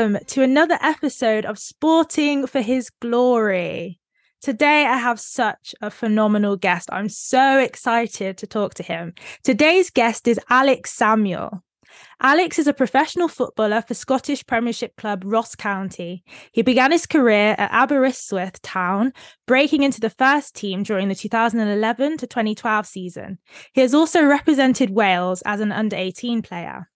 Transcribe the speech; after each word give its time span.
welcome 0.00 0.24
to 0.24 0.42
another 0.42 0.78
episode 0.80 1.44
of 1.44 1.58
Sporting 1.58 2.46
for 2.46 2.62
His 2.62 2.88
Glory. 2.88 4.00
Today, 4.40 4.86
I 4.86 4.96
have 4.96 5.20
such 5.20 5.74
a 5.82 5.90
phenomenal 5.90 6.56
guest. 6.56 6.88
I'm 6.90 7.10
so 7.10 7.58
excited 7.58 8.38
to 8.38 8.46
talk 8.46 8.72
to 8.74 8.82
him. 8.82 9.12
Today's 9.44 9.90
guest 9.90 10.26
is 10.26 10.40
Alex 10.48 10.92
Samuel. 10.92 11.62
Alex 12.22 12.58
is 12.58 12.66
a 12.66 12.72
professional 12.72 13.28
footballer 13.28 13.82
for 13.82 13.92
Scottish 13.92 14.46
Premiership 14.46 14.96
club 14.96 15.22
Ross 15.26 15.54
County. 15.54 16.24
He 16.52 16.62
began 16.62 16.92
his 16.92 17.04
career 17.04 17.54
at 17.58 17.70
Aberystwyth 17.70 18.62
Town, 18.62 19.12
breaking 19.46 19.82
into 19.82 20.00
the 20.00 20.08
first 20.08 20.56
team 20.56 20.82
during 20.82 21.08
the 21.08 21.14
2011 21.14 22.16
to 22.18 22.26
2012 22.26 22.86
season. 22.86 23.38
He 23.74 23.82
has 23.82 23.92
also 23.92 24.24
represented 24.24 24.88
Wales 24.88 25.42
as 25.44 25.60
an 25.60 25.72
under 25.72 25.96
18 25.96 26.40
player. 26.40 26.89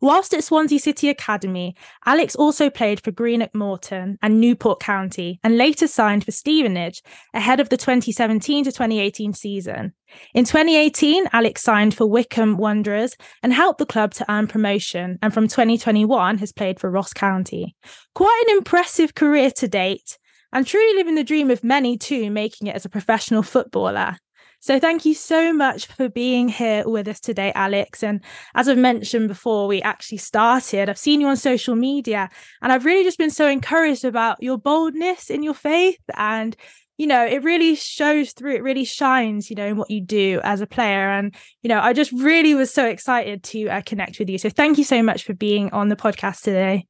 Whilst 0.00 0.34
at 0.34 0.44
Swansea 0.44 0.78
City 0.78 1.08
Academy, 1.08 1.76
Alex 2.06 2.34
also 2.34 2.70
played 2.70 3.00
for 3.00 3.12
Greenock 3.12 3.54
Morton 3.54 4.18
and 4.22 4.40
Newport 4.40 4.80
County 4.80 5.38
and 5.44 5.56
later 5.56 5.86
signed 5.86 6.24
for 6.24 6.32
Stevenage 6.32 7.02
ahead 7.34 7.60
of 7.60 7.68
the 7.68 7.76
2017 7.76 8.64
to 8.64 8.72
2018 8.72 9.32
season. 9.34 9.92
In 10.34 10.44
2018, 10.44 11.28
Alex 11.32 11.62
signed 11.62 11.94
for 11.94 12.06
Wycombe 12.06 12.56
Wanderers 12.56 13.16
and 13.42 13.52
helped 13.52 13.78
the 13.78 13.86
club 13.86 14.12
to 14.14 14.30
earn 14.30 14.46
promotion, 14.46 15.18
and 15.22 15.32
from 15.32 15.48
2021 15.48 16.38
has 16.38 16.52
played 16.52 16.78
for 16.78 16.90
Ross 16.90 17.12
County. 17.12 17.76
Quite 18.14 18.44
an 18.48 18.56
impressive 18.56 19.14
career 19.14 19.50
to 19.52 19.68
date, 19.68 20.18
and 20.52 20.66
truly 20.66 20.96
living 20.96 21.14
the 21.14 21.24
dream 21.24 21.50
of 21.50 21.64
many 21.64 21.96
too, 21.96 22.30
making 22.30 22.68
it 22.68 22.76
as 22.76 22.84
a 22.84 22.90
professional 22.90 23.42
footballer. 23.42 24.18
So 24.62 24.78
thank 24.78 25.04
you 25.04 25.12
so 25.12 25.52
much 25.52 25.86
for 25.86 26.08
being 26.08 26.48
here 26.48 26.88
with 26.88 27.08
us 27.08 27.18
today, 27.18 27.50
Alex. 27.56 28.04
And 28.04 28.20
as 28.54 28.68
I've 28.68 28.78
mentioned 28.78 29.26
before, 29.26 29.66
we 29.66 29.82
actually 29.82 30.18
started, 30.18 30.88
I've 30.88 30.96
seen 30.96 31.20
you 31.20 31.26
on 31.26 31.36
social 31.36 31.74
media 31.74 32.30
and 32.62 32.70
I've 32.70 32.84
really 32.84 33.02
just 33.02 33.18
been 33.18 33.32
so 33.32 33.48
encouraged 33.48 34.04
about 34.04 34.40
your 34.40 34.58
boldness 34.58 35.30
in 35.30 35.42
your 35.42 35.54
faith 35.54 35.98
and 36.16 36.54
you 36.96 37.08
know, 37.08 37.26
it 37.26 37.42
really 37.42 37.74
shows 37.74 38.32
through, 38.34 38.54
it 38.54 38.62
really 38.62 38.84
shines, 38.84 39.50
you 39.50 39.56
know, 39.56 39.66
in 39.66 39.76
what 39.76 39.90
you 39.90 40.00
do 40.00 40.40
as 40.44 40.60
a 40.60 40.66
player. 40.68 41.10
And, 41.10 41.34
you 41.62 41.68
know, 41.68 41.80
I 41.80 41.92
just 41.92 42.12
really 42.12 42.54
was 42.54 42.72
so 42.72 42.86
excited 42.86 43.42
to 43.44 43.66
uh, 43.66 43.82
connect 43.84 44.20
with 44.20 44.30
you. 44.30 44.38
So 44.38 44.48
thank 44.48 44.78
you 44.78 44.84
so 44.84 45.02
much 45.02 45.24
for 45.24 45.34
being 45.34 45.70
on 45.72 45.88
the 45.88 45.96
podcast 45.96 46.42
today. 46.42 46.86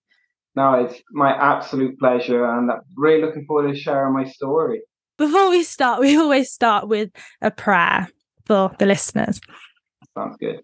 No, 0.54 0.74
it's 0.84 1.00
my 1.12 1.32
absolute 1.32 1.98
pleasure. 1.98 2.44
And 2.44 2.70
I'm 2.70 2.80
really 2.96 3.22
looking 3.22 3.46
forward 3.46 3.72
to 3.72 3.80
sharing 3.80 4.12
my 4.12 4.24
story 4.24 4.82
before 5.22 5.50
we 5.50 5.62
start, 5.62 6.00
we 6.06 6.16
always 6.16 6.52
start 6.52 6.88
with 6.88 7.10
a 7.40 7.50
prayer 7.50 8.08
for 8.44 8.74
the 8.78 8.86
listeners. 8.86 9.40
Sounds 10.16 10.36
good. 10.38 10.60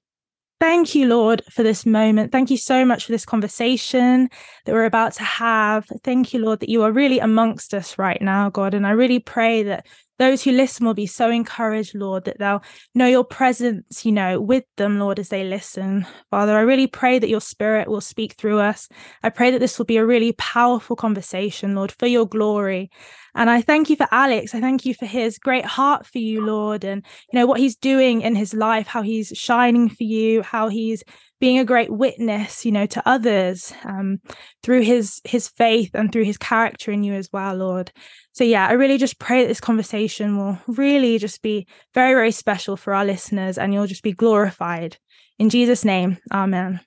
Thank 0.61 0.97
you, 0.97 1.07
Lord, 1.07 1.43
for 1.51 1.63
this 1.63 1.87
moment. 1.87 2.33
Thank 2.33 2.51
you 2.51 2.57
so 2.57 2.85
much 2.85 3.07
for 3.07 3.13
this 3.13 3.25
conversation 3.25 4.29
that 4.65 4.73
we're 4.73 4.87
about 4.87 5.13
to 5.15 5.23
have. 5.23 5.87
Thank 6.03 6.35
you, 6.35 6.41
Lord, 6.41 6.59
that 6.61 6.69
you 6.69 6.83
are 6.83 6.91
really 6.91 7.21
amongst 7.21 7.73
us 7.75 7.97
right 7.97 8.21
now, 8.21 8.51
God. 8.51 8.75
And 8.75 8.85
I 8.85 8.91
really 8.91 9.21
pray 9.21 9.63
that 9.63 9.87
those 10.19 10.43
who 10.43 10.53
listen 10.53 10.85
will 10.85 10.95
be 10.95 11.07
so 11.07 11.31
encouraged, 11.31 11.95
Lord, 11.95 12.25
that 12.25 12.39
they'll 12.39 12.63
know 12.95 13.07
your 13.07 13.25
presence, 13.25 14.05
you 14.05 14.13
know, 14.13 14.41
with 14.41 14.65
them, 14.77 14.99
Lord, 14.99 15.19
as 15.19 15.29
they 15.29 15.45
listen. 15.45 16.07
Father, 16.31 16.57
I 16.57 16.61
really 16.61 16.87
pray 16.87 17.19
that 17.19 17.29
your 17.29 17.41
spirit 17.41 17.89
will 17.89 18.01
speak 18.01 18.35
through 18.35 18.59
us. 18.59 18.89
I 19.23 19.31
pray 19.31 19.51
that 19.51 19.61
this 19.61 19.79
will 19.79 19.87
be 19.87 19.97
a 19.97 20.07
really 20.07 20.33
powerful 20.33 20.97
conversation, 20.97 21.75
Lord, 21.75 21.93
for 21.93 22.07
your 22.07 22.27
glory. 22.27 22.91
And 23.35 23.49
I 23.49 23.63
thank 23.63 23.89
you 23.89 23.97
for 23.97 24.09
Alex. 24.11 24.55
I 24.55 24.61
thank 24.61 24.85
you 24.85 24.95
for 24.95 25.07
his 25.07 25.39
great 25.39 25.65
heart 25.65 26.07
for 26.07 26.19
you, 26.19 26.45
Lord, 26.45 26.85
and 26.85 27.05
you 27.33 27.39
know 27.39 27.47
what 27.47 27.61
he's 27.61 27.77
doing 27.77 28.23
in 28.23 28.35
his 28.35 28.53
life, 28.55 28.87
how 28.87 29.03
he's 29.03 29.29
shining 29.29 29.89
for 29.89 30.03
you, 30.03 30.43
how 30.43 30.69
he's 30.69 31.05
being 31.41 31.59
a 31.59 31.65
great 31.65 31.91
witness, 31.91 32.65
you 32.65 32.73
know, 32.73 32.87
to 32.87 33.03
others 33.07 33.73
um, 33.85 34.21
through 34.63 34.81
his 34.83 35.21
his 35.25 35.49
faith 35.49 35.91
and 35.95 36.13
through 36.13 36.25
his 36.25 36.39
character 36.39 36.91
in 36.91 37.05
you 37.05 37.15
as 37.15 37.29
well, 37.33 37.55
Lord. 37.55 37.93
So 38.39 38.45
yeah, 38.45 38.69
I 38.69 38.75
really 38.75 38.99
just 38.99 39.19
pray 39.19 39.43
that 39.43 39.49
this 39.49 39.61
conversation 39.61 40.37
will 40.37 40.61
really 40.69 41.19
just 41.19 41.43
be 41.43 41.67
very 41.93 42.15
very 42.15 42.31
special 42.31 42.77
for 42.77 42.95
our 42.95 43.05
listeners, 43.05 43.59
and 43.59 43.75
you'll 43.75 43.89
just 43.89 44.05
be 44.05 44.13
glorified 44.13 44.97
in 45.41 45.51
Jesus' 45.51 45.85
name. 45.85 46.19
Amen. 46.33 46.79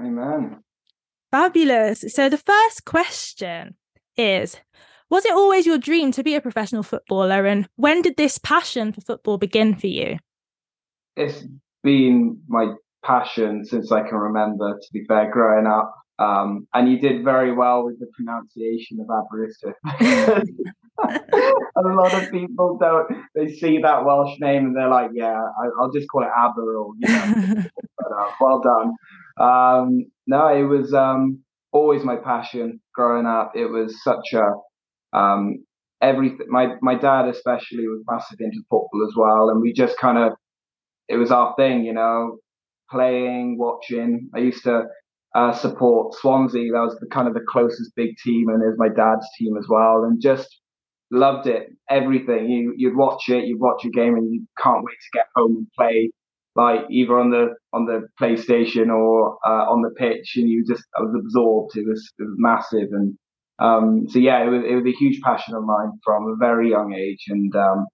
Amen. 0.00 0.58
Fabulous. 1.30 2.04
So 2.08 2.28
the 2.28 2.36
first 2.36 2.84
question 2.84 3.76
is 4.16 4.56
was 5.08 5.24
it 5.24 5.34
always 5.34 5.66
your 5.66 5.78
dream 5.78 6.10
to 6.10 6.24
be 6.24 6.34
a 6.34 6.40
professional 6.40 6.82
footballer? 6.82 7.46
And 7.46 7.68
when 7.76 8.02
did 8.02 8.16
this 8.16 8.36
passion 8.36 8.92
for 8.92 9.00
football 9.00 9.38
begin 9.38 9.76
for 9.76 9.86
you? 9.86 10.18
It's 11.14 11.44
been 11.84 12.40
my 12.48 12.72
passion 13.04 13.64
since 13.64 13.92
I 13.92 14.02
can 14.02 14.18
remember, 14.18 14.76
to 14.76 14.88
be 14.92 15.04
fair, 15.04 15.30
growing 15.30 15.68
up. 15.68 15.94
Um, 16.18 16.66
and 16.74 16.90
you 16.90 16.98
did 16.98 17.22
very 17.22 17.52
well 17.54 17.84
with 17.84 18.00
the 18.00 18.08
pronunciation 18.16 18.98
of 18.98 19.06
Aberystwyth. 19.06 20.44
a 21.00 21.80
lot 21.82 22.14
of 22.14 22.30
people 22.30 22.76
don't, 22.80 23.08
they 23.34 23.52
see 23.52 23.78
that 23.82 24.04
Welsh 24.04 24.38
name 24.40 24.66
and 24.66 24.76
they're 24.76 24.88
like, 24.88 25.10
yeah, 25.14 25.34
I, 25.34 25.68
will 25.78 25.92
just 25.92 26.08
call 26.08 26.22
it 26.22 26.30
Aber 26.36 26.76
or, 26.76 26.92
you 26.98 27.08
know, 27.08 27.64
but, 27.98 28.06
uh, 28.06 28.30
well 28.40 28.60
done. 28.60 28.94
Um, 29.38 30.06
no, 30.26 30.48
it 30.48 30.64
was 30.64 30.92
um, 30.92 31.40
always 31.72 32.02
my 32.04 32.16
passion 32.16 32.80
growing 32.94 33.26
up. 33.26 33.52
It 33.54 33.66
was 33.66 34.02
such 34.02 34.34
a, 34.34 35.16
um, 35.16 35.64
everything. 36.00 36.46
My 36.48 36.74
my 36.82 36.94
dad 36.96 37.28
especially 37.28 37.86
was 37.88 38.02
massive 38.08 38.38
into 38.40 38.58
football 38.70 39.06
as 39.08 39.14
well, 39.16 39.50
and 39.50 39.60
we 39.60 39.72
just 39.72 39.98
kind 39.98 40.18
of 40.18 40.32
it 41.08 41.16
was 41.16 41.30
our 41.30 41.54
thing, 41.56 41.84
you 41.84 41.92
know, 41.92 42.38
playing, 42.90 43.58
watching. 43.58 44.28
I 44.34 44.40
used 44.40 44.64
to 44.64 44.82
uh, 45.34 45.52
support 45.52 46.14
Swansea. 46.14 46.72
That 46.72 46.80
was 46.80 46.96
the 47.00 47.06
kind 47.06 47.28
of 47.28 47.34
the 47.34 47.44
closest 47.48 47.94
big 47.96 48.16
team, 48.24 48.48
and 48.48 48.62
it 48.62 48.66
was 48.66 48.78
my 48.78 48.88
dad's 48.88 49.26
team 49.38 49.56
as 49.56 49.66
well, 49.68 50.04
and 50.04 50.20
just 50.20 50.48
loved 51.10 51.46
it. 51.46 51.68
Everything 51.90 52.50
you 52.50 52.74
you'd 52.76 52.96
watch 52.96 53.28
it, 53.28 53.44
you'd 53.46 53.60
watch 53.60 53.84
a 53.84 53.90
game, 53.90 54.14
and 54.16 54.32
you 54.32 54.46
can't 54.62 54.84
wait 54.84 54.96
to 55.00 55.18
get 55.18 55.26
home 55.34 55.56
and 55.56 55.66
play. 55.78 56.10
Like 56.56 56.80
either 56.90 57.18
on 57.18 57.30
the 57.30 57.54
on 57.72 57.86
the 57.86 58.08
PlayStation 58.20 58.88
or 58.88 59.38
uh, 59.46 59.64
on 59.70 59.82
the 59.82 59.90
pitch, 59.90 60.32
and 60.36 60.48
you 60.48 60.64
just 60.66 60.84
I 60.96 61.02
was 61.02 61.14
absorbed. 61.18 61.76
It 61.76 61.86
was 61.86 62.12
it 62.18 62.24
was 62.24 62.34
massive, 62.38 62.88
and 62.92 63.16
um, 63.60 64.08
so 64.08 64.18
yeah, 64.18 64.44
it 64.44 64.48
was, 64.50 64.62
it 64.68 64.74
was 64.74 64.86
a 64.86 64.98
huge 64.98 65.20
passion 65.22 65.54
of 65.54 65.64
mine 65.64 65.92
from 66.04 66.24
a 66.28 66.36
very 66.36 66.70
young 66.70 66.94
age, 66.94 67.24
and 67.28 67.54
um, 67.56 67.86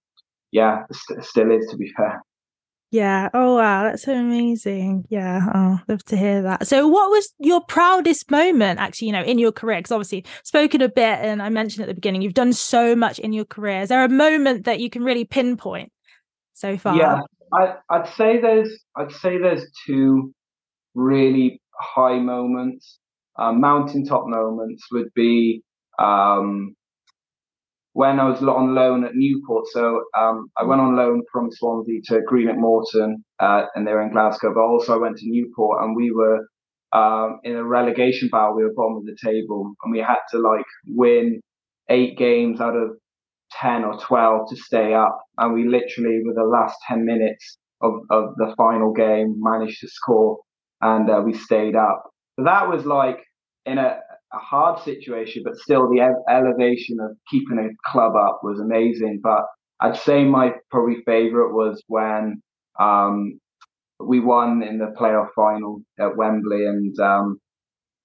yeah, 0.53 0.85
st- 0.93 1.25
still 1.25 1.51
is 1.53 1.67
to 1.71 1.77
be 1.77 1.91
fair. 1.97 2.23
Yeah. 2.95 3.29
Oh 3.35 3.57
wow, 3.57 3.83
that's 3.83 4.07
amazing. 4.07 5.05
Yeah. 5.09 5.41
Oh, 5.53 5.81
love 5.89 6.05
to 6.05 6.17
hear 6.17 6.43
that. 6.43 6.69
So, 6.69 6.87
what 6.87 7.11
was 7.11 7.35
your 7.41 7.61
proudest 7.63 8.31
moment, 8.31 8.79
actually? 8.79 9.09
You 9.09 9.15
know, 9.15 9.25
in 9.25 9.41
your 9.41 9.51
career? 9.51 9.81
Because 9.81 9.91
obviously, 9.91 10.25
spoken 10.45 10.81
a 10.81 10.89
bit, 10.89 11.19
and 11.19 11.43
I 11.43 11.49
mentioned 11.49 11.83
at 11.83 11.89
the 11.89 11.95
beginning, 11.95 12.23
you've 12.23 12.35
done 12.35 12.53
so 12.53 12.95
much 12.95 13.19
in 13.19 13.33
your 13.33 13.47
career. 13.47 13.81
Is 13.81 13.89
there 13.89 14.05
a 14.05 14.09
moment 14.09 14.65
that 14.67 14.79
you 14.79 14.91
can 14.91 15.03
really 15.03 15.25
pinpoint 15.25 15.91
so 16.53 16.77
far? 16.77 16.97
Yeah, 16.97 17.19
I, 17.53 17.75
I'd 17.91 18.09
say 18.15 18.41
there's, 18.41 18.71
I'd 18.95 19.11
say 19.11 19.39
there's 19.39 19.67
two 19.87 20.33
really 20.95 21.61
high 21.81 22.21
moments 22.21 23.01
um, 23.37 23.61
mountaintop 23.61 24.27
moments 24.27 24.85
would 24.93 25.13
be 25.15 25.63
um, 25.99 26.77
when 27.95 28.21
I 28.21 28.29
was 28.29 28.43
on 28.43 28.75
loan 28.75 29.05
at 29.05 29.15
Newport. 29.15 29.67
So 29.73 30.05
um, 30.19 30.51
I 30.57 30.65
went 30.65 30.81
on 30.81 30.97
loan 30.97 31.23
from 31.33 31.51
Swansea 31.51 32.01
to 32.07 32.21
Greenock 32.27 32.59
Morton, 32.59 33.25
uh, 33.41 33.63
and 33.75 33.87
they 33.87 33.93
were 33.93 34.03
in 34.03 34.13
Glasgow. 34.13 34.53
But 34.55 34.61
also 34.61 34.95
I 34.95 34.99
went 34.99 35.17
to 35.19 35.29
Newport, 35.29 35.83
and 35.83 35.97
we 35.97 36.11
were 36.11 36.47
um, 36.93 37.41
in 37.43 37.57
a 37.57 37.65
relegation 37.65 38.29
battle. 38.29 38.57
We 38.57 38.65
were 38.65 38.75
bottom 38.75 38.99
of 38.99 39.07
the 39.07 39.17
table, 39.25 39.75
and 39.83 39.93
we 39.93 40.01
had 40.01 40.19
to 40.33 40.39
like 40.39 40.67
win 40.87 41.41
eight 41.89 42.19
games 42.19 42.61
out 42.61 42.77
of 42.77 42.91
ten 43.61 43.85
or 43.85 43.99
twelve 43.99 44.51
to 44.51 44.57
stay 44.57 44.93
up. 44.95 45.19
And 45.39 45.55
we 45.55 45.67
literally, 45.67 46.21
with 46.25 46.37
the 46.37 46.45
last 46.45 46.77
ten 46.87 47.05
minutes 47.05 47.59
of, 47.81 47.93
of 48.11 48.35
the 48.37 48.55
final 48.57 48.93
game, 48.93 49.37
managed 49.39 49.81
to 49.81 49.89
score, 49.89 50.39
and 50.81 51.09
uh, 51.09 51.23
we 51.25 51.33
stayed 51.33 51.77
up 51.77 52.05
that 52.39 52.69
was 52.69 52.85
like 52.85 53.19
in 53.67 53.79
a, 53.79 53.99
a 54.35 54.39
hard 54.39 54.81
situation, 54.81 55.43
but 55.45 55.57
still 55.57 55.89
the 55.89 56.01
ev- 56.01 56.25
elevation 56.29 56.99
of 57.01 57.17
keeping 57.31 57.59
a 57.59 57.91
club 57.91 58.15
up 58.17 58.41
was 58.43 58.61
amazing. 58.61 59.21
But 59.23 59.43
I'd 59.81 59.97
say 59.97 60.25
my 60.25 60.53
probably 60.71 61.03
favorite 61.07 61.55
was 61.55 61.83
when 61.89 62.43
um, 62.79 63.39
we 64.01 64.21
won 64.21 64.63
in 64.63 64.79
the 64.79 64.95
playoff 64.99 65.29
final 65.35 65.83
at 65.99 66.17
Wembley, 66.17 66.67
and 66.67 66.99
um, 67.01 67.39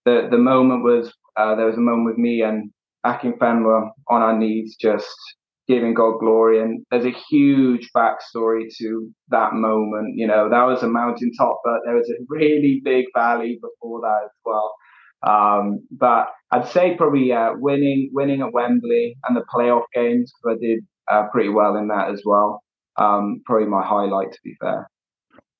the 0.06 0.28
the 0.30 0.38
moment 0.38 0.84
was 0.84 1.14
uh, 1.38 1.56
there 1.56 1.66
was 1.66 1.78
a 1.78 1.82
moment 1.82 2.06
with 2.06 2.18
me 2.18 2.42
and 2.42 2.72
Akinfenwa 3.06 3.92
on 4.10 4.22
our 4.22 4.38
knees, 4.38 4.76
just 4.80 5.16
giving 5.68 5.94
God 5.94 6.20
glory. 6.20 6.62
And 6.62 6.84
there's 6.92 7.06
a 7.06 7.16
huge 7.30 7.90
backstory 7.96 8.66
to 8.80 9.10
that 9.30 9.54
moment. 9.54 10.16
You 10.18 10.28
know, 10.28 10.50
that 10.50 10.64
was 10.64 10.84
a 10.84 10.88
mountaintop, 10.88 11.62
but 11.64 11.80
there 11.86 11.96
was 11.96 12.10
a 12.10 12.22
really 12.28 12.82
big 12.84 13.06
valley 13.16 13.60
before 13.62 14.02
that 14.02 14.26
as 14.26 14.32
well. 14.44 14.74
Um, 15.26 15.86
but 15.92 16.28
I'd 16.52 16.68
say 16.68 16.96
probably 16.96 17.32
uh, 17.32 17.54
winning 17.56 18.10
winning 18.14 18.42
at 18.42 18.54
Wembley 18.54 19.18
and 19.28 19.36
the 19.36 19.44
playoff 19.54 19.84
games 19.94 20.32
because 20.32 20.58
I 20.58 20.66
did 20.66 20.80
uh, 21.12 21.28
pretty 21.32 21.50
well 21.50 21.76
in 21.76 21.88
that 21.90 22.10
as 22.10 22.22
well. 22.26 22.64
Um, 22.98 23.42
probably 23.46 23.68
my 23.68 23.86
highlight, 23.86 24.32
to 24.32 24.40
be 24.44 24.56
fair. 24.60 24.90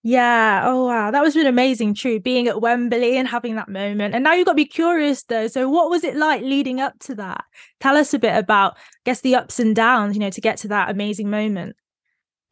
Yeah. 0.02 0.62
Oh 0.64 0.86
wow. 0.86 1.12
That 1.12 1.22
was 1.22 1.36
an 1.36 1.46
amazing 1.46 1.94
true 1.94 2.22
being 2.22 2.48
at 2.48 2.62
Wembley 2.62 3.18
and 3.18 3.28
having 3.28 3.56
that 3.56 3.68
moment. 3.68 4.16
And 4.16 4.24
now 4.24 4.34
you've 4.34 4.46
got 4.46 4.54
to 4.54 4.56
be 4.56 4.66
curious 4.66 5.24
though. 5.24 5.48
So 5.48 5.70
what 5.70 5.90
was 5.90 6.06
it 6.06 6.16
like 6.16 6.42
leading 6.42 6.80
up 6.80 6.98
to 7.00 7.16
that? 7.16 7.44
Tell 7.82 7.98
us 7.98 8.14
a 8.14 8.20
bit 8.20 8.36
about 8.36 8.78
I 8.78 9.02
guess 9.04 9.22
the 9.22 9.36
ups 9.36 9.60
and 9.60 9.76
downs, 9.76 10.16
you 10.16 10.22
know, 10.22 10.30
to 10.30 10.42
get 10.42 10.58
to 10.60 10.70
that 10.70 10.90
amazing 10.90 11.30
moment. 11.30 11.76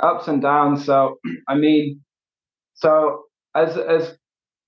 Ups 0.02 0.28
and 0.28 0.42
downs. 0.42 0.86
So 0.86 1.20
I 1.48 1.56
mean, 1.56 2.02
so 2.74 3.24
as 3.56 3.78
as 3.78 4.18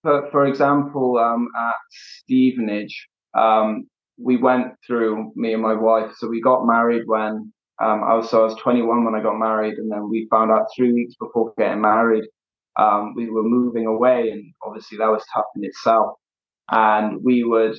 for, 0.02 0.30
for 0.32 0.46
example, 0.46 1.18
um, 1.18 1.48
at 1.58 1.76
Stevenage, 1.92 3.08
um, 3.38 3.88
we 4.18 4.38
went 4.38 4.74
through 4.86 5.32
me 5.36 5.54
and 5.54 5.62
my 5.62 5.74
wife. 5.74 6.12
So 6.18 6.28
we 6.28 6.42
got 6.42 6.66
married 6.66 7.04
when 7.06 7.54
um, 7.82 8.04
I 8.04 8.14
was 8.16 8.30
so 8.30 8.42
I 8.42 8.44
was 8.46 8.56
21 8.56 9.06
when 9.06 9.16
I 9.16 9.22
got 9.24 9.38
married, 9.38 9.76
and 9.76 9.92
then 9.92 10.10
we 10.10 10.28
found 10.30 10.52
out 10.52 10.68
three 10.76 10.92
weeks 10.92 11.16
before 11.20 11.54
getting 11.58 11.82
married 11.82 12.26
um, 12.80 13.14
we 13.16 13.30
were 13.30 13.44
moving 13.44 13.86
away, 13.86 14.30
and 14.32 14.54
obviously 14.64 14.98
that 15.00 15.10
was 15.10 15.24
tough 15.34 15.46
in 15.56 15.64
itself. 15.66 16.18
And 16.72 17.24
we 17.24 17.44
would, 17.44 17.76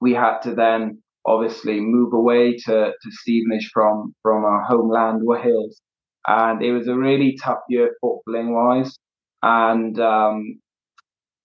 we 0.00 0.12
had 0.12 0.40
to 0.40 0.54
then 0.54 1.02
obviously 1.24 1.80
move 1.80 2.12
away 2.12 2.56
to, 2.56 2.92
to 3.02 3.10
Stevenage 3.10 3.70
from 3.72 4.14
from 4.22 4.44
our 4.44 4.62
homeland 4.62 5.20
Wales, 5.22 5.80
and 6.26 6.62
it 6.62 6.72
was 6.72 6.88
a 6.88 6.96
really 6.96 7.38
tough 7.42 7.60
year 7.68 7.96
footballing 8.02 8.52
wise, 8.52 8.98
and 9.42 9.98
um, 10.00 10.60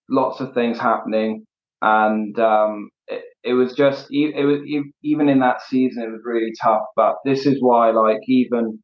lots 0.09 0.39
of 0.41 0.53
things 0.53 0.79
happening, 0.79 1.45
and 1.81 2.37
um, 2.39 2.89
it, 3.07 3.23
it 3.43 3.53
was 3.53 3.73
just 3.73 4.07
it 4.11 4.45
was 4.45 4.61
even 5.03 5.29
in 5.29 5.39
that 5.39 5.61
season 5.61 6.03
it 6.03 6.11
was 6.11 6.21
really 6.25 6.53
tough. 6.61 6.83
But 6.95 7.15
this 7.25 7.45
is 7.45 7.57
why 7.61 7.91
like 7.91 8.19
even 8.27 8.79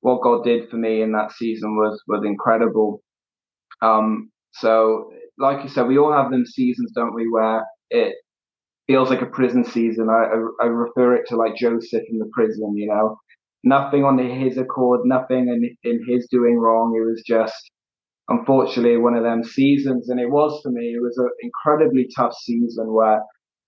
what 0.00 0.22
God 0.22 0.44
did 0.44 0.68
for 0.70 0.76
me 0.76 1.02
in 1.02 1.12
that 1.12 1.32
season 1.32 1.76
was 1.76 2.02
was 2.08 2.24
incredible. 2.24 3.00
Um, 3.82 4.30
so, 4.52 5.10
like 5.38 5.62
you 5.62 5.68
said, 5.68 5.86
we 5.86 5.98
all 5.98 6.12
have 6.12 6.30
them 6.30 6.46
seasons, 6.46 6.92
don't 6.94 7.14
we, 7.14 7.28
where 7.30 7.64
it 7.90 8.14
feels 8.86 9.10
like 9.10 9.22
a 9.22 9.26
prison 9.26 9.64
season. 9.64 10.08
I, 10.10 10.24
I, 10.62 10.66
I 10.66 10.68
refer 10.68 11.16
it 11.16 11.26
to 11.28 11.36
like 11.36 11.56
Joseph 11.56 12.02
in 12.08 12.18
the 12.18 12.30
prison, 12.32 12.76
you 12.76 12.88
know, 12.88 13.16
nothing 13.64 14.04
on 14.04 14.18
his 14.18 14.58
accord, 14.58 15.00
nothing 15.04 15.48
in, 15.48 15.76
in 15.90 16.04
his 16.08 16.28
doing 16.30 16.58
wrong. 16.58 16.94
It 16.96 17.04
was 17.04 17.22
just, 17.26 17.70
unfortunately, 18.28 18.96
one 18.96 19.14
of 19.14 19.24
them 19.24 19.44
seasons. 19.44 20.08
And 20.08 20.20
it 20.20 20.30
was 20.30 20.60
for 20.62 20.70
me, 20.70 20.94
it 20.94 21.02
was 21.02 21.16
an 21.18 21.30
incredibly 21.42 22.08
tough 22.16 22.34
season 22.34 22.92
where 22.92 23.20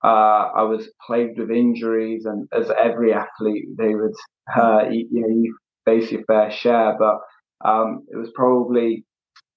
uh, 0.04 0.50
I 0.56 0.62
was 0.62 0.88
plagued 1.06 1.38
with 1.38 1.50
injuries. 1.50 2.24
And 2.26 2.48
as 2.52 2.70
every 2.78 3.12
athlete, 3.12 3.66
they 3.78 3.94
would, 3.94 4.14
uh, 4.56 4.84
you, 4.90 5.08
know, 5.12 5.28
you 5.28 5.56
face 5.84 6.10
your 6.10 6.24
fair 6.24 6.50
share. 6.50 6.96
But 6.98 7.18
um, 7.68 8.04
it 8.10 8.16
was 8.16 8.30
probably 8.34 9.04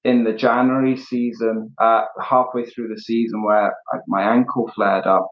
in 0.04 0.24
the 0.24 0.34
January 0.34 0.98
season, 0.98 1.74
uh, 1.82 2.04
halfway 2.22 2.66
through 2.66 2.90
the 2.90 3.02
season, 3.02 3.44
where 3.44 3.76
my 4.08 4.24
ankle 4.24 4.72
flared 4.76 5.06
up, 5.06 5.28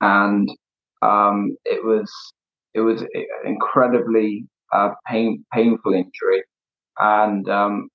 and 0.00 0.48
um, 1.02 1.56
it 1.64 1.84
was 1.84 2.10
it 2.74 2.80
was 2.80 3.04
incredibly 3.44 4.46
uh, 4.72 4.90
pain 5.06 5.44
painful 5.52 5.92
injury, 5.94 6.44
and 6.98 7.48
um, 7.48 7.88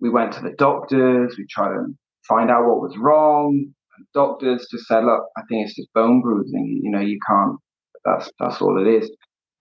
we 0.00 0.10
went 0.10 0.32
to 0.34 0.40
the 0.42 0.54
doctors. 0.58 1.34
We 1.38 1.46
tried 1.48 1.74
to 1.74 1.86
find 2.28 2.50
out 2.50 2.66
what 2.66 2.80
was 2.80 2.96
wrong. 2.98 3.72
Doctors 4.14 4.66
just 4.70 4.86
said, 4.86 5.04
"Look, 5.04 5.24
I 5.36 5.42
think 5.48 5.66
it's 5.66 5.76
just 5.76 5.92
bone 5.94 6.20
bruising. 6.20 6.80
You 6.82 6.90
know, 6.90 7.00
you 7.00 7.18
can't. 7.26 7.56
That's 8.04 8.30
that's 8.38 8.60
all 8.60 8.80
it 8.80 8.88
is." 8.88 9.10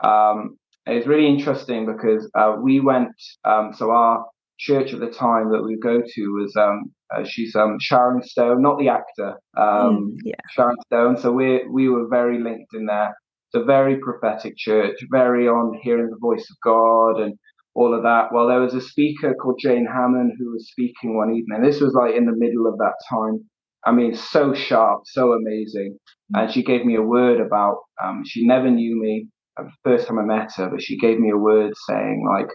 Um, 0.04 0.58
it 0.86 0.96
was 0.96 1.08
really 1.08 1.28
interesting 1.28 1.86
because 1.86 2.30
uh, 2.38 2.58
we 2.62 2.80
went. 2.80 3.10
Um, 3.46 3.74
so 3.74 3.92
our 3.92 4.26
church 4.58 4.94
at 4.94 5.00
the 5.00 5.10
time 5.10 5.52
that 5.52 5.64
we 5.64 5.78
go 5.78 6.02
to 6.02 6.28
was 6.34 6.56
um 6.56 6.84
uh, 7.16 7.24
she's 7.26 7.56
um 7.56 7.78
Sharon 7.80 8.24
Stone, 8.24 8.62
not 8.62 8.80
the 8.80 8.90
actor, 8.90 9.36
um 9.58 10.14
mm, 10.14 10.18
yeah. 10.24 10.36
Sharon 10.52 10.78
Stone. 10.88 11.18
So 11.18 11.32
we 11.32 11.66
we 11.68 11.90
were 11.90 12.08
very 12.08 12.42
linked 12.42 12.74
in 12.74 12.86
there. 12.86 13.16
It's 13.54 13.62
a 13.62 13.66
very 13.66 13.98
prophetic 14.00 14.58
church, 14.58 14.98
very 15.12 15.48
on 15.48 15.78
hearing 15.82 16.10
the 16.10 16.18
voice 16.20 16.48
of 16.50 16.58
God 16.64 17.22
and 17.22 17.36
all 17.76 17.94
of 17.94 18.04
that. 18.04 18.30
Well, 18.32 18.48
there 18.48 18.62
was 18.62 18.74
a 18.74 18.82
speaker 18.82 19.34
called 19.34 19.60
Jane 19.62 19.86
Hammond 19.86 20.34
who 20.40 20.52
was 20.52 20.70
speaking 20.70 21.16
one 21.16 21.36
evening. 21.36 21.62
This 21.62 21.82
was 21.82 21.94
like 21.94 22.16
in 22.16 22.26
the 22.26 22.36
middle 22.36 22.68
of 22.68 22.78
that 22.78 22.94
time. 23.10 23.44
I 23.86 23.92
mean, 23.92 24.16
so 24.16 24.54
sharp, 24.54 25.02
so 25.06 25.34
amazing. 25.34 25.98
Mm. 26.34 26.44
And 26.44 26.52
she 26.52 26.64
gave 26.64 26.86
me 26.86 26.96
a 26.96 27.02
word 27.02 27.40
about. 27.40 27.80
Um, 28.04 28.24
she 28.26 28.48
never 28.48 28.72
knew 28.72 29.00
me. 29.00 29.28
The 29.58 29.70
first 29.84 30.08
time 30.08 30.20
I 30.20 30.24
met 30.24 30.52
her, 30.58 30.70
but 30.70 30.82
she 30.82 30.98
gave 30.98 31.20
me 31.20 31.30
a 31.30 31.38
word 31.38 31.74
saying 31.88 32.26
like 32.30 32.50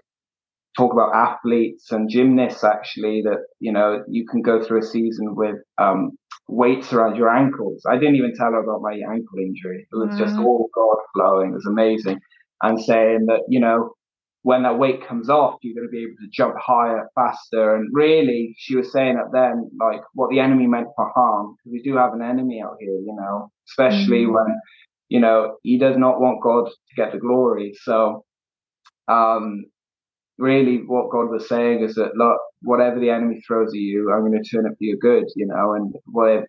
talk 0.77 0.93
about 0.93 1.15
athletes 1.15 1.91
and 1.91 2.11
gymnasts 2.11 2.63
actually 2.63 3.23
that 3.25 3.39
you 3.59 3.73
know 3.73 4.03
you 4.09 4.27
can 4.31 4.43
go 4.43 4.63
through 4.63 4.81
a 4.81 4.83
season 4.83 5.35
with 5.35 5.57
um, 5.79 6.11
weights 6.49 6.93
around 6.93 7.17
your 7.17 7.31
ankles. 7.31 7.83
I 7.89 7.97
didn't 7.97 8.17
even 8.17 8.35
tell 8.37 8.53
her 8.53 8.63
about 8.63 8.83
my 8.83 8.93
ankle 8.93 9.39
injury. 9.39 9.87
It 9.91 9.97
was 9.97 10.15
mm. 10.15 10.19
just 10.19 10.37
all 10.37 10.69
God 10.75 10.97
flowing. 11.15 11.53
It 11.53 11.55
was 11.55 11.67
amazing, 11.67 12.21
and 12.63 12.79
saying 12.79 13.27
that 13.29 13.43
you 13.49 13.61
know 13.61 13.95
when 14.43 14.63
that 14.63 14.79
weight 14.79 15.07
comes 15.07 15.29
off, 15.29 15.59
you're 15.63 15.75
going 15.75 15.87
to 15.87 15.91
be 15.91 16.03
able 16.03 16.17
to 16.21 16.29
jump 16.33 16.55
higher, 16.59 17.09
faster. 17.15 17.77
And 17.77 17.89
really, 17.93 18.55
she 18.59 18.75
was 18.75 18.91
saying 18.91 19.17
that 19.17 19.33
then, 19.33 19.71
like 19.79 20.01
what 20.15 20.31
the 20.31 20.41
enemy 20.41 20.67
meant 20.67 20.89
for 20.97 21.11
harm, 21.15 21.57
because 21.57 21.73
we 21.73 21.83
do 21.83 21.97
have 21.97 22.15
an 22.15 22.23
enemy 22.23 22.63
out 22.63 22.77
here, 22.81 22.91
you 22.91 23.15
know, 23.19 23.51
especially 23.69 24.25
mm. 24.25 24.33
when 24.33 24.61
you 25.09 25.21
know 25.21 25.57
he 25.63 25.79
does 25.79 25.97
not 25.97 26.21
want 26.21 26.43
God 26.43 26.67
to 26.67 26.95
get 26.97 27.13
the 27.13 27.19
glory. 27.19 27.75
So 27.83 28.25
um, 29.09 29.65
really 30.39 30.79
what 30.87 31.11
God 31.11 31.31
was 31.31 31.49
saying 31.49 31.83
is 31.83 31.95
that 31.97 32.17
look, 32.17 32.39
whatever 32.63 32.99
the 32.99 33.11
enemy 33.11 33.43
throws 33.47 33.69
at 33.69 33.75
you, 33.75 34.11
I'm 34.11 34.27
going 34.27 34.43
to 34.43 34.49
turn 34.49 34.67
it 34.67 34.71
for 34.71 34.77
your 34.85 34.97
good, 34.97 35.25
you 35.37 35.47
know, 35.47 35.75
and 35.75 35.95
what 36.07 36.45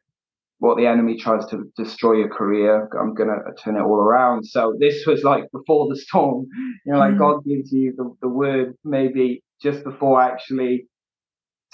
what 0.61 0.77
the 0.77 0.85
enemy 0.85 1.17
tries 1.17 1.43
to 1.47 1.63
destroy 1.75 2.17
your 2.17 2.29
career, 2.29 2.87
I'm 3.01 3.15
going 3.15 3.29
to 3.29 3.63
turn 3.63 3.77
it 3.77 3.81
all 3.81 3.95
around. 3.95 4.45
So 4.45 4.75
this 4.79 5.07
was 5.07 5.23
like 5.23 5.45
before 5.51 5.87
the 5.89 5.95
storm, 5.95 6.45
you 6.85 6.93
know, 6.93 6.99
like 6.99 7.15
mm 7.15 7.17
God 7.17 7.43
gives 7.43 7.71
you 7.71 7.95
the, 7.97 8.15
the 8.21 8.29
word 8.29 8.75
maybe 8.85 9.43
just 9.59 9.83
before 9.83 10.21
actually 10.21 10.85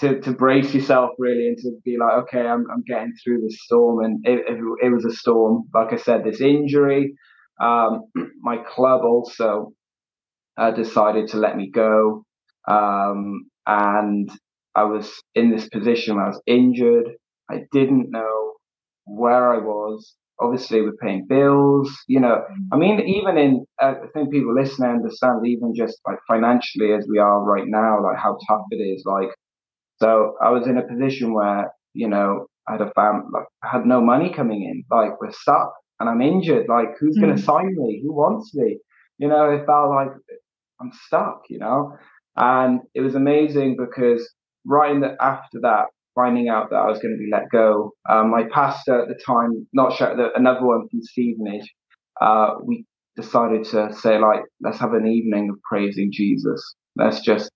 to, 0.00 0.18
to 0.20 0.32
brace 0.32 0.72
yourself 0.72 1.10
really 1.18 1.48
and 1.48 1.58
to 1.58 1.72
be 1.84 1.98
like, 2.00 2.14
okay, 2.22 2.40
I'm, 2.40 2.64
I'm 2.72 2.82
getting 2.86 3.12
through 3.22 3.42
this 3.42 3.58
storm. 3.62 4.02
And 4.06 4.26
it, 4.26 4.38
it, 4.48 4.86
it 4.86 4.90
was 4.90 5.04
a 5.04 5.14
storm. 5.14 5.64
Like 5.74 5.92
I 5.92 5.96
said, 5.96 6.24
this 6.24 6.40
injury, 6.40 7.12
um, 7.60 8.04
my 8.40 8.56
club 8.56 9.02
also 9.04 9.72
uh, 10.56 10.70
decided 10.70 11.28
to 11.28 11.36
let 11.36 11.58
me 11.58 11.70
go. 11.70 12.24
Um, 12.66 13.50
and 13.66 14.30
I 14.74 14.84
was 14.84 15.12
in 15.34 15.50
this 15.50 15.68
position 15.68 16.16
I 16.18 16.28
was 16.28 16.40
injured. 16.46 17.10
I 17.50 17.64
didn't 17.70 18.10
know 18.10 18.54
where 19.08 19.52
I 19.52 19.58
was. 19.58 20.14
Obviously, 20.40 20.82
we're 20.82 20.92
paying 21.02 21.26
bills. 21.26 21.90
You 22.06 22.20
know, 22.20 22.44
I 22.72 22.76
mean, 22.76 23.00
even 23.00 23.36
in, 23.38 23.66
uh, 23.82 23.94
I 24.04 24.06
think 24.14 24.30
people 24.30 24.54
listening 24.54 24.90
understand, 24.90 25.46
even 25.46 25.74
just 25.74 25.98
like 26.06 26.18
financially 26.28 26.92
as 26.92 27.06
we 27.10 27.18
are 27.18 27.42
right 27.42 27.66
now, 27.66 28.02
like 28.02 28.18
how 28.18 28.38
tough 28.48 28.62
it 28.70 28.76
is. 28.76 29.02
Like, 29.04 29.30
so 30.00 30.36
I 30.40 30.50
was 30.50 30.66
in 30.68 30.78
a 30.78 30.86
position 30.86 31.34
where, 31.34 31.72
you 31.92 32.08
know, 32.08 32.46
I 32.68 32.72
had 32.72 32.82
a 32.82 32.92
family, 32.92 33.26
like, 33.32 33.46
I 33.64 33.68
had 33.68 33.86
no 33.86 34.00
money 34.00 34.32
coming 34.32 34.62
in. 34.62 34.84
Like, 34.96 35.20
we're 35.20 35.32
stuck 35.32 35.72
and 35.98 36.08
I'm 36.08 36.22
injured. 36.22 36.66
Like, 36.68 36.90
who's 37.00 37.16
mm. 37.16 37.22
going 37.22 37.36
to 37.36 37.42
sign 37.42 37.74
me? 37.76 38.00
Who 38.04 38.12
wants 38.12 38.54
me? 38.54 38.78
You 39.18 39.26
know, 39.26 39.50
it 39.50 39.66
felt 39.66 39.90
like 39.90 40.10
I'm 40.80 40.92
stuck, 41.06 41.42
you 41.48 41.58
know? 41.58 41.96
And 42.36 42.82
it 42.94 43.00
was 43.00 43.16
amazing 43.16 43.76
because 43.76 44.30
right 44.64 44.92
in 44.92 45.00
the, 45.00 45.16
after 45.20 45.60
that, 45.62 45.86
finding 46.18 46.48
out 46.48 46.70
that 46.70 46.76
I 46.76 46.88
was 46.88 46.98
going 46.98 47.14
to 47.14 47.18
be 47.18 47.30
let 47.30 47.48
go, 47.50 47.92
um, 48.10 48.30
my 48.30 48.42
pastor 48.52 49.00
at 49.00 49.08
the 49.08 49.18
time, 49.24 49.66
not 49.72 49.96
sure, 49.96 50.08
another 50.34 50.66
one 50.66 50.88
from 50.88 51.00
Stevenage, 51.02 51.72
uh, 52.20 52.54
we 52.64 52.84
decided 53.16 53.64
to 53.66 53.92
say, 53.92 54.18
like, 54.18 54.42
let's 54.60 54.80
have 54.80 54.94
an 54.94 55.06
evening 55.06 55.48
of 55.50 55.56
praising 55.62 56.10
Jesus. 56.12 56.74
Let's 56.96 57.20
just 57.20 57.50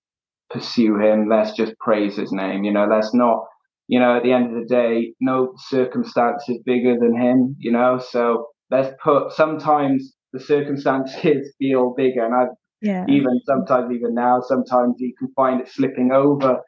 pursue 0.49 0.97
him. 0.97 1.27
Let's 1.29 1.51
just 1.51 1.77
praise 1.79 2.15
his 2.15 2.31
name. 2.31 2.63
You 2.63 2.71
know, 2.71 2.87
let's 2.89 3.13
not, 3.13 3.43
you 3.87 3.99
know, 3.99 4.15
at 4.15 4.23
the 4.23 4.31
end 4.31 4.55
of 4.55 4.61
the 4.61 4.73
day, 4.73 5.13
no 5.19 5.53
circumstance 5.57 6.47
is 6.47 6.59
bigger 6.65 6.95
than 6.97 7.19
him, 7.19 7.57
you 7.59 7.71
know? 7.71 7.99
So 7.99 8.47
let's 8.71 8.95
put, 9.03 9.33
sometimes 9.33 10.13
the 10.31 10.39
circumstances 10.39 11.53
feel 11.59 11.93
bigger. 11.97 12.25
And 12.25 12.33
I've 12.33 12.55
yeah. 12.83 13.05
Even 13.07 13.39
sometimes, 13.45 13.93
even 13.93 14.13
now, 14.13 14.41
sometimes 14.41 14.95
you 14.99 15.13
can 15.17 15.29
find 15.37 15.61
it 15.61 15.69
slipping 15.69 16.11
over. 16.11 16.59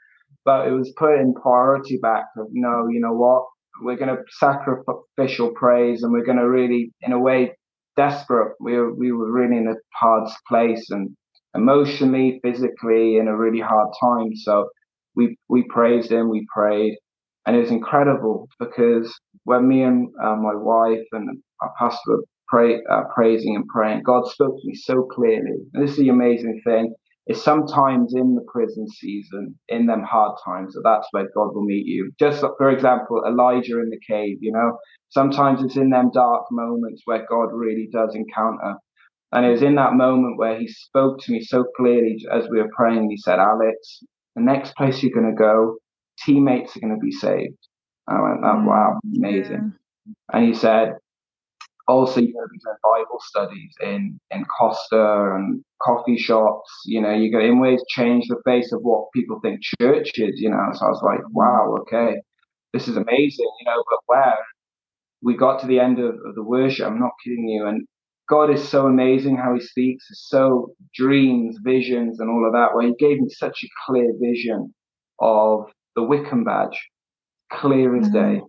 But 0.46 0.68
it 0.68 0.72
was 0.72 0.94
put 0.96 1.16
in 1.20 1.34
priority 1.34 1.98
back 2.02 2.26
of 2.38 2.48
no, 2.52 2.88
you 2.90 3.00
know 3.00 3.14
what? 3.14 3.46
We're 3.82 3.98
going 3.98 4.16
to 4.16 4.24
sacrificial 4.30 5.52
praise, 5.56 6.04
and 6.04 6.14
we're 6.14 6.24
going 6.26 6.38
to 6.38 6.50
really, 6.50 6.92
in 7.02 7.12
a 7.12 7.20
way, 7.20 7.54
desperate. 7.98 8.56
We 8.60 8.78
were 8.78 8.94
we 8.94 9.12
were 9.12 9.32
really 9.32 9.58
in 9.58 9.68
a 9.68 9.76
hard 10.00 10.30
place, 10.48 10.90
and 10.92 11.10
emotionally, 11.56 12.40
physically, 12.44 13.18
in 13.18 13.28
a 13.28 13.36
really 13.36 13.60
hard 13.60 13.90
time. 14.02 14.36
So 14.36 14.70
we 15.16 15.36
we 15.50 15.64
praised 15.64 16.12
him, 16.12 16.30
we 16.30 16.46
prayed, 16.54 16.98
and 17.46 17.56
it 17.56 17.60
was 17.60 17.72
incredible 17.72 18.48
because 18.60 19.14
when 19.44 19.68
me 19.68 19.84
and 19.84 20.10
uh, 20.24 20.36
my 20.36 20.56
wife 20.56 21.06
and 21.12 21.42
our 21.62 21.74
pastor 21.80 22.20
pray, 22.48 22.82
uh, 22.90 23.04
praising 23.14 23.56
and 23.56 23.68
praying, 23.68 24.04
God 24.04 24.28
spoke 24.28 24.56
to 24.56 24.68
me 24.68 24.76
so 24.76 25.04
clearly. 25.04 25.58
And 25.74 25.84
this 25.84 25.92
is 25.92 25.98
the 25.98 26.10
amazing 26.10 26.62
thing. 26.66 26.94
It's 27.28 27.42
sometimes 27.42 28.14
in 28.14 28.36
the 28.36 28.46
prison 28.52 28.88
season, 28.88 29.58
in 29.68 29.88
them 29.88 30.04
hard 30.04 30.38
times, 30.46 30.74
that 30.74 30.82
that's 30.84 31.08
where 31.12 31.28
God 31.36 31.56
will 31.56 31.64
meet 31.64 31.86
you. 31.86 32.12
Just 32.20 32.42
for 32.58 32.70
example, 32.70 33.24
Elijah 33.26 33.80
in 33.80 33.90
the 33.90 34.00
cave, 34.08 34.38
you 34.42 34.52
know, 34.52 34.78
sometimes 35.10 35.64
it's 35.64 35.76
in 35.76 35.90
them 35.90 36.12
dark 36.14 36.46
moments 36.52 37.02
where 37.06 37.26
God 37.28 37.50
really 37.52 37.90
does 37.92 38.14
encounter. 38.14 38.76
And 39.32 39.46
it 39.46 39.50
was 39.50 39.64
in 39.64 39.76
that 39.76 39.94
moment 39.94 40.38
where 40.38 40.60
he 40.60 40.68
spoke 40.68 41.20
to 41.22 41.32
me 41.32 41.42
so 41.42 41.66
clearly 41.76 42.18
as 42.32 42.48
we 42.50 42.62
were 42.62 42.70
praying. 42.76 43.10
He 43.10 43.18
said, 43.18 43.40
Alex, 43.40 44.04
the 44.36 44.42
next 44.44 44.76
place 44.76 45.02
you're 45.02 45.12
going 45.12 45.30
to 45.30 45.38
go, 45.38 45.78
teammates 46.24 46.78
are 46.78 46.80
going 46.80 46.94
to 46.94 47.04
be 47.04 47.12
saved. 47.12 47.58
I 48.08 48.22
went, 48.22 48.42
oh, 48.44 48.48
mm, 48.48 48.66
wow, 48.66 49.00
amazing. 49.18 49.74
Yeah. 50.06 50.14
And 50.32 50.46
he 50.46 50.54
said, 50.54 50.94
also 51.88 52.20
you're 52.20 52.34
going 52.34 52.48
to 52.48 52.52
be 52.52 52.60
doing 52.60 52.76
Bible 52.84 53.20
studies 53.22 53.74
in 53.82 54.20
in 54.32 54.46
Costa 54.46 55.36
and 55.36 55.64
coffee 55.82 56.18
shops. 56.18 56.70
You 56.86 57.02
know, 57.02 57.10
going 57.10 57.32
to 57.32 57.52
in 57.52 57.60
ways 57.60 57.82
change 57.90 58.28
the 58.28 58.42
face 58.46 58.72
of 58.72 58.82
what 58.82 59.12
people 59.14 59.40
think 59.42 59.62
church 59.80 60.12
is. 60.16 60.40
You 60.40 60.50
know, 60.50 60.70
so 60.74 60.86
I 60.86 60.90
was 60.90 61.02
like, 61.04 61.22
wow, 61.32 61.76
okay, 61.82 62.16
this 62.74 62.88
is 62.88 62.98
amazing. 62.98 63.52
You 63.60 63.66
know, 63.66 63.84
but 63.90 64.00
where 64.08 64.38
we 65.22 65.38
got 65.38 65.60
to 65.62 65.68
the 65.68 65.80
end 65.80 66.00
of, 66.00 66.16
of 66.26 66.36
the 66.36 66.44
worship, 66.44 66.88
I'm 66.88 67.00
not 67.00 67.12
kidding 67.24 67.48
you, 67.48 67.68
and 67.68 67.86
God 68.30 68.50
is 68.50 68.68
so 68.68 68.88
amazing 68.88 69.38
how 69.38 69.54
He 69.54 69.62
speaks. 69.62 70.06
It's 70.10 70.28
so 70.30 70.74
dreams, 70.96 71.58
visions, 71.64 72.20
and 72.20 72.30
all 72.30 72.46
of 72.48 72.54
that. 72.54 72.76
Where 72.76 72.88
He 72.88 72.96
gave 72.98 73.20
me 73.20 73.30
such 73.30 73.64
a 73.64 73.68
clear 73.86 74.12
vision 74.20 74.74
of 75.20 75.66
the 75.96 76.04
Wycombe 76.04 76.44
badge, 76.44 76.90
clear 77.52 77.96
as 77.96 78.10
mm-hmm. 78.10 78.38
day. 78.38 78.42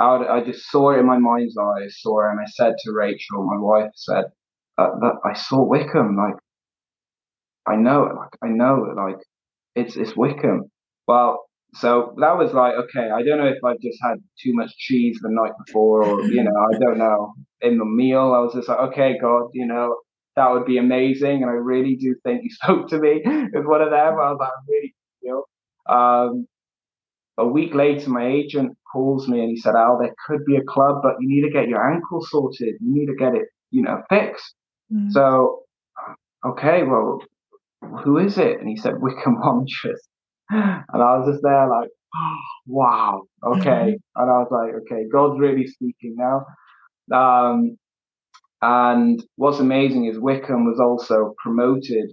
I, 0.00 0.38
I 0.38 0.44
just 0.44 0.70
saw 0.70 0.90
it 0.90 0.98
in 1.00 1.06
my 1.06 1.18
mind's 1.18 1.56
eye. 1.56 1.84
I 1.84 1.88
saw 1.88 2.26
it, 2.26 2.32
and 2.32 2.40
I 2.40 2.46
said 2.46 2.74
to 2.84 2.92
Rachel, 2.92 3.44
my 3.44 3.58
wife, 3.58 3.90
said 3.94 4.24
uh, 4.78 4.90
that 5.00 5.14
I 5.24 5.34
saw 5.34 5.62
Wycombe. 5.62 6.16
Like 6.16 6.34
I 7.66 7.76
know 7.76 8.04
it. 8.04 8.14
Like 8.14 8.36
I 8.42 8.48
know 8.48 8.86
it. 8.90 8.96
Like 8.96 9.16
it's 9.74 9.96
it's 9.96 10.16
Wycombe. 10.16 10.70
Well, 11.06 11.44
so 11.74 12.14
that 12.18 12.36
was 12.36 12.52
like 12.52 12.74
okay. 12.74 13.10
I 13.10 13.22
don't 13.22 13.38
know 13.38 13.46
if 13.46 13.62
I've 13.64 13.80
just 13.80 13.98
had 14.02 14.18
too 14.42 14.52
much 14.54 14.76
cheese 14.76 15.18
the 15.22 15.30
night 15.30 15.52
before, 15.66 16.04
or 16.04 16.22
you 16.22 16.42
know, 16.42 16.52
I 16.52 16.78
don't 16.78 16.98
know. 16.98 17.34
In 17.60 17.78
the 17.78 17.84
meal, 17.84 18.32
I 18.34 18.40
was 18.40 18.54
just 18.54 18.68
like, 18.68 18.78
okay, 18.78 19.16
God, 19.20 19.48
you 19.52 19.66
know, 19.66 19.96
that 20.36 20.50
would 20.50 20.66
be 20.66 20.78
amazing, 20.78 21.42
and 21.42 21.50
I 21.50 21.54
really 21.54 21.96
do 21.96 22.14
think 22.24 22.42
you 22.42 22.50
spoke 22.62 22.88
to 22.88 22.98
me 22.98 23.22
with 23.24 23.64
one 23.64 23.82
of 23.82 23.90
them. 23.90 24.14
I 24.14 24.30
was 24.32 24.38
like, 24.40 24.50
really, 24.68 24.94
you 25.22 25.30
know. 25.30 25.44
Um, 25.94 26.46
a 27.36 27.46
week 27.46 27.74
later, 27.74 28.10
my 28.10 28.26
agent 28.26 28.76
calls 28.90 29.28
me 29.28 29.40
and 29.40 29.50
he 29.50 29.56
said, 29.56 29.74
Al, 29.74 29.98
there 29.98 30.14
could 30.26 30.44
be 30.44 30.56
a 30.56 30.62
club, 30.62 31.00
but 31.02 31.14
you 31.20 31.28
need 31.28 31.46
to 31.46 31.52
get 31.52 31.68
your 31.68 31.92
ankle 31.92 32.24
sorted. 32.24 32.74
You 32.80 32.94
need 32.94 33.06
to 33.06 33.16
get 33.16 33.34
it, 33.34 33.48
you 33.70 33.82
know, 33.82 34.02
fixed. 34.08 34.54
Mm. 34.92 35.10
So, 35.10 35.62
okay, 36.46 36.82
well, 36.84 37.20
who 38.04 38.18
is 38.18 38.38
it? 38.38 38.60
And 38.60 38.68
he 38.68 38.76
said, 38.76 39.00
Wycombe 39.00 39.40
Wanderers. 39.40 40.00
And 40.50 41.02
I 41.02 41.18
was 41.18 41.28
just 41.28 41.42
there 41.42 41.68
like, 41.68 41.88
oh, 42.14 42.36
wow, 42.66 43.22
okay. 43.44 43.96
Mm-hmm. 43.96 44.22
And 44.22 44.30
I 44.30 44.38
was 44.38 44.48
like, 44.50 44.74
okay, 44.82 45.04
God's 45.10 45.40
really 45.40 45.66
speaking 45.66 46.16
now. 46.16 46.44
Um, 47.12 47.76
and 48.62 49.22
what's 49.36 49.58
amazing 49.58 50.06
is 50.06 50.18
Wycombe 50.18 50.64
was 50.64 50.80
also 50.80 51.34
promoted 51.42 52.10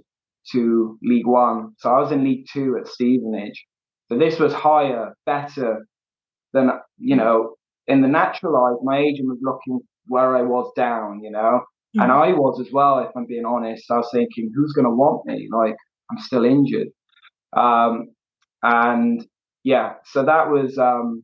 to 0.51 0.97
League 1.03 1.27
One. 1.27 1.73
So 1.77 1.89
I 1.89 1.99
was 1.99 2.11
in 2.11 2.23
League 2.23 2.45
Two 2.51 2.77
at 2.79 2.87
Stevenage. 2.87 3.65
So 4.11 4.17
this 4.17 4.39
was 4.39 4.53
higher, 4.53 5.15
better 5.25 5.87
than, 6.51 6.69
you 6.97 7.15
know, 7.15 7.55
in 7.87 8.01
the 8.01 8.09
natural 8.09 8.57
eyes, 8.57 8.83
my 8.83 8.97
agent 8.97 9.29
was 9.29 9.39
looking 9.41 9.79
where 10.07 10.35
I 10.35 10.41
was 10.41 10.69
down, 10.75 11.21
you 11.23 11.31
know, 11.31 11.61
mm-hmm. 11.61 12.01
and 12.01 12.11
I 12.11 12.33
was 12.33 12.59
as 12.59 12.73
well, 12.73 12.99
if 12.99 13.11
I'm 13.15 13.25
being 13.25 13.45
honest. 13.45 13.89
I 13.89 13.95
was 13.95 14.09
thinking, 14.11 14.51
who's 14.53 14.73
going 14.73 14.83
to 14.83 14.91
want 14.91 15.25
me? 15.25 15.47
Like, 15.49 15.77
I'm 16.11 16.17
still 16.19 16.43
injured. 16.43 16.89
Um, 17.55 18.09
and 18.61 19.25
yeah, 19.63 19.93
so 20.03 20.25
that 20.25 20.49
was, 20.49 20.77
um, 20.77 21.23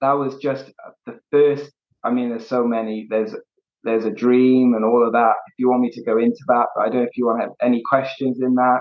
that 0.00 0.14
was 0.14 0.38
just 0.38 0.72
the 1.06 1.20
first. 1.30 1.70
I 2.02 2.10
mean, 2.10 2.30
there's 2.30 2.48
so 2.48 2.64
many. 2.64 3.06
There's 3.08 3.32
there's 3.84 4.04
a 4.04 4.10
dream 4.10 4.74
and 4.74 4.84
all 4.84 5.06
of 5.06 5.12
that. 5.12 5.34
If 5.46 5.54
you 5.58 5.70
want 5.70 5.82
me 5.82 5.90
to 5.92 6.02
go 6.02 6.18
into 6.18 6.42
that, 6.48 6.66
but 6.74 6.82
I 6.82 6.88
don't 6.88 7.02
know 7.02 7.02
if 7.04 7.16
you 7.16 7.26
want 7.26 7.42
to 7.42 7.44
have 7.44 7.52
any 7.62 7.80
questions 7.88 8.38
in 8.40 8.56
that. 8.56 8.80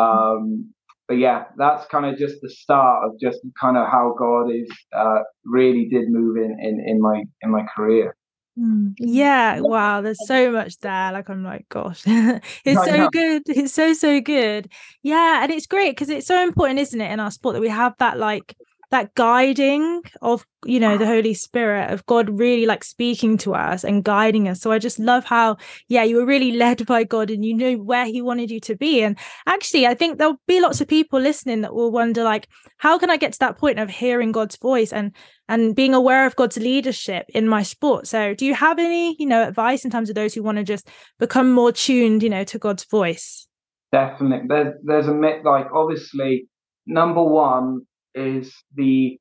Um, 0.00 0.73
but 1.08 1.14
yeah, 1.14 1.44
that's 1.56 1.86
kind 1.86 2.06
of 2.06 2.18
just 2.18 2.40
the 2.40 2.50
start 2.50 3.04
of 3.04 3.18
just 3.20 3.40
kind 3.60 3.76
of 3.76 3.86
how 3.88 4.14
God 4.18 4.50
is 4.50 4.68
uh, 4.96 5.20
really 5.44 5.88
did 5.88 6.08
move 6.08 6.36
in, 6.36 6.58
in 6.60 6.82
in 6.86 7.00
my 7.00 7.24
in 7.42 7.50
my 7.50 7.64
career. 7.74 8.16
Mm, 8.58 8.94
yeah, 8.98 9.58
wow, 9.60 10.00
there's 10.00 10.26
so 10.26 10.50
much 10.52 10.78
there. 10.78 11.12
Like 11.12 11.28
I'm 11.28 11.42
like, 11.42 11.68
gosh, 11.68 12.02
it's 12.06 12.84
so 12.84 13.08
good. 13.10 13.42
It's 13.46 13.74
so 13.74 13.92
so 13.92 14.20
good. 14.20 14.70
Yeah, 15.02 15.42
and 15.42 15.52
it's 15.52 15.66
great 15.66 15.90
because 15.92 16.08
it's 16.08 16.26
so 16.26 16.42
important, 16.42 16.78
isn't 16.78 17.00
it, 17.00 17.10
in 17.10 17.20
our 17.20 17.30
sport 17.30 17.54
that 17.54 17.60
we 17.60 17.68
have 17.68 17.94
that 17.98 18.18
like 18.18 18.56
that 18.94 19.12
guiding 19.16 20.02
of 20.22 20.46
you 20.64 20.78
know 20.78 20.96
the 20.96 21.04
holy 21.04 21.34
spirit 21.34 21.90
of 21.90 22.06
god 22.06 22.30
really 22.30 22.64
like 22.64 22.84
speaking 22.84 23.36
to 23.36 23.52
us 23.52 23.82
and 23.82 24.04
guiding 24.04 24.48
us. 24.48 24.60
So 24.60 24.70
i 24.70 24.78
just 24.78 25.00
love 25.00 25.24
how 25.24 25.56
yeah 25.88 26.04
you 26.04 26.16
were 26.16 26.24
really 26.24 26.52
led 26.52 26.86
by 26.86 27.02
god 27.02 27.28
and 27.28 27.44
you 27.44 27.54
knew 27.54 27.82
where 27.82 28.06
he 28.06 28.22
wanted 28.22 28.52
you 28.52 28.60
to 28.60 28.76
be. 28.76 29.02
And 29.02 29.18
actually 29.46 29.88
i 29.88 29.94
think 29.94 30.18
there'll 30.18 30.40
be 30.46 30.60
lots 30.60 30.80
of 30.80 30.86
people 30.86 31.20
listening 31.20 31.62
that 31.62 31.74
will 31.74 31.90
wonder 31.90 32.22
like 32.22 32.46
how 32.76 32.96
can 32.96 33.10
i 33.10 33.16
get 33.16 33.32
to 33.32 33.38
that 33.40 33.58
point 33.58 33.80
of 33.80 33.90
hearing 33.90 34.30
god's 34.30 34.56
voice 34.56 34.92
and 34.92 35.10
and 35.48 35.74
being 35.74 35.92
aware 35.92 36.24
of 36.24 36.36
god's 36.36 36.56
leadership 36.56 37.26
in 37.34 37.48
my 37.48 37.64
sport? 37.64 38.06
So 38.06 38.32
do 38.34 38.46
you 38.46 38.54
have 38.54 38.78
any 38.78 39.16
you 39.18 39.26
know 39.26 39.42
advice 39.48 39.84
in 39.84 39.90
terms 39.90 40.08
of 40.08 40.14
those 40.14 40.34
who 40.34 40.44
want 40.44 40.58
to 40.58 40.64
just 40.64 40.88
become 41.18 41.50
more 41.52 41.72
tuned 41.72 42.22
you 42.22 42.30
know 42.30 42.44
to 42.44 42.58
god's 42.60 42.84
voice? 42.84 43.48
Definitely. 43.90 44.46
There's 44.48 44.74
there's 44.84 45.08
a 45.08 45.14
myth 45.14 45.42
like 45.44 45.66
obviously 45.74 46.48
number 46.86 47.24
one 47.24 47.86
is 48.14 48.54
the 48.74 49.18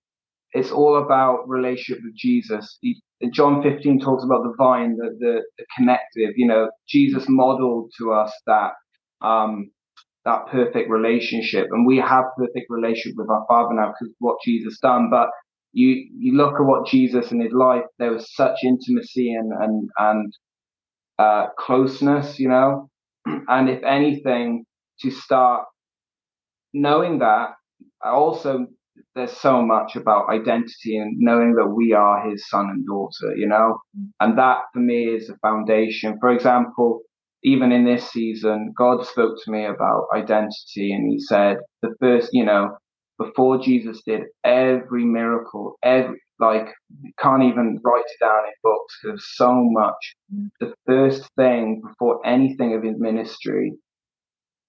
it's 0.54 0.72
all 0.72 1.04
about 1.04 1.50
relationship 1.50 2.04
with 2.04 2.16
Jesus. 2.16 2.78
He, 2.82 3.02
John 3.32 3.64
15 3.64 4.00
talks 4.00 4.24
about 4.24 4.44
the 4.44 4.54
vine, 4.58 4.96
the, 4.98 5.10
the, 5.20 5.42
the 5.58 5.66
connective. 5.76 6.34
You 6.36 6.48
know, 6.48 6.70
Jesus 6.88 7.26
modeled 7.28 7.92
to 8.00 8.12
us 8.14 8.32
that 8.46 8.72
um, 9.22 9.72
that 10.26 10.48
perfect 10.52 10.90
relationship, 10.90 11.68
and 11.72 11.86
we 11.86 11.98
have 11.98 12.26
perfect 12.38 12.68
relationship 12.70 13.14
with 13.18 13.30
our 13.30 13.46
Father 13.48 13.74
now 13.74 13.94
because 14.00 14.14
what 14.20 14.38
Jesus 14.46 14.80
done. 14.80 15.10
But 15.10 15.30
you 15.74 16.08
you 16.18 16.36
look 16.38 16.56
at 16.56 16.66
what 16.66 16.88
Jesus 16.88 17.32
in 17.32 17.42
his 17.42 17.54
life, 17.54 17.84
there 18.00 18.12
was 18.12 18.34
such 18.36 18.58
intimacy 18.64 19.34
and 19.34 19.52
and 19.54 19.90
and 19.98 20.34
uh, 21.20 21.48
closeness, 21.58 22.40
you 22.40 22.50
know. 22.50 22.90
And 23.48 23.70
if 23.70 23.84
anything, 23.84 24.66
to 25.02 25.12
start 25.12 25.66
knowing 26.74 27.20
that, 27.20 27.52
I 28.04 28.10
also 28.10 28.68
there's 29.16 29.32
so 29.32 29.62
much 29.62 29.96
about 29.96 30.30
identity 30.30 30.98
and 30.98 31.18
knowing 31.20 31.54
that 31.56 31.68
we 31.68 31.94
are 31.94 32.30
his 32.30 32.50
son 32.50 32.70
and 32.70 32.86
daughter, 32.86 33.36
you 33.36 33.48
know, 33.48 33.80
and 34.20 34.38
that 34.38 34.62
for 34.74 34.80
me 34.80 35.06
is 35.06 35.30
a 35.30 35.38
foundation. 35.38 36.18
For 36.20 36.32
example, 36.32 37.02
even 37.44 37.72
in 37.72 37.86
this 37.86 38.10
season, 38.10 38.74
God 38.78 39.06
spoke 39.06 39.36
to 39.44 39.52
me 39.52 39.66
about 39.66 40.08
identity 40.16 40.94
and 40.94 41.12
he 41.12 41.20
said, 41.20 41.58
the 41.82 41.94
first, 42.00 42.30
you 42.32 42.46
know, 42.46 42.76
before 43.20 43.60
Jesus 43.60 44.02
did 44.06 44.24
every 44.44 45.06
miracle, 45.06 45.78
every, 45.84 46.20
like, 46.40 46.68
can't 47.20 47.44
even 47.44 47.80
write 47.84 48.04
it 48.06 48.24
down 48.24 48.46
in 48.46 48.54
books 48.64 49.00
because 49.02 49.26
so 49.36 49.54
much. 49.54 50.16
Mm. 50.34 50.50
The 50.60 50.74
first 50.88 51.30
thing 51.36 51.82
before 51.86 52.26
anything 52.26 52.74
of 52.74 52.84
his 52.84 52.98
ministry 52.98 53.74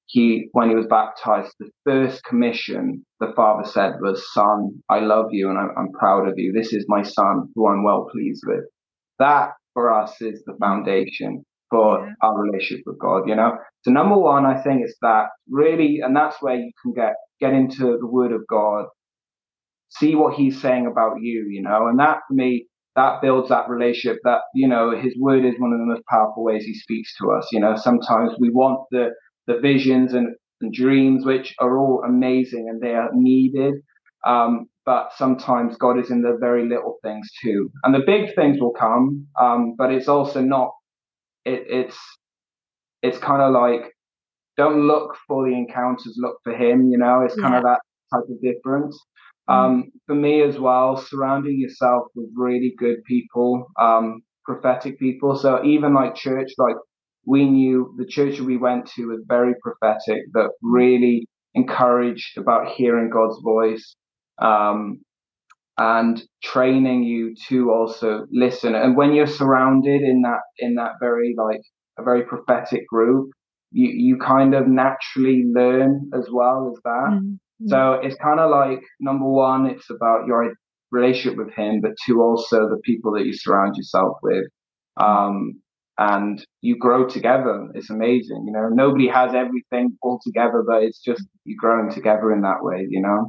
he, 0.07 0.49
when 0.53 0.69
he 0.69 0.75
was 0.75 0.87
baptized, 0.87 1.53
the 1.59 1.71
first 1.85 2.23
commission 2.25 3.05
the 3.21 3.33
father 3.35 3.69
said 3.69 3.95
was, 4.01 4.25
Son, 4.33 4.83
I 4.89 5.01
love 5.01 5.27
you 5.31 5.49
and 5.49 5.59
I'm, 5.59 5.71
I'm 5.77 5.93
proud 5.93 6.29
of 6.29 6.35
you. 6.37 6.53
This 6.53 6.73
is 6.73 6.85
my 6.89 7.03
son 7.03 7.49
who 7.55 7.69
I'm 7.69 7.85
well 7.85 8.09
pleased 8.13 8.43
with. 8.47 8.65
That 9.19 9.53
for 9.73 9.93
us 9.93 10.21
is 10.21 10.43
the 10.47 10.57
foundation 10.61 11.45
for 11.71 12.07
yeah. 12.07 12.13
our 12.23 12.41
relationship 12.41 12.85
with 12.87 12.99
God, 12.99 13.29
you 13.29 13.35
know? 13.35 13.57
So 13.83 13.91
number 13.91 14.17
one, 14.17 14.47
I 14.47 14.63
think 14.63 14.83
it's 14.85 14.97
that 15.03 15.27
really, 15.49 16.01
and 16.05 16.15
that's 16.15 16.37
where 16.41 16.57
you 16.57 16.71
can 16.83 16.93
get, 16.93 17.15
get 17.41 17.53
into 17.53 17.99
the 17.99 18.07
word 18.07 18.33
of 18.33 18.47
God, 18.49 18.87
see 19.89 20.15
what 20.15 20.35
he's 20.35 20.61
saying 20.61 20.87
about 20.87 21.21
you, 21.21 21.47
you 21.51 21.63
know? 21.63 21.89
And 21.89 21.99
that 21.99 22.19
for 22.29 22.35
me, 22.35 22.67
that 22.97 23.21
builds 23.21 23.49
that 23.49 23.69
relationship 23.69 24.21
that, 24.25 24.41
you 24.55 24.69
know, 24.69 24.97
his 24.97 25.17
word 25.19 25.45
is 25.45 25.55
one 25.59 25.73
of 25.73 25.81
the 25.81 25.87
most 25.87 26.03
powerful 26.09 26.45
ways 26.45 26.65
he 26.65 26.75
speaks 26.75 27.17
to 27.17 27.33
us. 27.33 27.49
You 27.51 27.59
know, 27.59 27.75
sometimes 27.75 28.33
we 28.39 28.51
want 28.51 28.87
the, 28.93 29.09
the 29.47 29.59
visions 29.61 30.15
and, 30.15 30.35
and 30.61 30.73
dreams, 30.73 31.25
which 31.25 31.55
are 31.59 31.79
all 31.79 32.03
amazing 32.07 32.69
and 32.69 32.81
they 32.81 32.95
are 32.95 33.11
needed. 33.13 33.75
Um, 34.27 34.67
but 34.87 35.11
sometimes 35.17 35.77
God 35.77 35.99
is 35.99 36.11
in 36.11 36.23
the 36.23 36.37
very 36.39 36.69
little 36.69 36.99
things 37.03 37.29
too, 37.43 37.71
and 37.85 37.95
the 37.95 38.03
big 38.07 38.35
things 38.35 38.61
will 38.61 38.73
come. 38.73 39.27
Um, 39.41 39.75
but 39.79 39.91
it's 39.91 40.09
also 40.09 40.41
not. 40.41 40.73
It, 41.45 41.65
it's 41.69 41.99
it's 43.03 43.19
kind 43.19 43.43
of 43.43 43.53
like 43.53 43.93
don't 44.57 44.87
look 44.87 45.17
for 45.27 45.49
the 45.49 45.55
encounters, 45.55 46.17
look 46.19 46.37
for 46.45 46.55
Him. 46.55 46.91
You 46.91 46.99
know, 46.99 47.23
it's 47.23 47.35
kind 47.35 47.55
of 47.55 47.63
that 47.63 47.81
type 48.13 48.25
of 48.29 48.41
difference. 48.41 48.99
Mm. 49.49 49.55
Um, 49.55 49.93
for 50.07 50.15
me 50.15 50.43
as 50.43 50.59
well, 50.59 50.97
surrounding 50.97 51.59
yourself 51.59 52.05
with 52.15 52.29
really 52.37 52.75
good 52.79 53.03
people, 53.05 53.67
um, 53.81 54.23
prophetic 54.45 54.99
people. 54.99 55.37
So 55.37 55.63
even 55.65 55.95
like 55.95 56.15
church, 56.15 56.53
like 56.59 56.77
we 57.27 57.49
knew 57.49 57.95
the 57.97 58.07
church 58.07 58.39
that 58.39 58.45
we 58.45 58.57
went 58.57 58.87
to 58.97 59.07
was 59.07 59.25
very 59.27 59.55
prophetic, 59.63 60.23
that 60.33 60.51
really 60.63 61.27
encouraged 61.55 62.37
about 62.37 62.69
hearing 62.69 63.11
God's 63.11 63.41
voice. 63.43 63.97
Um, 64.39 65.01
and 65.77 66.23
training 66.43 67.03
you 67.03 67.35
to 67.49 67.71
also 67.71 68.27
listen 68.31 68.75
and 68.75 68.97
when 68.97 69.13
you're 69.13 69.27
surrounded 69.27 70.03
in 70.03 70.23
that 70.23 70.41
in 70.59 70.77
that 70.77 70.93
very 71.01 71.35
like 71.37 71.61
a 71.99 72.03
very 72.03 72.23
prophetic 72.23 72.87
group 72.87 73.31
you 73.73 73.89
you 73.89 74.17
kind 74.17 74.55
of 74.55 74.69
naturally 74.69 75.43
learn 75.53 76.11
as 76.15 76.29
well 76.31 76.73
as 76.73 76.81
that 76.85 77.11
mm-hmm. 77.11 77.67
so 77.67 77.95
it's 77.95 78.15
kind 78.23 78.39
of 78.39 78.51
like 78.51 78.81
number 79.01 79.29
one 79.29 79.67
it's 79.67 79.91
about 79.91 80.27
your 80.27 80.53
relationship 80.93 81.37
with 81.37 81.53
him 81.55 81.81
but 81.81 81.91
two 82.07 82.23
also 82.23 82.69
the 82.69 82.81
people 82.85 83.13
that 83.13 83.27
you 83.27 83.33
surround 83.35 83.75
yourself 83.77 84.17
with 84.23 84.45
um 84.99 85.61
and 85.99 86.45
you 86.61 86.77
grow 86.77 87.07
together 87.07 87.69
it's 87.75 87.91
amazing 87.91 88.45
you 88.47 88.53
know 88.53 88.69
nobody 88.69 89.07
has 89.07 89.35
everything 89.35 89.97
all 90.03 90.19
together 90.25 90.65
but 90.67 90.83
it's 90.83 91.01
just 91.01 91.23
you 91.45 91.57
growing 91.57 91.91
together 91.91 92.33
in 92.33 92.41
that 92.43 92.63
way 92.63 92.87
you 92.89 93.01
know 93.01 93.29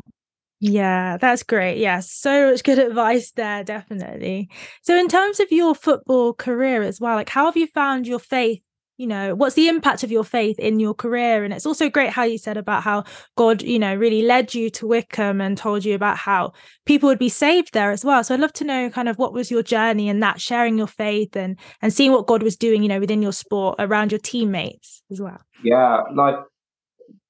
yeah, 0.61 1.17
that's 1.17 1.43
great. 1.43 1.77
Yeah, 1.77 1.99
so 1.99 2.49
much 2.49 2.63
good 2.63 2.79
advice 2.89 3.31
there, 3.31 3.63
definitely. 3.63 4.49
So, 4.83 4.97
in 4.97 5.07
terms 5.07 5.39
of 5.39 5.51
your 5.51 5.75
football 5.75 6.33
career 6.33 6.81
as 6.81 6.99
well, 6.99 7.15
like 7.15 7.29
how 7.29 7.45
have 7.45 7.57
you 7.57 7.67
found 7.67 8.07
your 8.07 8.19
faith? 8.19 8.61
You 8.97 9.07
know, 9.07 9.35
what's 9.35 9.55
the 9.55 9.67
impact 9.67 10.03
of 10.03 10.11
your 10.11 10.23
faith 10.23 10.57
in 10.57 10.79
your 10.79 10.93
career? 10.93 11.43
And 11.43 11.53
it's 11.53 11.65
also 11.65 11.89
great 11.89 12.11
how 12.11 12.23
you 12.23 12.37
said 12.37 12.55
about 12.55 12.83
how 12.83 13.03
God, 13.35 13.61
you 13.61 13.77
know, 13.77 13.93
really 13.93 14.21
led 14.21 14.53
you 14.53 14.69
to 14.71 14.87
Wycombe 14.87 15.41
and 15.41 15.57
told 15.57 15.83
you 15.83 15.95
about 15.95 16.17
how 16.17 16.53
people 16.85 17.07
would 17.07 17.19
be 17.19 17.29
saved 17.29 17.73
there 17.73 17.91
as 17.91 18.05
well. 18.05 18.23
So, 18.23 18.33
I'd 18.33 18.39
love 18.39 18.53
to 18.53 18.63
know 18.63 18.89
kind 18.89 19.09
of 19.09 19.17
what 19.17 19.33
was 19.33 19.51
your 19.51 19.63
journey 19.63 20.07
and 20.07 20.23
that 20.23 20.39
sharing 20.39 20.77
your 20.77 20.87
faith 20.87 21.35
and 21.35 21.57
and 21.81 21.93
seeing 21.93 22.13
what 22.13 22.27
God 22.27 22.41
was 22.41 22.55
doing, 22.55 22.83
you 22.83 22.89
know, 22.89 22.99
within 22.99 23.21
your 23.21 23.33
sport 23.33 23.75
around 23.79 24.11
your 24.11 24.19
teammates 24.19 25.03
as 25.11 25.19
well. 25.19 25.41
Yeah, 25.63 26.03
like 26.15 26.35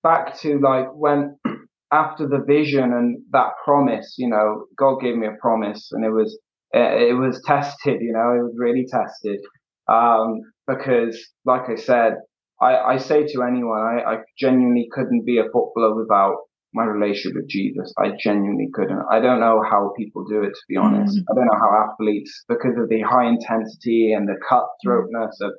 back 0.03 0.37
to 0.41 0.59
like 0.59 0.87
when 0.93 1.37
after 1.91 2.27
the 2.27 2.43
vision 2.45 2.93
and 2.93 3.17
that 3.31 3.53
promise, 3.63 4.15
you 4.17 4.29
know, 4.29 4.65
God 4.77 5.01
gave 5.01 5.15
me 5.15 5.27
a 5.27 5.35
promise, 5.41 5.89
and 5.91 6.05
it 6.05 6.11
was 6.11 6.37
it, 6.71 7.17
was 7.17 7.41
tested. 7.45 8.01
You 8.01 8.13
know, 8.13 8.33
it 8.33 8.43
was 8.43 8.55
really 8.57 8.85
tested 8.89 9.39
um, 9.87 10.41
because, 10.67 11.17
like 11.45 11.69
I 11.69 11.75
said, 11.75 12.13
I, 12.61 12.75
I 12.77 12.97
say 12.97 13.25
to 13.25 13.43
anyone, 13.43 13.81
I, 13.81 14.13
I 14.13 14.17
genuinely 14.39 14.87
couldn't 14.91 15.25
be 15.25 15.37
a 15.37 15.43
footballer 15.43 15.95
without 15.95 16.37
my 16.73 16.83
relationship 16.83 17.35
with 17.35 17.49
Jesus. 17.49 17.93
I 17.97 18.11
genuinely 18.21 18.69
couldn't. 18.73 19.01
I 19.09 19.19
don't 19.19 19.39
know 19.39 19.61
how 19.69 19.93
people 19.97 20.25
do 20.25 20.43
it, 20.43 20.53
to 20.53 20.61
be 20.67 20.77
honest. 20.77 21.17
Mm. 21.17 21.23
I 21.29 21.35
don't 21.35 21.45
know 21.45 21.59
how 21.59 21.87
athletes, 21.89 22.43
because 22.47 22.77
of 22.77 22.89
the 22.89 23.01
high 23.01 23.27
intensity 23.27 24.13
and 24.13 24.27
the 24.27 24.35
cutthroatness 24.49 25.45
of 25.45 25.53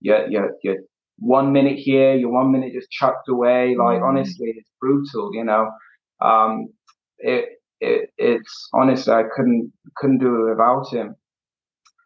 your, 0.00 0.28
your, 0.28 0.50
your 0.62 0.76
one 1.18 1.52
minute 1.52 1.78
here, 1.78 2.14
you're 2.14 2.32
one 2.32 2.50
minute 2.50 2.72
just 2.72 2.90
chucked 2.90 3.28
away. 3.28 3.76
Like 3.78 4.00
mm. 4.00 4.08
honestly, 4.08 4.54
it's 4.56 4.70
brutal. 4.80 5.30
You 5.32 5.44
know, 5.44 5.70
um, 6.20 6.68
it, 7.18 7.48
it 7.80 8.10
it's 8.16 8.68
honestly 8.72 9.12
I 9.12 9.24
couldn't 9.34 9.72
couldn't 9.96 10.18
do 10.18 10.34
it 10.34 10.50
without 10.50 10.92
him. 10.92 11.16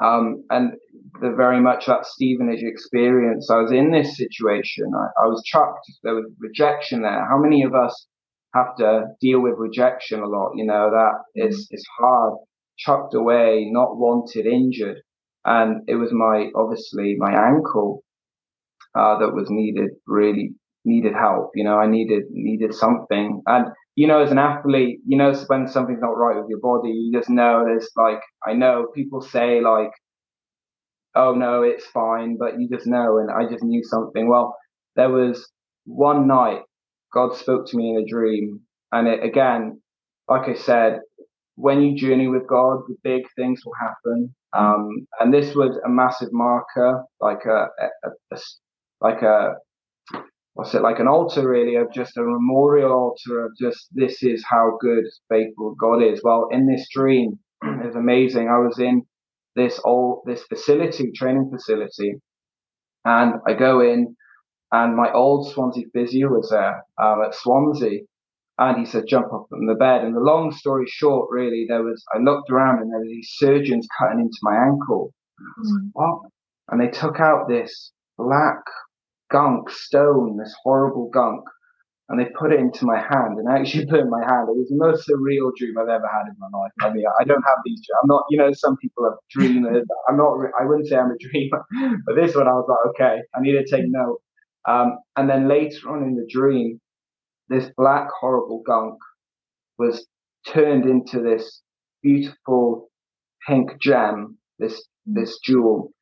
Um, 0.03 0.45
and 0.51 0.73
the 1.21 1.33
very 1.37 1.61
much 1.61 1.87
that 1.87 2.07
Stevenage 2.07 2.63
experience. 2.63 3.51
I 3.51 3.59
was 3.61 3.73
in 3.73 3.91
this 3.93 4.17
situation. 4.17 4.91
I, 4.95 5.25
I 5.25 5.27
was 5.27 5.43
chucked. 5.45 5.87
There 6.03 6.15
was 6.15 6.31
rejection 6.39 7.03
there. 7.03 7.27
How 7.29 7.39
many 7.39 7.63
of 7.63 7.75
us 7.75 8.07
have 8.55 8.77
to 8.79 9.05
deal 9.21 9.41
with 9.41 9.55
rejection 9.57 10.21
a 10.21 10.29
lot? 10.29 10.53
You 10.55 10.67
know 10.67 10.91
that 10.91 11.13
it's 11.35 11.65
mm. 11.65 11.69
it's 11.71 11.87
hard. 11.99 12.35
Chucked 12.77 13.15
away, 13.15 13.69
not 13.71 13.97
wanted, 13.97 14.47
injured, 14.47 14.97
and 15.45 15.83
it 15.87 15.95
was 15.95 16.13
my 16.13 16.51
obviously 16.57 17.15
my 17.17 17.33
ankle 17.33 18.03
uh, 18.97 19.19
that 19.19 19.33
was 19.33 19.49
needed, 19.49 19.91
really 20.09 20.55
needed 20.85 21.15
help. 21.15 21.51
You 21.55 21.65
know, 21.65 21.79
I 21.79 21.87
needed 21.87 22.25
needed 22.31 22.75
something, 22.75 23.43
and 23.47 23.67
you 23.97 24.09
know, 24.09 24.23
as 24.23 24.33
an 24.33 24.39
athlete, 24.39 24.99
you 25.07 25.17
know 25.17 25.33
when 25.47 25.69
something's 25.69 26.01
not 26.01 26.17
right 26.17 26.37
with 26.37 26.49
your 26.49 26.61
body. 26.61 26.91
You 26.91 27.17
just 27.17 27.31
know 27.31 27.65
there's 27.65 27.89
like 27.97 28.21
I 28.47 28.55
know 28.55 28.87
people 28.95 29.21
say 29.21 29.61
like, 29.61 29.91
"Oh 31.15 31.35
no, 31.35 31.63
it's 31.63 31.87
fine," 31.87 32.37
but 32.39 32.59
you 32.59 32.69
just 32.69 32.87
know, 32.87 33.19
and 33.19 33.31
I 33.31 33.51
just 33.51 33.65
knew 33.65 33.83
something. 33.85 34.29
Well, 34.29 34.57
there 34.97 35.11
was 35.11 35.51
one 35.85 36.27
night 36.27 36.63
God 37.13 37.35
spoke 37.37 37.67
to 37.69 37.77
me 37.77 37.91
in 37.91 38.03
a 38.03 38.07
dream, 38.07 38.61
and 38.93 39.09
it 39.09 39.23
again, 39.23 39.81
like 40.29 40.49
I 40.49 40.55
said, 40.55 41.01
when 41.57 41.83
you 41.83 41.97
journey 41.97 42.29
with 42.29 42.47
God, 42.49 42.83
the 42.89 42.97
big 43.03 43.23
things 43.37 43.63
will 43.65 43.75
happen. 43.81 44.35
Um, 44.53 45.07
and 45.21 45.33
this 45.33 45.55
was 45.55 45.79
a 45.85 45.89
massive 45.89 46.29
marker, 46.33 47.05
like 47.21 47.45
a, 47.47 47.69
a, 48.05 48.11
a, 48.33 48.39
like 49.01 49.23
a 49.23 49.55
what's 50.55 50.75
it 50.75 50.83
like 50.83 51.01
an 51.01 51.09
altar 51.09 51.49
really 51.49 51.75
of 51.77 51.93
just 51.93 52.17
a 52.17 52.23
memorial 52.23 52.93
altar 52.93 53.45
of 53.45 53.53
just 53.61 53.89
this 53.93 54.23
is 54.23 54.45
how 54.49 54.77
good 54.81 55.05
faithful 55.29 55.75
God 55.81 56.03
is. 56.03 56.21
Well, 56.23 56.49
in 56.51 56.67
this 56.67 56.89
dream, 56.93 57.39
it's 57.63 57.97
amazing. 57.97 58.49
I 58.49 58.59
was 58.59 58.79
in 58.79 59.03
this 59.57 59.81
old 59.85 60.23
this 60.27 60.43
facility, 60.45 61.13
training 61.13 61.51
facility, 61.53 62.15
and 63.05 63.35
I 63.47 63.55
go 63.55 63.81
in, 63.81 64.17
and 64.73 64.97
my 64.97 65.13
old 65.13 65.53
Swansea 65.53 65.85
physio 65.93 66.29
was 66.29 66.51
there 66.51 66.85
um, 67.03 67.23
at 67.25 67.35
Swansea, 67.35 68.01
and 68.59 68.79
he 68.79 68.85
said 68.85 69.05
jump 69.07 69.33
up 69.33 69.47
from 69.49 69.67
the 69.67 69.75
bed. 69.75 70.03
And 70.03 70.15
the 70.15 70.21
long 70.21 70.53
story 70.53 70.87
short, 70.87 71.29
really, 71.31 71.67
there 71.69 71.83
was 71.83 72.05
I 72.15 72.19
looked 72.19 72.51
around 72.51 72.81
and 72.81 72.93
there 72.93 73.01
were 73.01 73.07
these 73.07 73.33
surgeons 73.37 73.87
cutting 73.99 74.21
into 74.21 74.39
my 74.43 74.57
ankle. 74.57 75.13
Mm. 75.41 75.91
What? 75.93 76.21
And 76.71 76.81
they 76.81 76.89
took 76.89 77.21
out 77.21 77.49
this 77.49 77.93
black 78.17 78.61
gunk, 79.31 79.71
stone, 79.71 80.39
this 80.39 80.55
horrible 80.63 81.11
gunk, 81.13 81.45
and 82.09 82.21
they 82.21 82.27
put 82.39 82.53
it 82.53 82.61
into 82.61 82.85
my 82.85 82.99
hand 82.99 83.39
and 83.39 83.49
I 83.49 83.59
actually 83.59 83.87
put 83.87 84.01
it 84.01 84.03
in 84.03 84.11
my 84.11 84.21
hand. 84.21 84.49
It 84.49 84.57
was 84.57 84.69
the 84.69 84.77
most 84.77 85.09
surreal 85.09 85.51
dream 85.57 85.79
I've 85.79 85.89
ever 85.89 86.07
had 86.07 86.29
in 86.29 86.37
my 86.39 86.49
life. 86.53 86.73
I 86.83 86.93
mean, 86.93 87.05
I 87.19 87.25
don't 87.25 87.43
have 87.43 87.59
these 87.65 87.81
dreams. 87.81 87.99
I'm 88.03 88.09
not, 88.09 88.25
you 88.29 88.39
know, 88.39 88.53
some 88.53 88.77
people 88.77 89.05
have 89.05 89.19
dreamers. 89.31 89.87
I'm 90.09 90.19
not, 90.19 90.37
I 90.61 90.67
wouldn't 90.67 90.89
say 90.89 90.97
I'm 90.97 91.11
a 91.11 91.19
dreamer, 91.19 91.65
but 92.07 92.15
this 92.17 92.35
one 92.35 92.47
I 92.47 92.53
was 92.53 92.67
like, 92.69 92.95
okay, 92.95 93.23
I 93.35 93.41
need 93.41 93.53
to 93.53 93.65
take 93.65 93.85
note. 93.87 94.21
Um, 94.69 94.99
and 95.17 95.29
then 95.29 95.49
later 95.49 95.91
on 95.91 96.03
in 96.03 96.15
the 96.15 96.27
dream, 96.31 96.81
this 97.49 97.71
black, 97.77 98.09
horrible 98.21 98.63
gunk 98.67 98.99
was 99.79 100.07
turned 100.47 100.85
into 100.85 101.23
this 101.23 101.63
beautiful 102.03 102.91
pink 103.47 103.81
gem, 103.81 104.37
this, 104.59 104.85
this 105.07 105.39
jewel. 105.43 105.94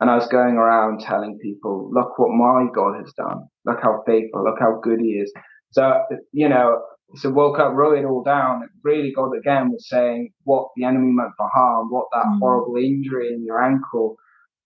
And 0.00 0.08
I 0.08 0.14
was 0.14 0.26
going 0.28 0.54
around 0.54 1.00
telling 1.00 1.38
people, 1.42 1.90
look 1.92 2.18
what 2.18 2.30
my 2.30 2.66
God 2.74 2.96
has 2.98 3.12
done. 3.12 3.48
Look 3.66 3.80
how 3.82 4.02
faithful, 4.06 4.44
look 4.44 4.58
how 4.58 4.80
good 4.82 4.98
he 5.00 5.10
is. 5.10 5.32
So, 5.72 6.02
you 6.32 6.48
know, 6.48 6.80
so 7.16 7.30
woke 7.30 7.58
up, 7.58 7.74
wrote 7.74 7.98
it 7.98 8.04
all 8.04 8.22
down. 8.22 8.62
Really, 8.82 9.12
God 9.12 9.32
again 9.36 9.70
was 9.72 9.88
saying 9.88 10.30
what 10.44 10.68
the 10.76 10.84
enemy 10.84 11.12
meant 11.12 11.32
for 11.36 11.48
harm, 11.52 11.88
what 11.90 12.06
that 12.12 12.24
mm. 12.24 12.38
horrible 12.38 12.76
injury 12.76 13.32
in 13.32 13.44
your 13.44 13.62
ankle. 13.62 14.16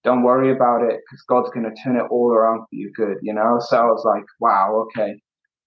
Don't 0.05 0.23
worry 0.23 0.53
about 0.53 0.83
it 0.83 1.01
because 1.01 1.23
God's 1.27 1.51
going 1.51 1.65
to 1.65 1.83
turn 1.83 1.97
it 1.97 2.07
all 2.11 2.31
around 2.33 2.61
for 2.61 2.69
you 2.73 2.93
good, 2.95 3.17
you 3.23 3.33
know? 3.33 3.59
So 3.61 3.79
I 3.79 3.87
was 3.87 4.05
like, 4.05 4.25
wow, 4.39 4.87
okay. 4.87 5.15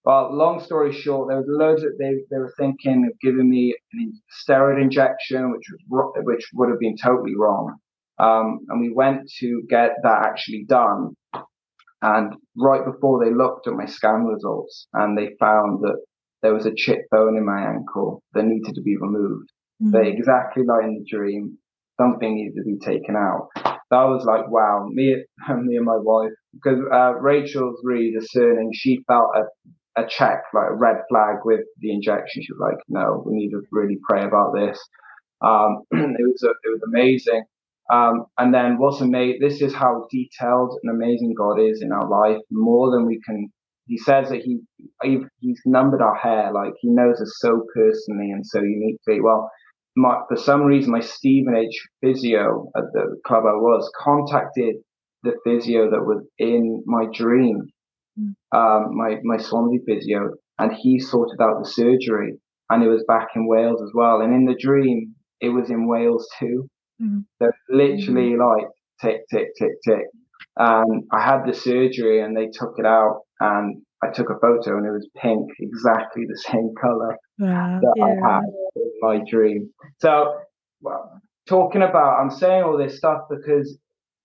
Well, 0.05 0.33
long 0.33 0.61
story 0.61 0.93
short, 0.93 1.27
there 1.27 1.37
was 1.37 1.47
loads 1.49 1.81
that 1.81 1.97
they, 1.99 2.11
they 2.29 2.37
were 2.37 2.53
thinking 2.57 3.09
of 3.11 3.19
giving 3.19 3.49
me 3.49 3.73
a 3.73 4.49
steroid 4.49 4.81
injection, 4.81 5.51
which 5.51 5.65
was 5.89 6.11
which 6.23 6.45
would 6.53 6.69
have 6.69 6.79
been 6.79 6.95
totally 6.95 7.35
wrong. 7.35 7.75
Um, 8.19 8.59
and 8.69 8.81
we 8.81 8.91
went 8.93 9.29
to 9.39 9.63
get 9.69 9.91
that 10.03 10.25
actually 10.25 10.65
done. 10.67 11.15
And 12.01 12.33
right 12.55 12.85
before 12.85 13.23
they 13.23 13.33
looked 13.33 13.67
at 13.67 13.73
my 13.73 13.85
scan 13.85 14.25
results 14.25 14.87
and 14.93 15.17
they 15.17 15.29
found 15.39 15.81
that 15.81 15.97
there 16.41 16.53
was 16.53 16.65
a 16.65 16.75
chip 16.75 16.99
bone 17.09 17.37
in 17.37 17.45
my 17.45 17.61
ankle 17.61 18.21
that 18.33 18.45
needed 18.45 18.75
to 18.75 18.81
be 18.81 18.97
removed. 18.97 19.49
Mm-hmm. 19.81 19.91
They 19.91 20.09
exactly 20.09 20.63
like 20.65 20.83
in 20.83 20.99
the 20.99 21.05
dream, 21.09 21.57
something 21.99 22.35
needed 22.35 22.55
to 22.55 22.63
be 22.63 22.77
taken 22.77 23.15
out. 23.15 23.49
That 23.89 24.03
was 24.03 24.25
like, 24.25 24.49
wow, 24.49 24.87
me, 24.89 25.23
me 25.61 25.77
and 25.77 25.85
my 25.85 25.97
wife, 25.97 26.31
because 26.53 26.79
uh, 26.91 27.15
Rachel's 27.15 27.79
really 27.83 28.11
discerning. 28.11 28.71
She 28.73 29.03
felt 29.07 29.29
a, 29.35 30.01
a 30.01 30.07
check, 30.07 30.43
like 30.53 30.69
a 30.69 30.75
red 30.75 30.97
flag 31.09 31.37
with 31.45 31.61
the 31.79 31.91
injection. 31.91 32.43
She 32.43 32.53
was 32.53 32.61
like, 32.61 32.77
no, 32.87 33.23
we 33.25 33.33
need 33.35 33.49
to 33.51 33.61
really 33.71 33.97
pray 34.07 34.23
about 34.23 34.53
this. 34.53 34.79
Um, 35.41 35.83
it 35.91 36.27
was 36.27 36.43
a, 36.43 36.49
it 36.49 36.71
was 36.71 36.81
amazing. 36.85 37.43
Um, 37.91 38.25
and 38.37 38.53
then 38.53 38.77
what's 38.77 39.01
amazing, 39.01 39.39
this 39.41 39.61
is 39.61 39.73
how 39.73 40.07
detailed 40.11 40.77
and 40.83 40.93
amazing 40.93 41.33
God 41.37 41.59
is 41.59 41.81
in 41.81 41.91
our 41.91 42.07
life, 42.09 42.41
more 42.51 42.91
than 42.91 43.05
we 43.05 43.19
can. 43.25 43.49
He 43.85 43.97
says 43.97 44.29
that 44.29 44.41
he, 44.41 44.59
he's 45.39 45.61
numbered 45.65 46.01
our 46.01 46.15
hair, 46.15 46.51
like 46.53 46.73
he 46.81 46.89
knows 46.89 47.21
us 47.21 47.33
so 47.39 47.65
personally 47.73 48.31
and 48.31 48.45
so 48.45 48.59
uniquely. 48.59 49.21
Well, 49.21 49.49
my, 49.95 50.19
for 50.27 50.35
some 50.35 50.63
reason, 50.63 50.91
my 50.91 50.99
Stevenage 50.99 51.81
physio 52.01 52.69
at 52.75 52.83
the 52.91 53.15
club 53.25 53.43
I 53.45 53.53
was 53.53 53.89
contacted 53.97 54.75
the 55.23 55.37
physio 55.45 55.89
that 55.89 56.01
was 56.01 56.25
in 56.37 56.83
my 56.85 57.05
dream, 57.13 57.61
mm. 58.19 58.33
um, 58.51 58.97
my, 58.97 59.15
my 59.23 59.37
Swansea 59.37 59.79
physio, 59.87 60.31
and 60.59 60.73
he 60.73 60.99
sorted 60.99 61.39
out 61.39 61.63
the 61.63 61.69
surgery 61.69 62.37
and 62.69 62.83
it 62.83 62.89
was 62.89 63.03
back 63.07 63.29
in 63.35 63.47
Wales 63.47 63.81
as 63.81 63.91
well. 63.93 64.21
And 64.21 64.33
in 64.33 64.45
the 64.45 64.57
dream, 64.59 65.15
it 65.39 65.49
was 65.49 65.69
in 65.69 65.87
Wales 65.87 66.27
too. 66.39 66.67
Mm-hmm. 67.01 67.19
So 67.41 67.51
literally 67.69 68.35
like 68.35 68.67
tick, 69.01 69.21
tick, 69.29 69.49
tick, 69.57 69.71
tick. 69.87 70.05
And 70.57 71.03
I 71.11 71.21
had 71.21 71.45
the 71.45 71.53
surgery 71.53 72.21
and 72.21 72.35
they 72.35 72.47
took 72.47 72.75
it 72.77 72.85
out 72.85 73.21
and 73.39 73.81
I 74.03 74.09
took 74.09 74.29
a 74.29 74.39
photo 74.39 74.77
and 74.77 74.85
it 74.85 74.91
was 74.91 75.09
pink, 75.15 75.49
exactly 75.59 76.23
the 76.27 76.37
same 76.51 76.73
color 76.79 77.17
wow, 77.39 77.79
that 77.81 77.93
yeah. 77.95 78.03
I 78.03 78.33
had 78.33 78.43
in 78.75 78.91
my 79.01 79.19
dream. 79.29 79.69
So, 79.99 80.35
well, 80.81 81.21
talking 81.47 81.81
about, 81.81 82.19
I'm 82.19 82.31
saying 82.31 82.63
all 82.63 82.77
this 82.77 82.97
stuff 82.97 83.21
because 83.29 83.77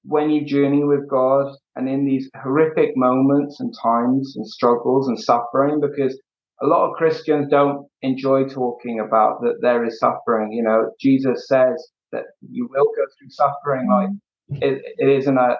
when 0.04 0.30
you 0.30 0.44
journey 0.44 0.84
with 0.84 1.08
God 1.08 1.54
and 1.76 1.88
in 1.88 2.04
these 2.04 2.28
horrific 2.42 2.96
moments 2.96 3.60
and 3.60 3.72
times 3.82 4.34
and 4.36 4.46
struggles 4.46 5.08
and 5.08 5.18
suffering, 5.18 5.80
because 5.80 6.18
a 6.62 6.66
lot 6.66 6.88
of 6.88 6.96
Christians 6.96 7.48
don't 7.50 7.86
enjoy 8.02 8.44
talking 8.44 9.00
about 9.00 9.40
that 9.42 9.58
there 9.60 9.84
is 9.84 9.98
suffering. 9.98 10.52
You 10.52 10.62
know, 10.62 10.90
Jesus 11.00 11.46
says 11.48 11.88
that 12.12 12.24
you 12.40 12.68
will 12.70 12.84
go 12.84 13.04
through 13.18 13.30
suffering. 13.30 13.88
Like 13.90 14.62
it, 14.62 14.82
it 14.98 15.08
isn't 15.08 15.36
a 15.36 15.56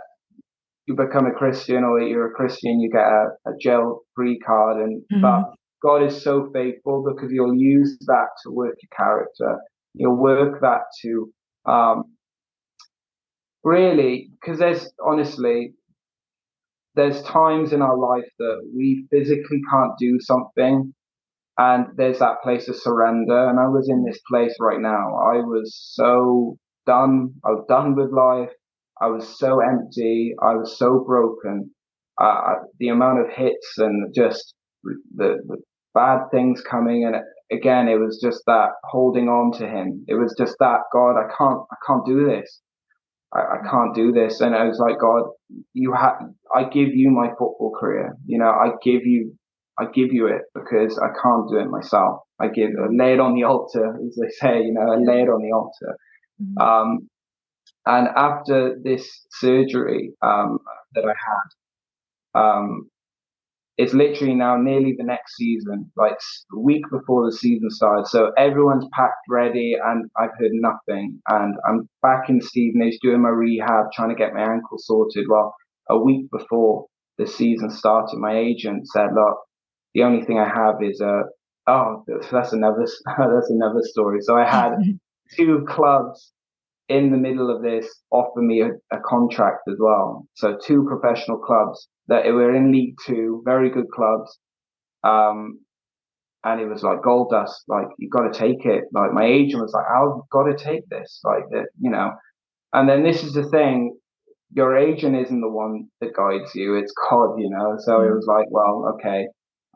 you 0.87 0.97
become 0.97 1.27
a 1.27 1.33
Christian 1.33 1.85
or 1.85 2.01
you're 2.01 2.31
a 2.31 2.35
Christian, 2.35 2.81
you 2.81 2.91
get 2.91 3.07
a, 3.07 3.27
a 3.47 3.53
jail 3.61 4.01
free 4.15 4.38
card. 4.38 4.83
And 4.83 5.03
mm-hmm. 5.12 5.23
but 5.23 5.55
God 5.83 6.03
is 6.03 6.23
so 6.23 6.51
faithful 6.53 7.05
because 7.07 7.31
He'll 7.31 7.55
use 7.55 7.99
that 8.07 8.29
to 8.45 8.51
work 8.51 8.75
your 8.83 8.97
character. 8.97 9.59
He'll 9.97 10.17
work 10.17 10.61
that 10.61 10.83
to 11.03 11.33
um, 11.71 12.05
really 13.62 14.31
because 14.41 14.59
there's 14.59 14.91
honestly 15.05 15.75
there's 16.95 17.23
times 17.23 17.73
in 17.73 17.81
our 17.81 17.97
life 17.97 18.29
that 18.38 18.71
we 18.77 19.07
physically 19.11 19.61
can't 19.71 19.93
do 19.99 20.19
something 20.21 20.93
and 21.59 21.87
there's 21.97 22.19
that 22.19 22.43
place 22.43 22.69
of 22.69 22.77
surrender 22.77 23.49
and 23.49 23.59
i 23.61 23.67
was 23.67 23.88
in 23.88 24.05
this 24.05 24.21
place 24.31 24.55
right 24.61 24.81
now 24.81 25.17
i 25.33 25.37
was 25.38 25.75
so 25.95 26.57
done 26.87 27.33
i 27.45 27.51
was 27.51 27.65
done 27.69 27.95
with 27.95 28.11
life 28.12 28.51
I 29.03 29.09
was 29.09 29.38
so 29.38 29.61
empty. 29.61 30.35
I 30.41 30.55
was 30.55 30.79
so 30.79 31.05
broken. 31.05 31.71
Uh, 32.21 32.55
the 32.79 32.88
amount 32.88 33.21
of 33.21 33.33
hits 33.35 33.79
and 33.79 34.15
just 34.15 34.55
the, 34.85 35.38
the 35.47 35.57
bad 35.93 36.21
things 36.31 36.62
coming, 36.62 37.05
and 37.05 37.17
again, 37.51 37.88
it 37.88 37.99
was 37.99 38.21
just 38.23 38.43
that 38.47 38.69
holding 38.85 39.29
on 39.29 39.59
to 39.59 39.67
Him. 39.67 40.05
It 40.07 40.15
was 40.15 40.35
just 40.38 40.55
that 40.61 40.81
God, 40.93 41.17
I 41.19 41.27
can't, 41.37 41.61
I 41.73 41.77
can't 41.85 42.07
do 42.07 42.27
this. 42.27 42.61
I, 43.35 43.41
I 43.41 43.69
can't 43.69 43.95
do 43.95 44.12
this. 44.12 44.41
And 44.41 44.55
I 44.55 44.65
was 44.65 44.79
like, 44.79 45.01
God, 45.01 45.25
you 45.73 45.93
have, 45.95 46.15
I 46.55 46.65
give 46.65 46.95
you 46.95 47.11
my 47.11 47.29
football 47.31 47.73
career. 47.81 48.15
You 48.27 48.38
know, 48.38 48.51
I 48.51 48.71
give 48.85 49.05
you, 49.05 49.35
I 49.79 49.87
give 49.93 50.13
you 50.13 50.27
it 50.27 50.43
because 50.55 50.99
I 50.99 51.09
can't 51.23 51.49
do 51.49 51.59
it 51.59 51.71
myself. 51.71 52.21
I 52.41 52.49
give, 52.49 52.71
I 52.79 52.89
lay 52.91 53.15
it 53.15 53.21
on 53.21 53.35
the 53.35 53.45
altar, 53.45 53.97
as 54.07 54.17
they 54.21 54.29
say. 54.29 54.63
You 54.63 54.75
know, 54.75 54.93
I 54.93 54.97
lay 54.97 55.23
it 55.23 55.29
on 55.29 55.43
the 55.43 55.53
altar. 55.53 55.97
Mm-hmm. 56.43 56.59
Um, 56.59 57.09
and 57.87 58.09
after 58.17 58.77
this 58.83 59.09
surgery 59.31 60.13
um, 60.23 60.59
that 60.95 61.05
I 61.05 61.15
had, 62.35 62.41
um, 62.41 62.89
it's 63.79 63.95
literally 63.95 64.35
now 64.35 64.57
nearly 64.57 64.95
the 64.97 65.05
next 65.05 65.35
season, 65.37 65.91
like 65.97 66.17
a 66.53 66.61
week 66.61 66.85
before 66.91 67.25
the 67.25 67.37
season 67.37 67.71
started. 67.71 68.07
So 68.07 68.31
everyone's 68.37 68.87
packed 68.93 69.25
ready, 69.29 69.75
and 69.83 70.11
I've 70.17 70.31
heard 70.39 70.53
nothing. 70.53 71.21
And 71.29 71.55
I'm 71.67 71.89
back 72.03 72.29
in 72.29 72.41
Stevenage 72.41 72.99
doing 73.03 73.23
my 73.23 73.31
rehab, 73.31 73.87
trying 73.95 74.11
to 74.11 74.15
get 74.15 74.35
my 74.35 74.43
ankle 74.43 74.77
sorted. 74.79 75.25
Well, 75.29 75.55
a 75.89 75.99
week 75.99 76.31
before 76.31 76.87
the 77.19 77.27
season 77.27 77.71
started, 77.71 78.19
my 78.19 78.37
agent 78.37 78.87
said, 78.89 79.09
"Look, 79.15 79.39
the 79.95 80.03
only 80.03 80.25
thing 80.25 80.39
I 80.39 80.49
have 80.49 80.77
is 80.83 81.01
a 81.01 81.23
oh, 81.67 82.05
that's 82.31 82.53
another 82.53 82.87
that's 83.07 83.51
another 83.51 83.83
story." 83.83 84.21
So 84.23 84.37
I 84.37 84.49
had 84.49 84.73
two 85.37 85.65
clubs 85.69 86.33
in 86.89 87.11
the 87.11 87.17
middle 87.17 87.55
of 87.55 87.63
this 87.63 87.87
offer 88.11 88.41
me 88.41 88.61
a, 88.61 88.71
a, 88.95 89.01
contract 89.01 89.61
as 89.69 89.77
well. 89.79 90.27
So 90.35 90.59
two 90.63 90.85
professional 90.87 91.39
clubs 91.39 91.89
that 92.09 92.27
were 92.27 92.55
in 92.55 92.73
League 92.73 92.97
Two, 93.07 93.43
very 93.45 93.71
good 93.71 93.87
clubs. 93.95 94.39
Um, 95.05 95.61
and 96.45 96.61
it 96.61 96.67
was 96.67 96.83
like 96.83 97.03
gold 97.03 97.31
dust. 97.31 97.63
Like 97.69 97.87
you 97.99 98.09
got 98.11 98.33
to 98.33 98.39
take 98.39 98.65
it. 98.67 98.85
Like 98.93 99.13
my 99.13 99.25
agent 99.25 99.63
was 99.63 99.73
like, 99.73 99.87
I've 99.87 100.29
got 100.31 100.45
to 100.45 100.57
take 100.57 100.89
this. 100.89 101.21
Like 101.25 101.45
that, 101.51 101.67
you 101.81 101.91
know. 101.91 102.13
And 102.73 102.89
then 102.89 103.03
this 103.03 103.23
is 103.23 103.35
the 103.35 103.49
thing. 103.49 103.97
Your 104.55 104.77
agent 104.77 105.17
isn't 105.17 105.41
the 105.41 105.49
one 105.49 105.89
that 106.01 106.15
guides 106.15 106.55
you. 106.55 106.77
It's 106.77 106.93
God, 107.09 107.39
you 107.39 107.49
know. 107.49 107.77
So 107.79 108.01
it 108.01 108.11
mm. 108.11 108.17
was 108.17 108.27
like, 108.27 108.47
well, 108.51 108.95
okay, 108.95 109.27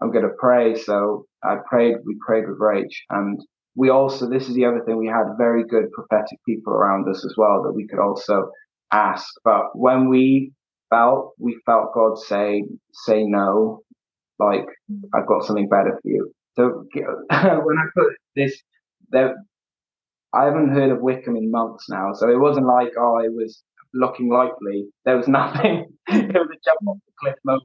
I'm 0.03 0.13
going 0.13 0.25
to 0.25 0.35
pray. 0.39 0.75
So 0.75 1.27
I 1.43 1.57
prayed. 1.69 1.97
We 2.05 2.17
prayed 2.27 2.49
with 2.49 2.59
Rach, 2.59 2.93
and 3.11 3.41
we 3.77 3.91
also, 3.91 4.29
this 4.29 4.49
is 4.49 4.55
the 4.55 4.65
other 4.65 4.83
thing, 4.85 4.97
we 4.97 5.07
had 5.07 5.37
very 5.37 5.63
good 5.65 5.93
prophetic 5.93 6.39
people 6.47 6.73
around 6.73 7.09
us 7.09 7.25
as 7.25 7.35
well 7.37 7.63
that 7.63 7.73
we 7.73 7.87
could 7.87 8.01
also 8.01 8.51
ask. 8.91 9.27
But 9.45 9.67
when 9.75 10.09
we 10.09 10.53
felt, 10.89 11.35
we 11.39 11.59
felt 11.67 11.93
God 11.95 12.19
say, 12.19 12.65
say 12.93 13.25
no, 13.25 13.83
like, 14.39 14.65
I've 15.15 15.27
got 15.27 15.45
something 15.45 15.69
better 15.69 15.99
for 16.03 16.09
you. 16.09 16.33
So 16.57 16.85
when 16.95 17.77
I 17.79 17.85
put 17.95 18.15
this, 18.35 18.63
there, 19.11 19.35
I 20.33 20.45
haven't 20.45 20.71
heard 20.71 20.91
of 20.91 21.03
Wycombe 21.03 21.37
in 21.37 21.51
months 21.51 21.87
now. 21.91 22.13
So 22.15 22.31
it 22.31 22.41
wasn't 22.41 22.67
like, 22.67 22.93
oh, 22.99 23.19
it 23.19 23.33
was 23.33 23.63
looking 23.93 24.31
likely. 24.31 24.87
There 25.05 25.19
was 25.19 25.29
nothing. 25.29 25.87
it 26.09 26.35
was 26.35 26.49
a 26.51 26.59
jump 26.65 26.81
off 26.87 26.97
the 27.07 27.13
cliff 27.21 27.37
moment. 27.45 27.65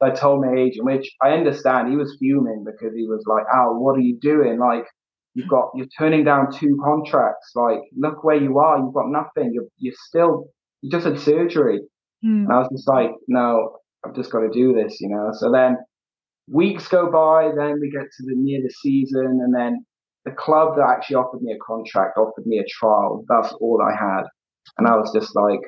I 0.00 0.10
told 0.10 0.44
my 0.44 0.52
agent, 0.52 0.84
which 0.84 1.10
I 1.22 1.30
understand, 1.30 1.90
he 1.90 1.96
was 1.96 2.16
fuming 2.18 2.64
because 2.64 2.94
he 2.94 3.06
was 3.06 3.22
like, 3.26 3.44
"Oh, 3.54 3.78
what 3.78 3.96
are 3.96 4.02
you 4.02 4.18
doing? 4.20 4.58
Like, 4.58 4.84
You've 5.34 5.48
got 5.48 5.70
you're 5.74 5.88
turning 5.98 6.24
down 6.24 6.52
two 6.52 6.78
contracts. 6.82 7.50
Like, 7.56 7.80
look 7.96 8.22
where 8.22 8.36
you 8.36 8.58
are. 8.58 8.78
You've 8.78 8.94
got 8.94 9.08
nothing. 9.08 9.50
You're 9.52 9.66
you're 9.78 9.94
still 10.08 10.46
you 10.80 10.90
just 10.90 11.06
had 11.06 11.18
surgery. 11.18 11.80
Mm. 12.24 12.44
And 12.44 12.52
I 12.52 12.58
was 12.58 12.68
just 12.70 12.88
like, 12.88 13.10
no, 13.26 13.78
I've 14.04 14.14
just 14.14 14.30
got 14.30 14.40
to 14.40 14.50
do 14.50 14.72
this, 14.72 15.00
you 15.00 15.08
know. 15.08 15.30
So 15.32 15.50
then 15.50 15.76
weeks 16.48 16.86
go 16.86 17.10
by, 17.10 17.50
then 17.56 17.80
we 17.80 17.90
get 17.90 18.02
to 18.02 18.22
the 18.26 18.34
near 18.36 18.60
the 18.62 18.70
season, 18.70 19.40
and 19.42 19.52
then 19.52 19.84
the 20.24 20.30
club 20.30 20.76
that 20.76 20.88
actually 20.88 21.16
offered 21.16 21.42
me 21.42 21.52
a 21.52 21.58
contract 21.58 22.16
offered 22.16 22.46
me 22.46 22.58
a 22.58 22.64
trial. 22.78 23.24
That's 23.28 23.52
all 23.54 23.82
I 23.82 23.92
had. 23.92 24.24
And 24.78 24.86
I 24.86 24.96
was 24.96 25.10
just 25.12 25.34
like, 25.34 25.60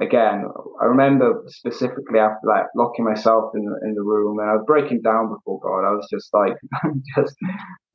again, 0.00 0.44
I 0.80 0.84
remember 0.84 1.42
specifically 1.46 2.18
after 2.18 2.46
that 2.46 2.66
locking 2.76 3.04
myself 3.04 3.52
in 3.54 3.64
the, 3.64 3.88
in 3.88 3.94
the 3.94 4.02
room 4.02 4.38
and 4.38 4.50
I 4.50 4.54
was 4.54 4.64
breaking 4.66 5.02
down 5.02 5.28
before 5.28 5.60
God. 5.60 5.88
I 5.88 5.92
was 5.92 6.06
just 6.10 6.28
like, 6.34 6.54
just, 7.16 7.34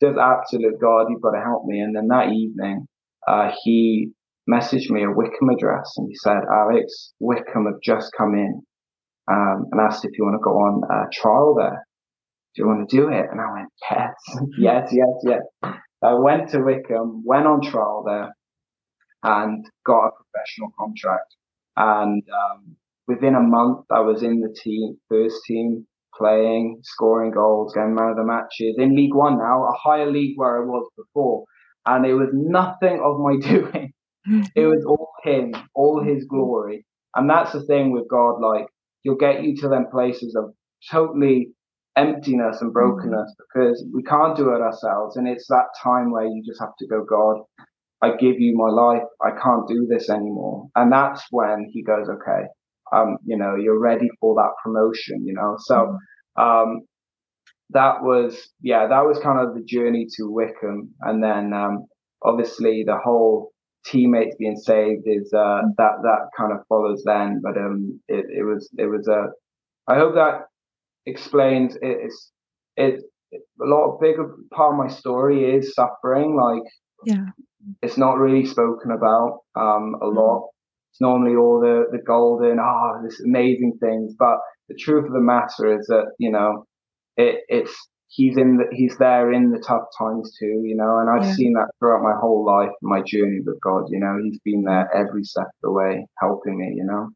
just 0.01 0.17
absolute 0.17 0.79
God, 0.81 1.07
you've 1.09 1.21
got 1.21 1.31
to 1.31 1.43
help 1.43 1.65
me. 1.65 1.79
And 1.79 1.95
then 1.95 2.07
that 2.07 2.31
evening, 2.31 2.87
uh, 3.27 3.51
he 3.63 4.11
messaged 4.49 4.89
me 4.89 5.03
a 5.03 5.11
Wycombe 5.11 5.49
address 5.55 5.93
and 5.97 6.07
he 6.09 6.15
said, 6.15 6.41
Alex, 6.51 7.13
Wycombe 7.19 7.67
have 7.67 7.81
just 7.83 8.11
come 8.17 8.33
in 8.33 8.61
um, 9.31 9.65
and 9.71 9.79
asked 9.79 10.03
if 10.05 10.11
you 10.17 10.25
want 10.25 10.35
to 10.35 10.43
go 10.43 10.51
on 10.57 10.81
a 10.89 11.09
trial 11.13 11.55
there. 11.57 11.85
Do 12.55 12.63
you 12.63 12.67
want 12.67 12.89
to 12.89 12.97
do 12.97 13.07
it? 13.09 13.25
And 13.31 13.39
I 13.39 13.53
went, 13.53 13.69
yes, 13.89 14.13
yes, 14.59 14.89
yes, 14.91 15.23
yes. 15.23 15.73
I 16.03 16.13
went 16.15 16.49
to 16.49 16.59
Wycombe, 16.59 17.23
went 17.25 17.45
on 17.45 17.61
trial 17.61 18.03
there 18.05 18.35
and 19.23 19.63
got 19.85 20.07
a 20.07 20.11
professional 20.11 20.73
contract. 20.77 21.35
And 21.77 22.23
um, 22.29 22.75
within 23.07 23.35
a 23.35 23.41
month, 23.41 23.85
I 23.91 23.99
was 24.01 24.23
in 24.23 24.41
the 24.41 24.55
team, 24.63 24.97
first 25.09 25.37
team, 25.45 25.87
playing, 26.17 26.79
scoring 26.83 27.31
goals, 27.31 27.73
getting 27.73 27.95
man 27.95 28.09
of 28.11 28.17
the 28.17 28.23
matches 28.25 28.75
in 28.77 28.95
League 28.95 29.15
One 29.15 29.37
now, 29.37 29.63
a 29.65 29.73
higher 29.77 30.09
league 30.11 30.37
where 30.37 30.61
I 30.61 30.65
was 30.65 30.89
before. 30.97 31.45
And 31.85 32.05
it 32.05 32.13
was 32.13 32.29
nothing 32.33 32.99
of 33.03 33.19
my 33.19 33.37
doing. 33.47 33.93
it 34.55 34.67
was 34.67 34.85
all 34.85 35.09
him, 35.23 35.53
all 35.73 36.03
his 36.03 36.25
glory. 36.25 36.85
And 37.15 37.29
that's 37.29 37.53
the 37.53 37.63
thing 37.65 37.91
with 37.91 38.07
God, 38.09 38.39
like 38.41 38.67
he'll 39.03 39.15
get 39.15 39.43
you 39.43 39.55
to 39.57 39.69
them 39.69 39.87
places 39.91 40.35
of 40.35 40.53
totally 40.91 41.49
emptiness 41.97 42.61
and 42.61 42.73
brokenness 42.73 43.35
because 43.37 43.83
we 43.93 44.03
can't 44.03 44.37
do 44.37 44.49
it 44.51 44.61
ourselves. 44.61 45.17
And 45.17 45.27
it's 45.27 45.47
that 45.49 45.67
time 45.83 46.11
where 46.11 46.25
you 46.25 46.43
just 46.45 46.61
have 46.61 46.75
to 46.79 46.87
go, 46.87 47.03
God, 47.03 47.41
I 48.01 48.15
give 48.15 48.39
you 48.39 48.55
my 48.55 48.69
life. 48.69 49.03
I 49.23 49.31
can't 49.31 49.67
do 49.67 49.87
this 49.89 50.09
anymore. 50.09 50.67
And 50.75 50.91
that's 50.91 51.23
when 51.29 51.69
he 51.71 51.83
goes, 51.83 52.07
okay, 52.09 52.47
um, 52.91 53.17
you 53.25 53.37
know, 53.37 53.55
you're 53.55 53.79
ready 53.79 54.09
for 54.19 54.35
that 54.35 54.51
promotion, 54.63 55.25
you 55.25 55.33
know. 55.33 55.55
So 55.59 55.97
um, 56.35 56.81
that 57.69 58.01
was, 58.01 58.49
yeah, 58.61 58.87
that 58.87 59.05
was 59.05 59.19
kind 59.19 59.39
of 59.39 59.53
the 59.53 59.63
journey 59.63 60.07
to 60.17 60.31
Wycombe. 60.31 60.89
And 61.01 61.23
then 61.23 61.53
um, 61.53 61.85
obviously 62.23 62.83
the 62.85 62.97
whole 62.97 63.51
teammates 63.85 64.35
being 64.37 64.57
saved 64.57 65.03
is 65.05 65.31
uh, 65.33 65.61
that 65.77 65.93
that 66.01 66.29
kind 66.37 66.51
of 66.51 66.59
follows 66.67 67.03
then. 67.05 67.39
But 67.43 67.57
um, 67.57 67.99
it, 68.07 68.25
it 68.39 68.43
was 68.43 68.69
it 68.77 68.85
was 68.85 69.07
a. 69.07 69.27
I 69.87 69.95
hope 69.95 70.15
that 70.15 70.45
explains 71.05 71.75
it, 71.75 71.81
it's 71.81 72.31
it, 72.77 73.01
it 73.31 73.41
a 73.61 73.65
lot 73.65 73.91
of 73.91 73.99
bigger 73.99 74.35
part 74.53 74.73
of 74.73 74.77
my 74.77 74.87
story 74.87 75.55
is 75.55 75.73
suffering. 75.73 76.35
Like 76.35 76.63
yeah 77.05 77.25
it's 77.81 77.97
not 77.97 78.17
really 78.17 78.45
spoken 78.45 78.91
about 78.91 79.39
um, 79.55 79.95
a 80.01 80.05
mm. 80.05 80.15
lot. 80.15 80.49
It's 80.91 81.01
normally 81.01 81.35
all 81.35 81.59
the 81.59 81.85
the 81.91 82.03
golden, 82.03 82.59
ah, 82.59 82.63
oh, 82.65 83.01
this 83.03 83.21
amazing 83.21 83.77
things. 83.79 84.13
But 84.17 84.39
the 84.67 84.75
truth 84.75 85.05
of 85.05 85.13
the 85.13 85.21
matter 85.21 85.77
is 85.77 85.87
that 85.87 86.11
you 86.19 86.31
know, 86.31 86.65
it, 87.17 87.41
it's 87.47 87.75
he's 88.07 88.37
in 88.37 88.57
the, 88.57 88.65
he's 88.71 88.97
there 88.97 89.31
in 89.31 89.51
the 89.51 89.63
tough 89.65 89.85
times 89.97 90.35
too, 90.37 90.63
you 90.65 90.75
know. 90.75 90.99
And 90.99 91.09
I've 91.09 91.27
yeah. 91.27 91.35
seen 91.35 91.53
that 91.53 91.71
throughout 91.79 92.03
my 92.03 92.19
whole 92.19 92.45
life, 92.45 92.71
my 92.81 93.01
journey 93.05 93.39
with 93.45 93.59
God. 93.63 93.85
You 93.89 93.99
know, 93.99 94.17
he's 94.23 94.39
been 94.43 94.63
there 94.63 94.89
every 94.93 95.23
step 95.23 95.45
of 95.45 95.61
the 95.63 95.71
way, 95.71 96.05
helping 96.19 96.57
me. 96.57 96.73
You 96.75 96.85
know. 96.85 97.09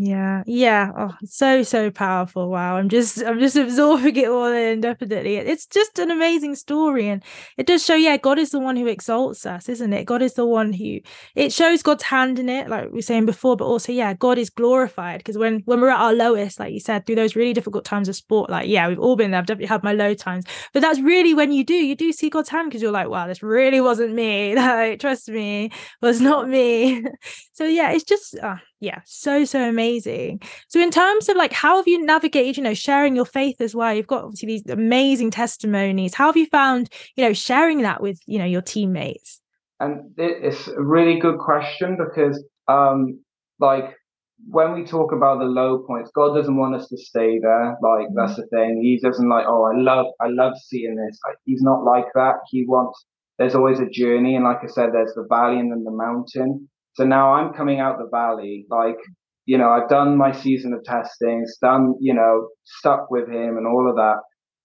Yeah, 0.00 0.44
yeah. 0.46 0.92
Oh, 0.96 1.16
so 1.24 1.64
so 1.64 1.90
powerful. 1.90 2.48
Wow. 2.50 2.76
I'm 2.76 2.88
just 2.88 3.20
I'm 3.24 3.40
just 3.40 3.56
absorbing 3.56 4.14
it 4.14 4.28
all 4.28 4.46
in, 4.46 4.80
definitely. 4.80 5.36
It's 5.38 5.66
just 5.66 5.98
an 5.98 6.12
amazing 6.12 6.54
story. 6.54 7.08
And 7.08 7.20
it 7.56 7.66
does 7.66 7.84
show, 7.84 7.96
yeah, 7.96 8.16
God 8.16 8.38
is 8.38 8.50
the 8.50 8.60
one 8.60 8.76
who 8.76 8.86
exalts 8.86 9.44
us, 9.44 9.68
isn't 9.68 9.92
it? 9.92 10.04
God 10.04 10.22
is 10.22 10.34
the 10.34 10.46
one 10.46 10.72
who 10.72 11.00
it 11.34 11.52
shows 11.52 11.82
God's 11.82 12.04
hand 12.04 12.38
in 12.38 12.48
it, 12.48 12.68
like 12.68 12.84
we 12.84 12.98
were 12.98 13.02
saying 13.02 13.26
before, 13.26 13.56
but 13.56 13.64
also, 13.64 13.90
yeah, 13.90 14.14
God 14.14 14.38
is 14.38 14.50
glorified. 14.50 15.18
Because 15.18 15.36
when 15.36 15.62
when 15.64 15.80
we're 15.80 15.88
at 15.90 15.98
our 16.00 16.14
lowest, 16.14 16.60
like 16.60 16.72
you 16.72 16.80
said, 16.80 17.04
through 17.04 17.16
those 17.16 17.34
really 17.34 17.52
difficult 17.52 17.84
times 17.84 18.08
of 18.08 18.14
sport, 18.14 18.50
like, 18.50 18.68
yeah, 18.68 18.86
we've 18.86 19.00
all 19.00 19.16
been 19.16 19.32
there. 19.32 19.40
I've 19.40 19.46
definitely 19.46 19.66
had 19.66 19.82
my 19.82 19.94
low 19.94 20.14
times. 20.14 20.44
But 20.72 20.80
that's 20.82 21.00
really 21.00 21.34
when 21.34 21.50
you 21.50 21.64
do, 21.64 21.74
you 21.74 21.96
do 21.96 22.12
see 22.12 22.30
God's 22.30 22.50
hand 22.50 22.70
because 22.70 22.82
you're 22.82 22.92
like, 22.92 23.08
wow, 23.08 23.26
this 23.26 23.42
really 23.42 23.80
wasn't 23.80 24.14
me. 24.14 24.54
Like, 24.68 25.00
trust 25.00 25.28
me, 25.28 25.70
was 26.02 26.20
not 26.20 26.48
me. 26.48 27.04
so 27.52 27.64
yeah, 27.64 27.90
it's 27.90 28.04
just 28.04 28.38
uh, 28.38 28.56
yeah 28.80 29.00
so 29.04 29.44
so 29.44 29.68
amazing. 29.68 30.40
So 30.68 30.80
in 30.80 30.90
terms 30.90 31.28
of 31.28 31.36
like 31.36 31.52
how 31.52 31.76
have 31.76 31.88
you 31.88 32.04
navigated 32.04 32.56
you 32.56 32.62
know 32.62 32.74
sharing 32.74 33.16
your 33.16 33.24
faith 33.24 33.60
as 33.60 33.74
well? 33.74 33.94
You've 33.94 34.06
got 34.06 34.24
obviously 34.24 34.46
these 34.48 34.66
amazing 34.68 35.30
testimonies. 35.30 36.14
How 36.14 36.26
have 36.26 36.36
you 36.36 36.46
found 36.46 36.88
you 37.16 37.24
know 37.24 37.32
sharing 37.32 37.82
that 37.82 38.00
with 38.00 38.20
you 38.26 38.38
know 38.38 38.44
your 38.44 38.62
teammates? 38.62 39.40
And 39.80 40.10
it's 40.16 40.68
a 40.68 40.82
really 40.82 41.18
good 41.18 41.38
question 41.38 41.96
because 41.96 42.42
um 42.68 43.20
like 43.58 43.94
when 44.48 44.72
we 44.72 44.84
talk 44.84 45.12
about 45.12 45.40
the 45.40 45.44
low 45.44 45.78
points 45.78 46.12
god 46.14 46.32
doesn't 46.32 46.56
want 46.56 46.74
us 46.74 46.86
to 46.88 46.96
stay 46.96 47.40
there 47.40 47.76
like 47.82 48.06
mm-hmm. 48.06 48.16
that's 48.16 48.36
the 48.36 48.46
thing. 48.46 48.80
He 48.82 48.98
doesn't 49.02 49.28
like 49.28 49.46
oh 49.48 49.64
i 49.64 49.76
love 49.76 50.06
i 50.20 50.28
love 50.28 50.54
seeing 50.58 50.96
this. 50.96 51.18
Like, 51.26 51.36
he's 51.44 51.62
not 51.62 51.84
like 51.84 52.06
that. 52.14 52.36
He 52.50 52.64
wants 52.66 53.04
there's 53.38 53.54
always 53.54 53.80
a 53.80 53.88
journey 53.88 54.34
and 54.34 54.44
like 54.44 54.58
i 54.62 54.66
said 54.66 54.90
there's 54.92 55.14
the 55.14 55.26
valley 55.28 55.58
and 55.58 55.70
then 55.70 55.84
the 55.84 55.90
mountain 55.90 56.68
so 56.98 57.04
now 57.04 57.34
I'm 57.34 57.52
coming 57.52 57.78
out 57.78 57.98
the 57.98 58.08
valley, 58.10 58.66
like, 58.68 58.96
you 59.46 59.56
know, 59.56 59.70
I've 59.70 59.88
done 59.88 60.16
my 60.16 60.32
season 60.32 60.72
of 60.72 60.82
testing, 60.82 61.46
done, 61.62 61.94
you 62.00 62.12
know, 62.12 62.48
stuck 62.64 63.08
with 63.08 63.28
him 63.28 63.56
and 63.56 63.68
all 63.68 63.88
of 63.88 63.94
that. 63.94 64.16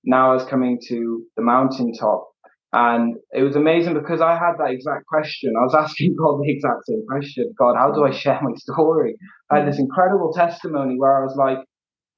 Now 0.03 0.31
I 0.31 0.33
was 0.33 0.43
coming 0.43 0.79
to 0.87 1.23
the 1.37 1.43
mountaintop. 1.43 2.27
And 2.73 3.17
it 3.33 3.43
was 3.43 3.55
amazing 3.55 3.93
because 3.93 4.19
I 4.19 4.31
had 4.31 4.53
that 4.57 4.71
exact 4.71 5.05
question. 5.05 5.53
I 5.55 5.61
was 5.61 5.75
asking 5.79 6.15
God 6.15 6.39
the 6.41 6.51
exact 6.51 6.87
same 6.87 7.05
question 7.07 7.53
God, 7.55 7.75
how 7.77 7.91
do 7.91 8.03
I 8.03 8.09
share 8.09 8.39
my 8.41 8.55
story? 8.55 9.15
I 9.51 9.59
had 9.59 9.67
this 9.67 9.77
mm. 9.77 9.81
incredible 9.81 10.33
testimony 10.33 10.95
where 10.97 11.15
I 11.15 11.23
was 11.23 11.35
like, 11.37 11.59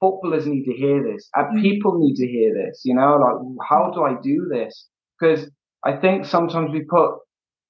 footballers 0.00 0.46
need 0.46 0.64
to 0.64 0.72
hear 0.72 1.04
this, 1.04 1.28
and 1.34 1.58
mm. 1.58 1.60
people 1.60 1.98
need 1.98 2.14
to 2.14 2.26
hear 2.26 2.54
this, 2.54 2.80
you 2.86 2.94
know, 2.94 3.18
like, 3.20 3.68
how 3.68 3.90
mm. 3.90 3.94
do 3.94 4.02
I 4.04 4.14
do 4.22 4.48
this? 4.50 4.88
Because 5.20 5.50
I 5.84 5.94
think 5.94 6.24
sometimes 6.24 6.70
we 6.72 6.86
put 6.88 7.18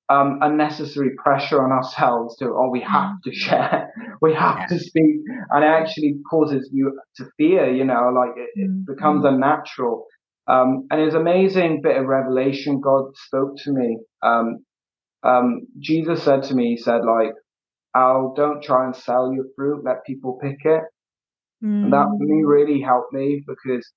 um, 0.08 0.38
unnecessary 0.40 1.10
pressure 1.16 1.62
on 1.62 1.72
ourselves 1.72 2.36
to, 2.36 2.46
oh, 2.46 2.70
we 2.70 2.80
have 2.80 3.10
mm. 3.10 3.22
to 3.24 3.34
share, 3.34 3.92
we 4.22 4.34
have 4.34 4.58
yeah. 4.58 4.66
to 4.66 4.78
speak, 4.78 5.16
and 5.50 5.64
it 5.64 5.68
actually 5.68 6.14
causes 6.30 6.70
you 6.72 6.98
to 7.16 7.24
fear, 7.36 7.72
you 7.72 7.84
know, 7.84 8.12
like 8.14 8.36
it, 8.36 8.50
it 8.54 8.70
mm. 8.70 8.86
becomes 8.86 9.24
mm. 9.24 9.34
unnatural. 9.34 10.06
Um, 10.48 10.86
and 10.90 11.00
it's 11.00 11.16
amazing 11.16 11.80
bit 11.82 11.96
of 11.96 12.06
revelation 12.06 12.80
God 12.80 13.06
spoke 13.16 13.56
to 13.64 13.72
me. 13.72 13.98
Um, 14.22 14.64
um, 15.24 15.62
Jesus 15.80 16.22
said 16.22 16.44
to 16.44 16.54
me, 16.54 16.70
He 16.70 16.76
said, 16.76 17.00
like, 17.04 17.32
Al, 17.96 18.32
don't 18.36 18.62
try 18.62 18.84
and 18.84 18.94
sell 18.94 19.32
your 19.32 19.46
fruit, 19.56 19.82
let 19.84 20.04
people 20.06 20.38
pick 20.40 20.58
it. 20.64 20.82
Mm. 21.64 21.84
And 21.84 21.92
that 21.92 22.06
for 22.06 22.24
me 22.24 22.42
mm. 22.44 22.48
really 22.48 22.80
helped 22.80 23.12
me 23.12 23.42
because 23.44 23.90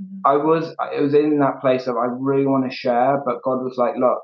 mm. 0.00 0.20
I 0.24 0.36
was, 0.36 0.72
it 0.92 1.02
was 1.02 1.14
in 1.14 1.40
that 1.40 1.60
place 1.60 1.88
of 1.88 1.96
I 1.96 2.06
really 2.16 2.46
want 2.46 2.70
to 2.70 2.76
share, 2.76 3.20
but 3.24 3.42
God 3.42 3.64
was 3.64 3.74
like, 3.76 3.94
look, 3.98 4.18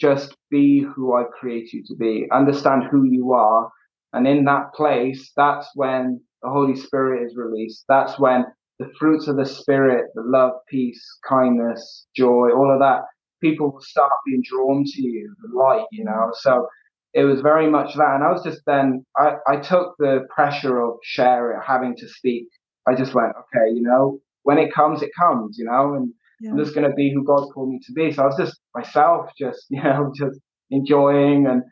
just 0.00 0.34
be 0.50 0.80
who 0.80 1.14
I 1.14 1.24
create 1.24 1.72
you 1.72 1.82
to 1.86 1.96
be, 1.96 2.26
understand 2.32 2.84
who 2.90 3.04
you 3.04 3.32
are. 3.32 3.70
And 4.12 4.26
in 4.26 4.44
that 4.44 4.72
place, 4.74 5.32
that's 5.36 5.68
when 5.74 6.20
the 6.42 6.50
Holy 6.50 6.76
Spirit 6.76 7.26
is 7.26 7.36
released. 7.36 7.84
That's 7.88 8.18
when 8.18 8.44
the 8.78 8.90
fruits 8.98 9.28
of 9.28 9.36
the 9.36 9.44
Spirit, 9.44 10.06
the 10.14 10.22
love, 10.24 10.52
peace, 10.68 11.04
kindness, 11.28 12.06
joy, 12.14 12.50
all 12.50 12.72
of 12.72 12.78
that, 12.80 13.02
people 13.40 13.72
will 13.72 13.80
start 13.80 14.12
being 14.26 14.42
drawn 14.44 14.84
to 14.84 15.02
you, 15.02 15.34
the 15.42 15.56
light, 15.56 15.86
you 15.92 16.04
know. 16.04 16.30
So 16.34 16.68
it 17.12 17.24
was 17.24 17.40
very 17.40 17.68
much 17.68 17.94
that. 17.96 18.14
And 18.14 18.24
I 18.24 18.30
was 18.30 18.42
just 18.42 18.62
then, 18.66 19.04
I, 19.16 19.34
I 19.46 19.56
took 19.56 19.94
the 19.98 20.26
pressure 20.34 20.80
of 20.80 20.98
sharing, 21.02 21.60
having 21.66 21.96
to 21.96 22.08
speak. 22.08 22.46
I 22.86 22.94
just 22.94 23.14
went, 23.14 23.32
okay, 23.36 23.72
you 23.74 23.82
know, 23.82 24.20
when 24.44 24.58
it 24.58 24.72
comes, 24.72 25.02
it 25.02 25.10
comes, 25.18 25.58
you 25.58 25.64
know, 25.64 25.94
and 25.94 26.12
yeah. 26.40 26.50
I'm 26.50 26.58
just 26.58 26.74
going 26.74 26.88
to 26.88 26.94
be 26.94 27.12
who 27.12 27.24
God 27.24 27.48
called 27.52 27.70
me 27.70 27.80
to 27.86 27.92
be. 27.92 28.12
So 28.12 28.22
I 28.22 28.26
was 28.26 28.36
just 28.36 28.60
myself, 28.74 29.30
just, 29.38 29.66
you 29.70 29.82
know, 29.82 30.12
just 30.14 30.40
enjoying. 30.70 31.46
And 31.46 31.62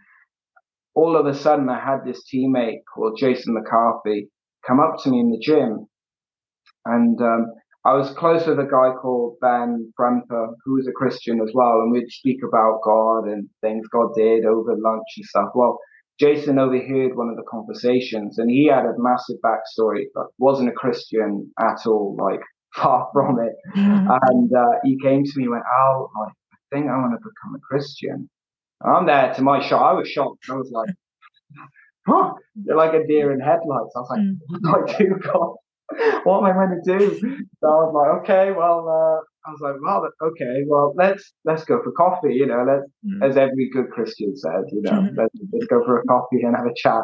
all 0.94 1.16
of 1.16 1.26
a 1.26 1.35
sudden, 1.35 1.68
I 1.68 1.81
had 1.81 2.05
this 2.05 2.22
teammate 2.33 2.81
called 2.92 3.18
Jason 3.18 3.55
McCarthy 3.55 4.29
come 4.66 4.81
up 4.81 4.96
to 5.02 5.11
me 5.11 5.20
in 5.20 5.31
the 5.31 5.38
gym. 5.40 5.87
And 6.85 7.20
um, 7.20 7.46
I 7.85 7.94
was 7.94 8.11
close 8.11 8.46
with 8.46 8.59
a 8.59 8.64
guy 8.64 8.94
called 9.00 9.37
Ben 9.40 9.92
Fremper, 9.98 10.55
who 10.64 10.74
was 10.74 10.88
a 10.88 10.92
Christian 10.92 11.40
as 11.40 11.52
well. 11.55 11.81
And 11.81 11.92
we'd 11.92 12.11
speak 12.11 12.38
about 12.46 12.81
God 12.85 13.26
and 13.29 13.48
things 13.61 13.87
God 13.92 14.09
did 14.16 14.44
over 14.44 14.76
lunch 14.76 15.07
and 15.16 15.26
stuff. 15.26 15.50
Well, 15.55 15.79
Jason 16.18 16.59
overheard 16.59 17.14
one 17.14 17.29
of 17.29 17.37
the 17.37 17.44
conversations 17.48 18.38
and 18.38 18.50
he 18.50 18.66
had 18.66 18.87
a 18.87 18.94
massive 18.96 19.37
backstory, 19.44 20.05
but 20.14 20.26
wasn't 20.38 20.70
a 20.70 20.72
Christian 20.72 21.52
at 21.61 21.87
all. 21.87 22.16
Like 22.18 22.40
far 22.77 23.09
from 23.12 23.39
it. 23.41 23.55
Mm-hmm. 23.77 24.11
And 24.29 24.53
uh, 24.55 24.79
he 24.85 24.99
came 25.03 25.25
to 25.25 25.33
me 25.37 25.45
and 25.45 25.53
went, 25.53 25.65
Oh, 25.73 26.09
I 26.25 26.31
think 26.75 26.89
I 26.89 26.97
want 26.97 27.12
to 27.12 27.19
become 27.19 27.55
a 27.55 27.61
Christian. 27.61 28.29
And 28.83 28.97
I'm 28.97 29.07
there 29.07 29.35
to 29.35 29.43
my 29.43 29.67
shock. 29.67 29.83
I 29.83 29.93
was 29.95 30.09
shocked. 30.09 30.45
I 30.51 30.55
was 30.55 30.71
like, 30.71 30.91
Huh? 32.07 32.35
You're 32.65 32.77
like 32.77 32.95
a 32.95 33.07
deer 33.07 33.33
in 33.33 33.41
headlights. 33.41 33.95
I 33.97 34.01
was 34.01 34.11
like, 34.11 34.21
mm. 34.21 34.39
What 34.49 34.87
do 34.87 34.95
I 34.95 34.99
do, 34.99 35.17
God? 35.23 35.55
What 36.25 36.39
am 36.39 36.45
I 36.45 36.53
going 36.53 36.81
to 36.85 36.99
do? 36.99 37.21
So 37.61 37.67
I 37.69 37.85
was 37.85 37.95
like, 37.95 38.23
Okay, 38.23 38.53
well, 38.53 38.89
uh, 38.89 39.25
I 39.47 39.51
was 39.51 39.61
like, 39.61 39.75
well, 39.81 40.09
okay, 40.21 40.65
well, 40.67 40.93
let's 40.97 41.33
let's 41.45 41.65
go 41.65 41.81
for 41.83 41.93
coffee, 41.93 42.35
you 42.35 42.47
know, 42.47 42.65
let's 42.67 42.91
mm. 43.07 43.25
as 43.25 43.37
every 43.37 43.71
good 43.73 43.91
Christian 43.91 44.37
said, 44.37 44.65
you 44.73 44.83
know, 44.83 44.91
mm-hmm. 44.91 45.17
let's, 45.17 45.35
let's 45.53 45.67
go 45.67 45.85
for 45.85 46.01
a 46.01 46.05
coffee 46.05 46.43
and 46.43 46.57
have 46.57 46.67
a 46.67 46.75
chat. 46.75 47.03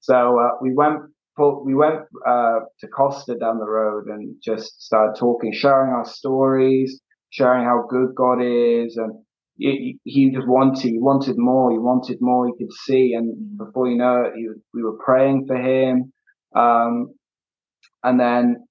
So 0.00 0.40
uh, 0.40 0.50
we 0.60 0.74
went 0.74 0.98
we 1.38 1.74
went 1.74 2.00
uh, 2.26 2.60
to 2.80 2.88
Costa 2.88 3.34
down 3.38 3.58
the 3.58 3.66
road 3.66 4.06
and 4.06 4.36
just 4.42 4.82
started 4.82 5.18
talking, 5.18 5.52
sharing 5.52 5.92
our 5.92 6.06
stories, 6.06 7.00
sharing 7.30 7.64
how 7.64 7.86
good 7.88 8.14
God 8.16 8.40
is, 8.40 8.96
and 8.96 9.12
he, 9.58 9.98
he 10.04 10.30
just 10.30 10.46
wanted, 10.46 10.82
he 10.82 10.98
wanted 10.98 11.36
more, 11.38 11.70
he 11.70 11.78
wanted 11.78 12.18
more. 12.20 12.46
He 12.46 12.52
could 12.64 12.72
see, 12.72 13.14
and 13.14 13.58
before 13.58 13.88
you 13.88 13.96
know 13.96 14.24
it, 14.24 14.32
he, 14.34 14.48
we 14.72 14.82
were 14.82 14.98
praying 15.04 15.46
for 15.46 15.56
him, 15.56 16.12
um, 16.54 17.14
and 18.02 18.18
then 18.18 18.66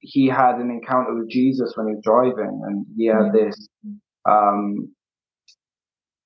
he 0.00 0.26
had 0.26 0.56
an 0.56 0.70
encounter 0.70 1.14
with 1.14 1.30
Jesus 1.30 1.72
when 1.74 1.88
he 1.88 1.94
was 1.94 2.02
driving, 2.04 2.60
and 2.66 2.86
he 2.96 3.06
had 3.06 3.32
this, 3.32 3.68
um, 4.28 4.94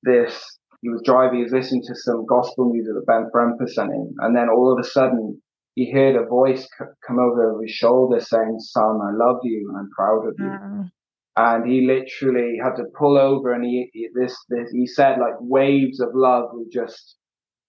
this. 0.03 0.45
He 0.81 0.89
was 0.89 1.03
driving, 1.05 1.39
he 1.39 1.43
was 1.43 1.53
listening 1.53 1.83
to 1.89 1.95
some 1.95 2.25
gospel 2.27 2.73
music 2.73 2.95
that 2.95 3.07
Ben 3.07 3.29
Fremper 3.35 3.69
sent 3.69 3.93
him, 3.93 4.15
and 4.19 4.37
then 4.37 4.49
all 4.49 4.73
of 4.73 4.79
a 4.85 4.89
sudden 4.89 5.41
he 5.79 5.93
heard 5.93 6.17
a 6.17 6.27
voice 6.27 6.63
c- 6.63 6.85
come 7.07 7.21
over 7.21 7.63
his 7.63 7.71
shoulder 7.71 8.19
saying, 8.19 8.57
Son, 8.59 8.99
I 9.01 9.13
love 9.15 9.39
you 9.45 9.69
and 9.69 9.79
I'm 9.79 9.91
proud 9.91 10.27
of 10.27 10.35
you. 10.37 10.45
Mm. 10.45 10.91
And 11.37 11.71
he 11.71 11.87
literally 11.87 12.59
had 12.61 12.75
to 12.79 12.85
pull 12.99 13.17
over 13.17 13.53
and 13.53 13.65
he, 13.65 13.89
he, 13.93 14.09
this, 14.13 14.37
this, 14.49 14.73
he 14.73 14.89
said 14.89 15.21
like 15.21 15.35
waves 15.39 16.01
of 16.01 16.09
love 16.15 16.47
were 16.53 16.65
just 16.73 17.15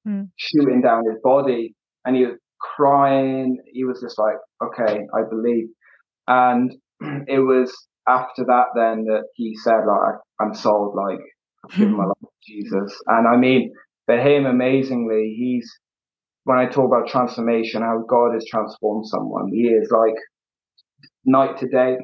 mm. 0.07 0.27
shooting 0.37 0.81
down 0.81 1.03
his 1.07 1.21
body 1.23 1.75
and 2.03 2.15
he 2.15 2.25
was 2.25 2.37
crying. 2.59 3.59
He 3.71 3.83
was 3.83 4.01
just 4.01 4.17
like, 4.17 4.37
okay, 4.63 5.01
I 5.13 5.21
believe. 5.29 5.67
And 6.27 6.73
it 7.27 7.39
was 7.39 7.71
after 8.07 8.43
that 8.45 8.65
then 8.75 9.03
that 9.03 9.25
he 9.35 9.55
said 9.55 9.81
like, 9.85 10.15
I'm 10.41 10.55
sold, 10.55 10.95
like, 10.95 11.19
I've 11.63 11.77
given 11.77 11.95
my 11.95 12.05
life 12.07 12.17
to 12.21 12.27
Jesus. 12.47 12.99
And 13.05 13.27
I 13.27 13.37
mean, 13.37 13.71
for 14.07 14.17
him, 14.17 14.47
amazingly, 14.47 15.35
he's 15.37 15.71
when 16.43 16.58
I 16.58 16.65
talk 16.65 16.86
about 16.86 17.08
transformation, 17.08 17.82
how 17.82 18.04
God 18.08 18.34
has 18.34 18.45
transformed 18.49 19.06
someone, 19.08 19.52
He 19.52 19.67
is 19.67 19.89
like 19.91 20.15
night 21.25 21.58
to 21.60 21.67
day. 21.67 21.97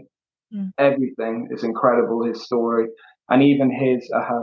Mm. 0.54 0.72
Everything 0.78 1.48
is 1.52 1.64
incredible. 1.64 2.26
His 2.26 2.44
story, 2.44 2.88
and 3.30 3.42
even 3.44 3.72
his. 3.72 4.10
Uh, 4.16 4.42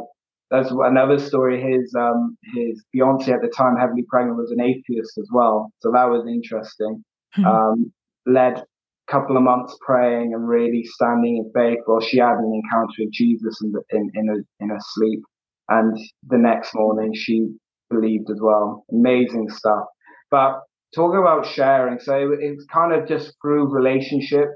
there's 0.51 0.71
another 0.71 1.19
story. 1.19 1.63
His 1.63 1.95
um, 1.99 2.37
his 2.55 2.85
fiance 2.93 3.31
at 3.33 3.41
the 3.41 3.49
time, 3.49 3.77
heavily 3.77 4.05
pregnant, 4.09 4.37
was 4.37 4.51
an 4.51 4.61
atheist 4.61 5.17
as 5.19 5.29
well. 5.33 5.73
So 5.81 5.91
that 5.93 6.05
was 6.05 6.27
interesting. 6.29 7.03
Mm. 7.39 7.47
Um, 7.47 7.93
led 8.27 8.59
a 8.59 9.11
couple 9.11 9.37
of 9.37 9.43
months 9.43 9.77
praying 9.81 10.35
and 10.35 10.47
really 10.47 10.85
standing 10.85 11.39
in 11.39 11.51
faith. 11.55 11.79
Well, 11.87 12.01
she 12.01 12.19
had 12.19 12.35
an 12.35 12.53
encounter 12.63 12.93
with 12.99 13.13
Jesus 13.13 13.61
in 13.63 13.73
the, 13.73 13.83
in 13.91 14.11
in 14.15 14.29
a, 14.29 14.63
in 14.65 14.69
her 14.71 14.81
sleep, 14.81 15.21
and 15.69 15.97
the 16.29 16.39
next 16.39 16.75
morning 16.75 17.13
she 17.15 17.49
believed 17.93 18.29
as 18.31 18.41
well. 18.41 18.85
Amazing 18.91 19.49
stuff. 19.51 19.85
But 20.31 20.61
talking 20.95 21.21
about 21.21 21.47
sharing, 21.47 21.99
so 22.01 22.15
it's 22.39 22.65
kind 22.67 22.93
of 22.93 23.07
just 23.07 23.35
through 23.41 23.73
relationship, 23.73 24.49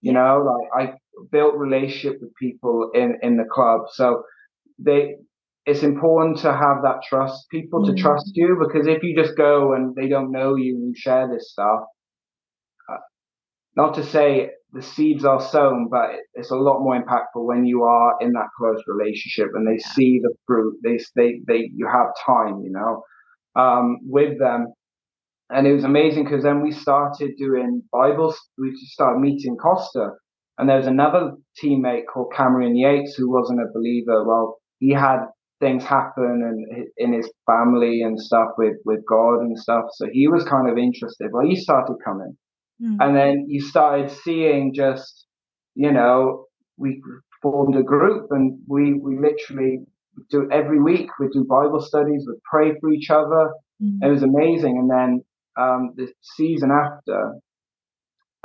you 0.00 0.12
know, 0.12 0.32
like 0.50 0.88
I 0.88 0.92
built 1.30 1.54
relationship 1.56 2.18
with 2.20 2.32
people 2.34 2.90
in, 2.94 3.18
in 3.22 3.36
the 3.36 3.48
club. 3.50 3.80
So 3.92 4.22
they, 4.78 5.16
it's 5.66 5.82
important 5.82 6.38
to 6.38 6.52
have 6.52 6.78
that 6.82 7.00
trust, 7.08 7.48
people 7.50 7.82
mm. 7.82 7.86
to 7.88 8.02
trust 8.02 8.30
you, 8.34 8.56
because 8.60 8.86
if 8.86 9.02
you 9.02 9.14
just 9.14 9.36
go 9.36 9.74
and 9.74 9.94
they 9.94 10.08
don't 10.08 10.32
know 10.32 10.56
you 10.56 10.74
and 10.76 10.88
you 10.88 10.94
share 10.96 11.28
this 11.32 11.52
stuff, 11.52 11.80
uh, 12.90 13.02
not 13.76 13.94
to 13.94 14.02
say 14.04 14.50
the 14.72 14.82
seeds 14.82 15.24
are 15.24 15.40
sown, 15.40 15.88
but 15.90 16.10
it's 16.34 16.50
a 16.50 16.56
lot 16.56 16.80
more 16.80 17.00
impactful 17.00 17.44
when 17.44 17.64
you 17.64 17.82
are 17.82 18.14
in 18.20 18.32
that 18.32 18.48
close 18.56 18.80
relationship 18.86 19.48
and 19.54 19.66
they 19.66 19.78
see 19.78 20.20
the 20.22 20.32
fruit. 20.46 20.76
They 20.82 20.98
they 21.16 21.40
they 21.46 21.70
you 21.74 21.86
have 21.86 22.08
time, 22.24 22.62
you 22.62 22.70
know, 22.70 23.02
um, 23.60 23.98
with 24.02 24.38
them, 24.38 24.72
and 25.50 25.66
it 25.66 25.72
was 25.72 25.84
amazing 25.84 26.24
because 26.24 26.44
then 26.44 26.62
we 26.62 26.70
started 26.70 27.32
doing 27.36 27.82
Bibles. 27.92 28.38
We 28.58 28.72
started 28.76 29.20
meeting 29.20 29.56
Costa, 29.56 30.10
and 30.58 30.68
there 30.68 30.76
was 30.76 30.86
another 30.86 31.32
teammate 31.62 32.04
called 32.12 32.32
Cameron 32.36 32.76
Yates 32.76 33.14
who 33.16 33.30
wasn't 33.30 33.60
a 33.60 33.72
believer. 33.74 34.24
Well, 34.24 34.58
he 34.78 34.90
had 34.92 35.20
things 35.58 35.84
happen 35.84 36.42
and 36.42 36.86
in 36.96 37.12
his 37.12 37.30
family 37.44 38.02
and 38.02 38.20
stuff 38.20 38.48
with 38.56 38.76
with 38.84 39.00
God 39.08 39.40
and 39.40 39.58
stuff, 39.58 39.86
so 39.94 40.06
he 40.12 40.28
was 40.28 40.44
kind 40.44 40.70
of 40.70 40.78
interested. 40.78 41.30
Well, 41.32 41.46
he 41.46 41.56
started 41.56 41.96
coming 42.04 42.36
Mm. 42.82 42.96
And 43.00 43.16
then 43.16 43.46
you 43.48 43.60
started 43.60 44.10
seeing 44.10 44.72
just, 44.74 45.26
you 45.74 45.92
know, 45.92 46.46
we 46.76 47.02
formed 47.42 47.76
a 47.76 47.82
group 47.82 48.26
and 48.30 48.58
we, 48.66 48.94
we 48.94 49.18
literally 49.18 49.80
do 50.30 50.48
every 50.50 50.80
week, 50.80 51.08
we 51.18 51.28
do 51.32 51.44
Bible 51.44 51.80
studies, 51.80 52.26
we 52.26 52.34
pray 52.50 52.72
for 52.80 52.90
each 52.90 53.10
other. 53.10 53.50
Mm. 53.82 53.98
It 54.02 54.10
was 54.10 54.22
amazing. 54.22 54.78
And 54.78 54.90
then 54.90 55.24
um, 55.58 55.92
the 55.96 56.08
season 56.20 56.70
after, 56.70 57.34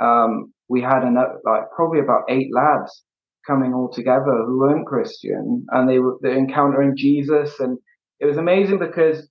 um, 0.00 0.52
we 0.68 0.82
had 0.82 1.02
another, 1.02 1.40
like 1.44 1.64
probably 1.74 2.00
about 2.00 2.24
eight 2.28 2.48
lads 2.52 3.02
coming 3.46 3.72
all 3.72 3.90
together 3.92 4.42
who 4.44 4.58
weren't 4.58 4.86
Christian 4.86 5.64
and 5.70 5.88
they 5.88 5.98
were 5.98 6.16
they're 6.20 6.36
encountering 6.36 6.94
Jesus. 6.96 7.60
And 7.60 7.78
it 8.20 8.26
was 8.26 8.36
amazing 8.36 8.78
because 8.78 9.28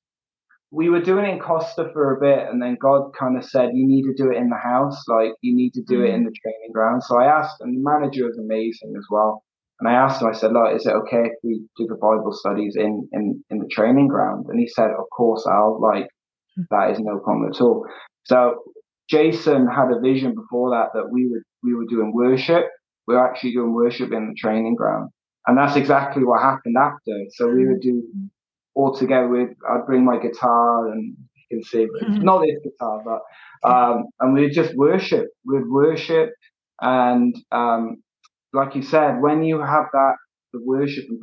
we 0.75 0.89
were 0.89 1.01
doing 1.01 1.25
it 1.25 1.33
in 1.33 1.39
Costa 1.39 1.89
for 1.93 2.15
a 2.15 2.19
bit, 2.19 2.49
and 2.49 2.61
then 2.61 2.77
God 2.81 3.11
kind 3.17 3.37
of 3.37 3.45
said, 3.45 3.69
"You 3.73 3.87
need 3.87 4.03
to 4.03 4.13
do 4.13 4.29
it 4.29 4.37
in 4.37 4.49
the 4.49 4.57
house. 4.57 5.07
Like 5.07 5.31
you 5.41 5.55
need 5.55 5.71
to 5.73 5.81
do 5.87 6.03
it 6.03 6.13
in 6.13 6.21
mm. 6.21 6.25
the 6.25 6.35
training 6.43 6.71
ground." 6.73 7.01
So 7.03 7.17
I 7.17 7.25
asked, 7.25 7.61
and 7.61 7.75
the 7.75 7.81
manager 7.81 8.25
was 8.25 8.37
amazing 8.37 8.93
as 8.97 9.05
well. 9.09 9.43
And 9.79 9.89
I 9.89 9.93
asked 9.93 10.21
him, 10.21 10.27
I 10.27 10.33
said, 10.33 10.51
"Look, 10.51 10.75
is 10.75 10.85
it 10.85 10.93
okay 10.93 11.23
if 11.31 11.37
we 11.43 11.65
do 11.77 11.87
the 11.87 11.95
Bible 11.95 12.33
studies 12.33 12.75
in 12.75 13.07
in 13.13 13.43
in 13.49 13.59
the 13.59 13.69
training 13.71 14.09
ground?" 14.09 14.47
And 14.49 14.59
he 14.59 14.67
said, 14.67 14.89
"Of 14.91 15.09
course, 15.15 15.47
Al. 15.47 15.79
Like 15.81 16.07
hmm. 16.55 16.63
that 16.71 16.91
is 16.91 16.99
no 16.99 17.19
problem 17.19 17.49
at 17.51 17.61
all." 17.61 17.85
So 18.25 18.55
Jason 19.09 19.67
had 19.67 19.91
a 19.95 20.01
vision 20.01 20.35
before 20.35 20.71
that 20.71 20.89
that 20.93 21.09
we 21.09 21.27
would 21.29 21.43
we 21.63 21.73
were 21.73 21.85
doing 21.89 22.11
worship. 22.13 22.65
We 23.07 23.15
were 23.15 23.25
actually 23.25 23.53
doing 23.53 23.73
worship 23.73 24.11
in 24.11 24.27
the 24.27 24.35
training 24.37 24.75
ground, 24.75 25.09
and 25.47 25.57
that's 25.57 25.77
exactly 25.77 26.23
what 26.25 26.41
happened 26.41 26.75
after. 26.77 27.15
So 27.37 27.47
we 27.47 27.65
would 27.65 27.81
do 27.81 28.03
all 28.75 28.95
together 28.95 29.27
with 29.27 29.49
I'd 29.69 29.85
bring 29.85 30.05
my 30.05 30.19
guitar 30.19 30.91
and 30.91 31.15
you 31.49 31.57
can 31.57 31.63
see 31.63 31.87
mm-hmm. 32.03 32.21
not 32.21 32.41
this 32.41 32.59
guitar, 32.63 33.01
but 33.03 33.69
um, 33.69 34.05
and 34.19 34.33
we'd 34.33 34.53
just 34.53 34.75
worship. 34.75 35.27
We'd 35.45 35.67
worship 35.67 36.31
and 36.81 37.35
um, 37.51 37.97
like 38.53 38.75
you 38.75 38.81
said, 38.81 39.21
when 39.21 39.43
you 39.43 39.59
have 39.59 39.85
that 39.93 40.15
the 40.55 40.61
worship 40.65 41.05
and 41.09 41.19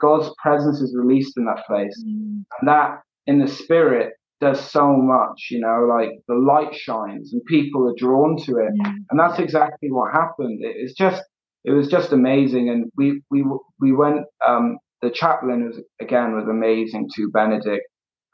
God's 0.00 0.32
presence 0.40 0.80
is 0.80 0.94
released 0.96 1.36
in 1.36 1.44
that 1.46 1.66
place. 1.66 2.02
Mm. 2.06 2.44
And 2.60 2.68
that 2.68 3.00
in 3.26 3.40
the 3.40 3.48
spirit 3.48 4.12
does 4.40 4.60
so 4.60 4.94
much, 4.96 5.48
you 5.50 5.60
know, 5.60 5.86
like 5.88 6.10
the 6.28 6.34
light 6.34 6.74
shines 6.74 7.32
and 7.32 7.44
people 7.46 7.88
are 7.88 7.94
drawn 7.96 8.36
to 8.44 8.58
it. 8.58 8.72
Mm. 8.80 8.94
And 9.10 9.18
that's 9.18 9.38
exactly 9.38 9.90
what 9.90 10.12
happened. 10.12 10.60
It, 10.62 10.76
it's 10.76 10.94
just 10.94 11.22
it 11.64 11.72
was 11.72 11.88
just 11.88 12.12
amazing 12.12 12.68
and 12.68 12.90
we 12.96 13.22
we 13.30 13.44
we 13.80 13.92
went 13.92 14.20
um, 14.46 14.78
the 15.02 15.10
chaplain 15.10 15.66
was 15.66 15.80
again 16.00 16.34
was 16.34 16.48
amazing 16.48 17.08
to 17.16 17.30
Benedict, 17.32 17.86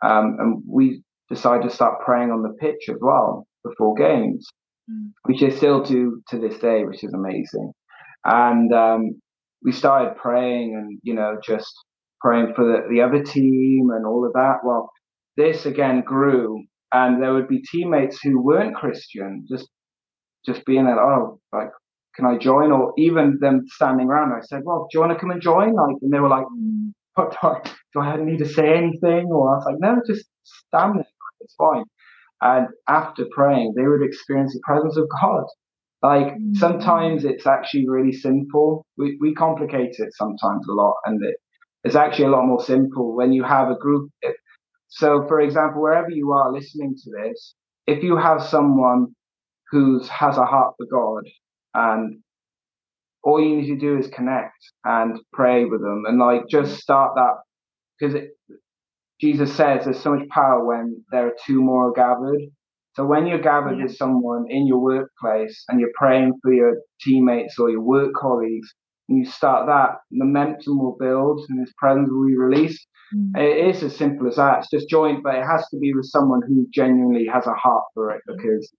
um, 0.03 0.37
and 0.38 0.62
we 0.66 1.03
decided 1.29 1.68
to 1.68 1.75
start 1.75 2.01
praying 2.05 2.31
on 2.31 2.42
the 2.42 2.55
pitch 2.61 2.88
as 2.88 2.96
well 3.01 3.46
before 3.64 3.94
games, 3.94 4.46
mm. 4.90 5.11
which 5.25 5.42
I 5.42 5.51
still 5.51 5.83
do 5.83 6.22
to 6.29 6.38
this 6.38 6.59
day, 6.59 6.85
which 6.85 7.05
is 7.05 7.12
amazing. 7.14 7.72
And 8.25 8.72
um, 8.72 9.20
we 9.64 9.72
started 9.72 10.16
praying, 10.16 10.75
and 10.75 10.98
you 11.03 11.14
know, 11.14 11.37
just 11.44 11.72
praying 12.20 12.53
for 12.55 12.64
the, 12.64 12.94
the 12.94 13.03
other 13.03 13.22
team 13.22 13.90
and 13.94 14.07
all 14.07 14.25
of 14.25 14.33
that. 14.35 14.59
Well, 14.64 14.90
this 15.37 15.66
again 15.66 16.03
grew, 16.03 16.64
and 16.92 17.22
there 17.22 17.35
would 17.35 17.48
be 17.48 17.62
teammates 17.62 18.20
who 18.22 18.42
weren't 18.42 18.77
Christian, 18.77 19.44
just 19.48 19.68
just 20.44 20.64
being 20.64 20.85
like, 20.85 20.96
oh, 20.98 21.38
like 21.53 21.70
can 22.14 22.27
I 22.27 22.38
join? 22.38 22.72
Or 22.72 22.92
even 22.98 23.38
them 23.40 23.64
standing 23.68 24.09
around, 24.09 24.33
I 24.33 24.44
said, 24.44 24.62
well, 24.64 24.88
do 24.90 24.98
you 24.98 25.01
want 25.01 25.12
to 25.12 25.18
come 25.18 25.31
and 25.31 25.40
join? 25.40 25.75
Like, 25.75 25.96
and 26.03 26.12
they 26.12 26.20
were 26.20 26.29
like, 26.29 26.44
do 27.16 27.25
I, 27.42 27.61
do 27.94 28.01
I 28.01 28.16
need 28.16 28.38
to 28.38 28.48
say 28.48 28.75
anything? 28.75 29.29
Or 29.31 29.51
I 29.51 29.57
was 29.57 29.64
like, 29.66 29.81
no, 29.81 30.01
just 30.07 30.27
stand 30.44 30.96
there. 30.96 31.07
It's 31.40 31.55
fine. 31.55 31.85
And 32.40 32.68
after 32.88 33.27
praying, 33.31 33.75
they 33.77 33.87
would 33.87 34.03
experience 34.03 34.53
the 34.53 34.61
presence 34.64 34.96
of 34.96 35.09
God. 35.20 35.44
Like 36.03 36.35
mm-hmm. 36.35 36.55
sometimes 36.55 37.25
it's 37.25 37.46
actually 37.46 37.88
really 37.88 38.12
simple. 38.12 38.85
We, 38.98 39.16
we 39.20 39.35
complicate 39.35 39.94
it 39.98 40.12
sometimes 40.14 40.66
a 40.68 40.72
lot. 40.72 40.94
And 41.05 41.22
it, 41.25 41.37
it's 41.85 41.94
actually 41.94 42.27
a 42.27 42.31
lot 42.31 42.46
more 42.46 42.62
simple 42.62 43.14
when 43.14 43.33
you 43.33 43.44
have 43.44 43.68
a 43.68 43.77
group. 43.77 44.11
So, 44.88 45.25
for 45.27 45.40
example, 45.40 45.81
wherever 45.81 46.11
you 46.11 46.33
are 46.33 46.53
listening 46.53 46.94
to 47.03 47.11
this, 47.22 47.55
if 47.87 48.03
you 48.03 48.16
have 48.16 48.42
someone 48.42 49.14
who 49.70 50.01
has 50.05 50.37
a 50.37 50.44
heart 50.44 50.75
for 50.77 50.87
God 50.87 51.25
and 51.74 52.20
all 53.24 53.40
you 53.40 53.56
need 53.56 53.68
to 53.68 53.78
do 53.78 53.98
is 53.98 54.08
connect 54.08 54.58
and 54.85 55.18
pray 55.32 55.64
with 55.64 55.80
them 55.80 56.04
and 56.06 56.18
like 56.18 56.48
just 56.48 56.80
start 56.80 57.12
that 57.14 57.37
because 57.98 58.20
Jesus 59.20 59.54
says 59.54 59.85
there's 59.85 60.00
so 60.00 60.16
much 60.16 60.28
power 60.30 60.64
when 60.64 61.04
there 61.12 61.28
are 61.28 61.35
two 61.46 61.62
more 61.62 61.92
gathered. 61.92 62.40
So 62.94 63.06
when 63.06 63.26
you're 63.26 63.40
gathered 63.40 63.78
yeah. 63.78 63.85
with 63.85 63.96
someone 63.96 64.46
in 64.50 64.66
your 64.66 64.78
workplace 64.78 65.64
and 65.68 65.78
you're 65.78 65.92
praying 65.96 66.35
for 66.42 66.52
your 66.52 66.78
teammates 67.00 67.58
or 67.58 67.70
your 67.70 67.80
work 67.80 68.12
colleagues, 68.20 68.68
and 69.08 69.18
you 69.18 69.24
start 69.24 69.66
that, 69.66 69.98
momentum 70.11 70.78
will 70.78 70.96
build 70.98 71.44
and 71.48 71.61
His 71.61 71.72
presence 71.78 72.08
will 72.11 72.26
be 72.26 72.37
released. 72.37 72.87
Mm. 73.14 73.38
It 73.40 73.76
is 73.76 73.82
as 73.82 73.96
simple 73.96 74.26
as 74.26 74.37
that. 74.37 74.58
It's 74.61 74.70
just 74.70 74.88
joint, 74.88 75.22
but 75.22 75.37
it 75.37 75.44
has 75.44 75.66
to 75.68 75.78
be 75.78 75.92
with 75.94 76.06
someone 76.06 76.40
who 76.46 76.66
genuinely 76.72 77.26
has 77.32 77.46
a 77.46 77.54
heart 77.54 77.85
for 77.94 78.11
it 78.11 78.22
because 78.26 78.72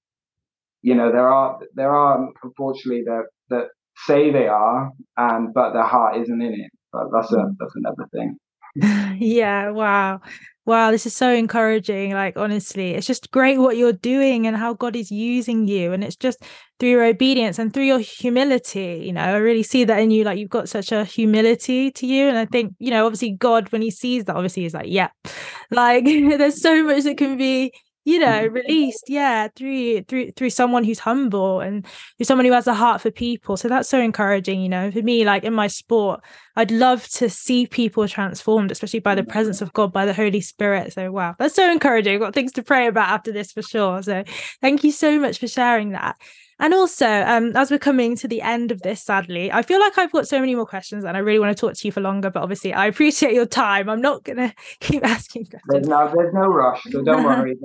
you 0.83 0.93
know 0.93 1.11
there 1.11 1.27
are 1.27 1.59
there 1.73 1.95
are 1.95 2.29
unfortunately 2.43 3.03
that 3.05 3.23
that 3.49 3.67
say 4.05 4.31
they 4.31 4.47
are 4.47 4.91
and 5.17 5.53
but 5.53 5.73
their 5.73 5.83
heart 5.85 6.17
isn't 6.21 6.41
in 6.41 6.53
it. 6.53 6.71
But 6.91 7.05
that's 7.13 7.31
a 7.33 7.43
that's 7.59 7.75
another 7.75 8.07
thing. 8.13 8.37
Yeah 9.19 9.69
wow. 9.69 10.19
Wow 10.65 10.91
this 10.91 11.05
is 11.05 11.15
so 11.15 11.31
encouraging. 11.31 12.13
Like 12.13 12.37
honestly 12.37 12.95
it's 12.95 13.07
just 13.07 13.31
great 13.31 13.59
what 13.59 13.77
you're 13.77 13.93
doing 13.93 14.47
and 14.47 14.57
how 14.57 14.73
god 14.73 14.95
is 14.95 15.11
using 15.11 15.67
you. 15.67 15.93
And 15.93 16.03
it's 16.03 16.15
just 16.15 16.43
through 16.79 16.89
your 16.89 17.05
obedience 17.05 17.59
and 17.59 17.73
through 17.73 17.83
your 17.83 17.99
humility 17.99 19.03
you 19.05 19.13
know 19.13 19.21
i 19.21 19.35
really 19.37 19.63
see 19.63 19.85
that 19.85 19.99
in 19.99 20.11
you 20.11 20.23
like 20.25 20.37
you've 20.37 20.49
got 20.49 20.67
such 20.67 20.91
a 20.91 21.05
humility 21.05 21.91
to 21.91 22.05
you. 22.05 22.27
And 22.27 22.37
i 22.37 22.45
think 22.45 22.73
you 22.79 22.91
know 22.91 23.05
obviously 23.05 23.31
god 23.31 23.71
when 23.71 23.81
he 23.81 23.91
sees 23.91 24.25
that 24.25 24.35
obviously 24.35 24.63
he's 24.63 24.73
like 24.73 24.87
yeah 24.89 25.09
like 25.71 26.03
there's 26.05 26.61
so 26.61 26.83
much 26.83 27.03
that 27.03 27.17
can 27.17 27.37
be 27.37 27.73
you 28.05 28.19
know 28.19 28.45
mm-hmm. 28.45 28.53
released 28.53 29.05
yeah 29.07 29.47
through 29.55 30.03
through 30.03 30.31
through 30.31 30.49
someone 30.49 30.83
who's 30.83 30.99
humble 30.99 31.61
and 31.61 31.85
through 32.17 32.25
someone 32.25 32.45
who 32.45 32.51
has 32.51 32.67
a 32.67 32.73
heart 32.73 33.01
for 33.01 33.11
people. 33.11 33.57
So 33.57 33.67
that's 33.67 33.89
so 33.89 33.99
encouraging 33.99 34.61
you 34.61 34.69
know 34.69 34.91
for 34.91 35.01
me 35.01 35.25
like 35.25 35.43
in 35.43 35.53
my 35.53 35.67
sport 35.67 36.21
i'd 36.55 36.71
love 36.71 37.07
to 37.07 37.29
see 37.29 37.65
people 37.65 38.07
transformed 38.07 38.71
especially 38.71 38.99
by 38.99 39.15
the 39.15 39.23
presence 39.23 39.61
of 39.61 39.73
god 39.73 39.91
by 39.91 40.05
the 40.05 40.13
holy 40.13 40.41
spirit. 40.41 40.93
So 40.93 41.11
wow 41.11 41.35
that's 41.37 41.55
so 41.55 41.71
encouraging. 41.71 42.15
I've 42.15 42.21
got 42.21 42.33
things 42.33 42.51
to 42.53 42.63
pray 42.63 42.87
about 42.87 43.09
after 43.09 43.31
this 43.31 43.51
for 43.51 43.61
sure. 43.61 44.01
So 44.03 44.23
thank 44.61 44.83
you 44.83 44.91
so 44.91 45.19
much 45.19 45.39
for 45.39 45.47
sharing 45.47 45.91
that 45.91 46.17
and 46.59 46.73
also, 46.73 47.07
um, 47.07 47.55
as 47.55 47.71
we're 47.71 47.79
coming 47.79 48.15
to 48.17 48.27
the 48.27 48.41
end 48.41 48.71
of 48.71 48.81
this, 48.81 49.03
sadly, 49.03 49.51
I 49.51 49.61
feel 49.61 49.79
like 49.79 49.97
I've 49.97 50.11
got 50.11 50.27
so 50.27 50.39
many 50.39 50.55
more 50.55 50.65
questions 50.65 51.03
and 51.03 51.17
I 51.17 51.19
really 51.19 51.39
want 51.39 51.55
to 51.55 51.59
talk 51.59 51.73
to 51.75 51.87
you 51.87 51.91
for 51.91 52.01
longer. 52.01 52.29
But 52.29 52.43
obviously, 52.43 52.73
I 52.73 52.85
appreciate 52.85 53.33
your 53.33 53.45
time. 53.45 53.89
I'm 53.89 54.01
not 54.01 54.23
going 54.23 54.37
to 54.49 54.53
keep 54.79 55.05
asking 55.05 55.45
questions. 55.45 55.63
There's 55.67 55.87
no, 55.87 56.11
there's 56.15 56.33
no 56.33 56.41
rush. 56.41 56.83
So 56.91 57.01
don't 57.01 57.23
worry. 57.25 57.55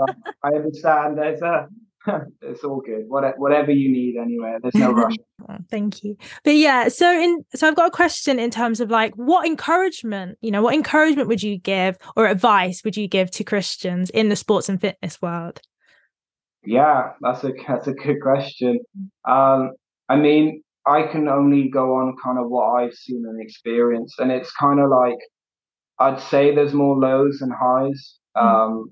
I 0.43 0.49
understand. 0.49 1.19
There's 1.19 1.43
a. 1.43 1.69
it's 2.43 2.65
all 2.65 2.81
good. 2.81 3.05
whatever 3.07 3.71
you 3.71 3.91
need, 3.91 4.17
anyway. 4.17 4.57
There's 4.63 4.75
no 4.75 4.93
rush. 4.93 5.15
Oh, 5.49 5.57
thank 5.71 6.03
you. 6.03 6.17
But 6.43 6.55
yeah, 6.55 6.89
so 6.89 7.11
in 7.11 7.45
so 7.55 7.69
I've 7.69 7.77
got 7.77 7.89
a 7.89 7.91
question 7.91 8.39
in 8.39 8.51
terms 8.51 8.81
of 8.81 8.91
like 8.91 9.15
what 9.17 9.47
encouragement, 9.47 10.39
you 10.41 10.51
know, 10.51 10.63
what 10.63 10.75
encouragement 10.75 11.29
would 11.29 11.43
you 11.43 11.59
give 11.59 11.99
or 12.17 12.27
advice 12.27 12.83
would 12.85 12.97
you 12.97 13.09
give 13.09 13.31
to 13.33 13.45
Christians 13.45 14.11
in 14.11 14.29
the 14.31 14.37
sports 14.37 14.69
and 14.69 14.81
fitness 14.81 15.21
world? 15.21 15.61
Yeah, 16.65 17.13
that's 17.21 17.45
a 17.45 17.53
that's 17.67 17.87
a 17.87 17.93
good 17.93 18.21
question. 18.21 18.81
Um, 19.27 19.73
I 20.09 20.17
mean, 20.17 20.63
I 20.87 21.03
can 21.03 21.29
only 21.29 21.69
go 21.69 21.97
on 21.97 22.17
kind 22.23 22.39
of 22.39 22.49
what 22.49 22.81
I've 22.81 22.95
seen 22.95 23.25
and 23.29 23.41
experienced, 23.41 24.19
and 24.19 24.33
it's 24.33 24.53
kind 24.53 24.81
of 24.81 24.91
like 24.91 25.19
I'd 25.99 26.21
say 26.21 26.55
there's 26.55 26.75
more 26.75 26.97
lows 26.97 27.41
and 27.41 27.53
highs 27.53 28.19
hmm. 28.37 28.47
um, 28.47 28.91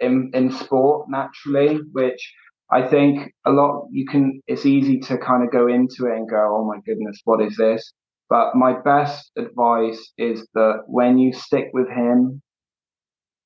in 0.00 0.30
in 0.34 0.50
sport 0.50 1.08
naturally, 1.08 1.80
which 1.92 2.32
I 2.70 2.86
think 2.86 3.32
a 3.44 3.50
lot 3.50 3.88
you 3.90 4.06
can. 4.06 4.40
It's 4.46 4.66
easy 4.66 4.98
to 5.00 5.18
kind 5.18 5.44
of 5.44 5.52
go 5.52 5.66
into 5.68 6.06
it 6.06 6.16
and 6.16 6.28
go, 6.28 6.56
"Oh 6.58 6.64
my 6.64 6.80
goodness, 6.86 7.20
what 7.24 7.42
is 7.42 7.56
this?" 7.56 7.92
But 8.30 8.56
my 8.56 8.72
best 8.80 9.30
advice 9.36 10.12
is 10.16 10.46
that 10.54 10.84
when 10.86 11.18
you 11.18 11.32
stick 11.32 11.68
with 11.72 11.88
Him, 11.88 12.42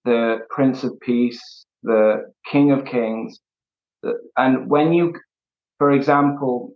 the 0.04 0.38
Prince 0.50 0.84
of 0.84 0.98
Peace, 1.00 1.66
the 1.82 2.32
King 2.50 2.70
of 2.70 2.84
Kings, 2.84 3.40
and 4.36 4.70
when 4.70 4.92
you, 4.92 5.14
for 5.78 5.90
example, 5.92 6.74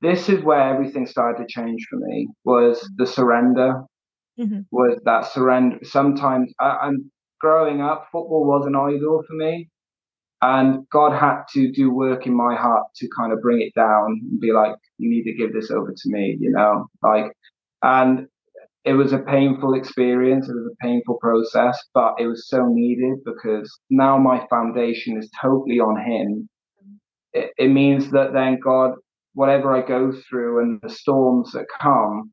this 0.00 0.28
is 0.28 0.42
where 0.42 0.60
everything 0.60 1.06
started 1.06 1.42
to 1.42 1.52
change 1.52 1.86
for 1.88 1.96
me 1.96 2.28
was 2.44 2.88
the 2.96 3.06
surrender. 3.06 3.82
Mm-hmm. 4.36 4.62
was 4.72 4.98
that 5.04 5.30
surrender 5.32 5.78
sometimes 5.84 6.52
I, 6.58 6.70
i'm 6.82 7.08
growing 7.40 7.80
up 7.80 8.08
football 8.10 8.44
was 8.44 8.66
an 8.66 8.74
idol 8.74 9.22
for 9.24 9.34
me. 9.34 9.68
And 10.42 10.88
god 10.90 11.12
had 11.16 11.42
to 11.52 11.70
do 11.70 11.92
work 11.92 12.26
in 12.26 12.34
my 12.36 12.56
heart 12.56 12.86
to 12.96 13.08
kind 13.16 13.32
of 13.32 13.40
bring 13.40 13.60
it 13.60 13.72
down 13.76 14.06
and 14.28 14.40
be 14.40 14.50
like 14.50 14.74
you 14.98 15.08
need 15.08 15.22
to 15.30 15.36
give 15.36 15.52
this 15.52 15.70
over 15.70 15.92
to 15.92 16.06
me 16.06 16.36
you 16.40 16.50
know 16.50 16.86
like 17.00 17.26
and 17.84 18.26
it 18.84 18.94
was 18.94 19.12
a 19.12 19.18
painful 19.18 19.74
experience 19.74 20.48
it 20.48 20.54
was 20.54 20.72
a 20.72 20.84
painful 20.84 21.18
process 21.20 21.78
but 21.94 22.14
it 22.18 22.26
was 22.26 22.48
so 22.48 22.66
needed 22.68 23.18
because 23.24 23.70
now 23.88 24.18
my 24.18 24.44
foundation 24.50 25.16
is 25.16 25.30
totally 25.40 25.78
on 25.78 25.96
him 26.10 26.48
it, 27.34 27.50
it 27.58 27.68
means 27.68 28.10
that 28.12 28.32
then 28.32 28.58
god 28.62 28.92
whatever 29.34 29.76
I 29.76 29.86
go 29.86 30.12
through 30.28 30.62
and 30.62 30.80
the 30.82 30.88
storms 30.88 31.52
that 31.52 31.66
come, 31.80 32.32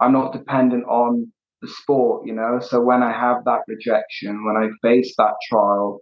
I'm 0.00 0.12
not 0.12 0.32
dependent 0.32 0.84
on 0.84 1.30
the 1.60 1.68
sport, 1.68 2.26
you 2.26 2.32
know. 2.32 2.60
So 2.60 2.80
when 2.80 3.02
I 3.02 3.12
have 3.12 3.44
that 3.44 3.60
rejection, 3.66 4.44
when 4.46 4.56
I 4.56 4.68
face 4.88 5.14
that 5.18 5.34
trial, 5.48 6.00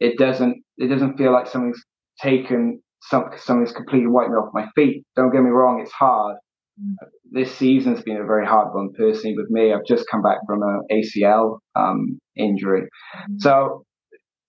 it 0.00 0.18
doesn't 0.18 0.62
it 0.76 0.88
doesn't 0.88 1.16
feel 1.16 1.32
like 1.32 1.46
something's 1.46 1.82
taken 2.20 2.82
some, 3.02 3.30
something's 3.36 3.72
completely 3.72 4.08
wiped 4.08 4.30
me 4.30 4.36
off 4.36 4.52
my 4.52 4.66
feet. 4.74 5.04
Don't 5.14 5.32
get 5.32 5.42
me 5.42 5.50
wrong, 5.50 5.80
it's 5.80 5.92
hard. 5.92 6.36
This 7.30 7.54
season's 7.54 8.02
been 8.02 8.16
a 8.16 8.26
very 8.26 8.46
hard 8.46 8.74
one 8.74 8.90
personally 8.98 9.36
with 9.36 9.48
me. 9.48 9.72
I've 9.72 9.86
just 9.86 10.06
come 10.10 10.20
back 10.20 10.38
from 10.46 10.62
an 10.62 10.82
ACL 10.92 11.58
um, 11.74 12.18
injury, 12.36 12.82
mm. 12.82 13.36
so 13.38 13.84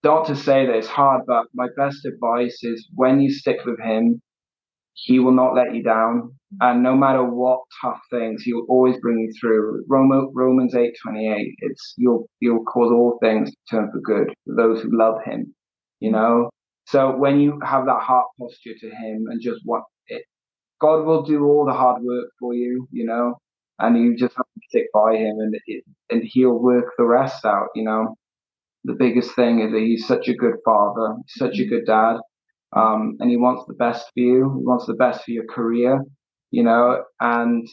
not 0.04 0.28
to 0.28 0.36
say 0.36 0.66
that 0.66 0.76
it's 0.76 0.88
hard, 0.88 1.24
but 1.28 1.46
my 1.54 1.68
best 1.78 2.06
advice 2.06 2.60
is 2.64 2.88
when 2.96 3.20
you 3.20 3.32
stick 3.32 3.66
with 3.66 3.80
him, 3.80 4.22
he 4.94 5.20
will 5.20 5.34
not 5.34 5.54
let 5.54 5.76
you 5.76 5.84
down. 5.84 6.36
And 6.62 6.82
no 6.82 6.96
matter 6.96 7.24
what 7.24 7.62
tough 7.82 8.00
things, 8.10 8.44
he 8.44 8.54
will 8.54 8.66
always 8.70 8.98
bring 9.00 9.20
you 9.20 9.32
through. 9.40 9.84
Romans 9.88 10.74
8 10.76 10.96
28, 11.04 11.56
it's 11.60 11.94
you'll 11.98 12.28
you'll 12.40 12.64
cause 12.64 12.92
all 12.92 13.18
things 13.22 13.52
to 13.52 13.58
turn 13.70 13.92
for 13.92 14.00
good 14.00 14.34
for 14.46 14.56
those 14.56 14.82
who 14.82 14.98
love 14.98 15.16
him. 15.26 15.54
You 16.00 16.12
know? 16.12 16.50
So 16.86 17.16
when 17.16 17.40
you 17.42 17.60
have 17.66 17.86
that 17.86 18.02
heart 18.02 18.28
posture 18.40 18.74
to 18.80 18.90
him 18.90 19.26
and 19.30 19.42
just 19.42 19.60
what 19.66 19.84
it, 20.08 20.24
God 20.80 21.04
will 21.06 21.24
do 21.24 21.44
all 21.44 21.66
the 21.66 21.74
hard 21.74 22.02
work 22.02 22.30
for 22.40 22.54
you, 22.54 22.88
you 22.92 23.06
know, 23.06 23.36
and 23.80 23.98
you 23.98 24.16
just 24.16 24.36
have 24.38 24.46
to 24.46 24.62
stick 24.70 24.86
by 24.94 25.16
him 25.16 25.38
and 25.40 25.54
it, 25.66 25.84
and 26.10 26.24
he'll 26.24 26.58
work 26.58 26.94
the 26.98 27.04
rest 27.04 27.46
out, 27.46 27.68
you 27.76 27.84
know. 27.84 28.16
The 28.88 28.96
biggest 28.96 29.36
thing 29.36 29.60
is 29.60 29.72
that 29.72 29.82
he's 29.82 30.08
such 30.08 30.28
a 30.28 30.34
good 30.34 30.56
father, 30.66 31.16
such 31.28 31.60
a 31.60 31.66
good 31.66 31.86
dad 31.86 32.18
um, 32.76 33.18
and 33.20 33.30
he 33.30 33.38
wants 33.38 33.66
the 33.68 33.74
best 33.74 34.06
for 34.14 34.20
you. 34.20 34.54
He 34.58 34.66
wants 34.66 34.86
the 34.86 34.94
best 34.94 35.24
for 35.24 35.32
your 35.32 35.46
career, 35.46 36.02
you 36.52 36.64
know, 36.64 37.04
and 37.20 37.68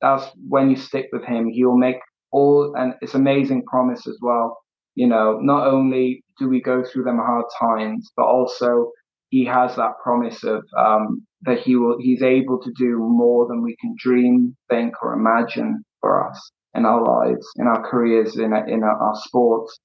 that's 0.00 0.26
when 0.48 0.70
you 0.70 0.76
stick 0.76 1.08
with 1.12 1.24
him. 1.24 1.48
He'll 1.48 1.76
make 1.76 1.96
all, 2.30 2.74
and 2.76 2.94
it's 3.00 3.14
amazing 3.14 3.64
promise 3.64 4.06
as 4.06 4.18
well. 4.20 4.58
You 4.94 5.06
know, 5.06 5.38
not 5.40 5.66
only 5.66 6.22
do 6.38 6.48
we 6.48 6.60
go 6.60 6.84
through 6.84 7.04
them 7.04 7.18
hard 7.18 7.46
times, 7.58 8.10
but 8.16 8.24
also 8.24 8.90
he 9.30 9.44
has 9.46 9.76
that 9.76 9.92
promise 10.02 10.44
of 10.44 10.62
um, 10.78 11.26
that 11.42 11.60
he 11.60 11.76
will, 11.76 11.96
he's 11.98 12.22
able 12.22 12.60
to 12.60 12.72
do 12.76 12.98
more 12.98 13.46
than 13.48 13.62
we 13.62 13.76
can 13.80 13.94
dream, 13.98 14.54
think, 14.68 14.94
or 15.02 15.14
imagine 15.14 15.82
for 16.00 16.28
us 16.28 16.52
in 16.74 16.84
our 16.84 17.02
lives, 17.02 17.46
in 17.56 17.66
our 17.66 17.82
careers, 17.88 18.36
in 18.36 18.52
our, 18.52 18.68
in 18.68 18.82
our, 18.82 18.96
our 18.96 19.14
sports 19.24 19.78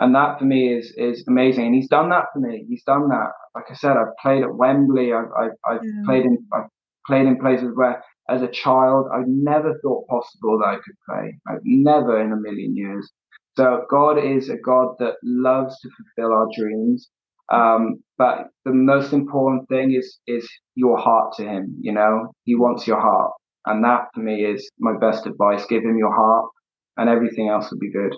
and 0.00 0.14
that 0.14 0.38
for 0.38 0.46
me 0.46 0.74
is 0.74 0.92
is 0.96 1.24
amazing. 1.28 1.66
And 1.66 1.74
he's 1.74 1.88
done 1.88 2.08
that 2.08 2.24
for 2.32 2.40
me. 2.40 2.64
He's 2.68 2.82
done 2.84 3.08
that. 3.10 3.32
Like 3.54 3.66
I 3.70 3.74
said, 3.74 3.96
I've 3.96 4.16
played 4.20 4.42
at 4.42 4.54
Wembley. 4.54 5.12
I've 5.12 5.30
I've, 5.38 5.52
I've 5.68 5.84
yeah. 5.84 6.02
played 6.06 6.24
in 6.24 6.38
I've 6.52 6.68
played 7.06 7.26
in 7.26 7.38
places 7.38 7.70
where, 7.74 8.02
as 8.28 8.42
a 8.42 8.48
child, 8.48 9.08
I 9.14 9.20
never 9.26 9.78
thought 9.82 10.08
possible 10.08 10.58
that 10.58 10.66
I 10.66 10.76
could 10.76 10.96
play. 11.08 11.38
I've 11.46 11.64
never 11.64 12.20
in 12.20 12.32
a 12.32 12.36
million 12.36 12.76
years. 12.76 13.10
So 13.56 13.84
God 13.90 14.16
is 14.18 14.48
a 14.48 14.56
God 14.56 14.94
that 15.00 15.14
loves 15.22 15.78
to 15.80 15.90
fulfill 15.90 16.32
our 16.32 16.48
dreams. 16.56 17.10
Um, 17.52 18.02
but 18.16 18.48
the 18.64 18.72
most 18.72 19.12
important 19.12 19.68
thing 19.68 19.92
is 19.92 20.18
is 20.26 20.48
your 20.76 20.96
heart 20.96 21.34
to 21.36 21.42
Him. 21.44 21.76
You 21.80 21.92
know, 21.92 22.32
He 22.44 22.54
wants 22.54 22.86
your 22.86 23.00
heart, 23.00 23.32
and 23.66 23.84
that 23.84 24.06
for 24.14 24.20
me 24.20 24.46
is 24.46 24.70
my 24.78 24.96
best 24.98 25.26
advice. 25.26 25.66
Give 25.66 25.82
Him 25.82 25.98
your 25.98 26.14
heart, 26.14 26.46
and 26.96 27.10
everything 27.10 27.48
else 27.48 27.70
will 27.70 27.80
be 27.80 27.92
good. 27.92 28.14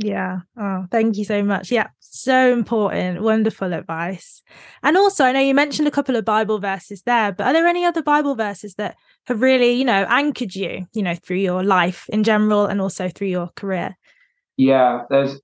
Yeah. 0.00 0.40
Oh, 0.56 0.86
thank 0.92 1.16
you 1.16 1.24
so 1.24 1.42
much. 1.42 1.72
Yeah. 1.72 1.88
So 1.98 2.52
important. 2.52 3.20
Wonderful 3.20 3.72
advice. 3.72 4.42
And 4.84 4.96
also, 4.96 5.24
I 5.24 5.32
know 5.32 5.40
you 5.40 5.54
mentioned 5.54 5.88
a 5.88 5.90
couple 5.90 6.14
of 6.14 6.24
Bible 6.24 6.60
verses 6.60 7.02
there, 7.02 7.32
but 7.32 7.48
are 7.48 7.52
there 7.52 7.66
any 7.66 7.84
other 7.84 8.02
Bible 8.02 8.36
verses 8.36 8.76
that 8.76 8.96
have 9.26 9.42
really, 9.42 9.72
you 9.72 9.84
know, 9.84 10.06
anchored 10.08 10.54
you, 10.54 10.86
you 10.94 11.02
know, 11.02 11.16
through 11.16 11.38
your 11.38 11.64
life 11.64 12.08
in 12.10 12.22
general 12.22 12.66
and 12.66 12.80
also 12.80 13.08
through 13.08 13.26
your 13.26 13.48
career? 13.56 13.96
Yeah. 14.56 15.02
There's 15.10 15.40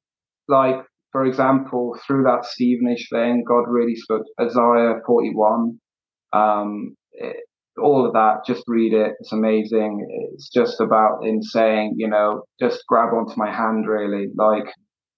like, 0.46 0.76
for 1.11 1.26
example, 1.26 1.98
through 2.07 2.22
that 2.22 2.44
Stevenage 2.44 3.09
thing, 3.12 3.42
God 3.46 3.64
really 3.66 3.96
spoke 3.96 4.22
Isaiah 4.40 5.00
41. 5.05 5.80
Um, 6.32 6.96
all 7.83 8.07
of 8.07 8.12
that, 8.12 8.45
just 8.47 8.64
read 8.66 8.93
it. 8.93 9.14
It's 9.20 9.33
amazing. 9.33 10.07
It's 10.33 10.49
just 10.49 10.81
about 10.81 11.25
him 11.25 11.43
saying, 11.43 11.95
you 11.97 12.09
know, 12.09 12.43
just 12.61 12.85
grab 12.89 13.12
onto 13.12 13.35
my 13.37 13.53
hand, 13.53 13.89
really. 13.89 14.29
Like, 14.37 14.66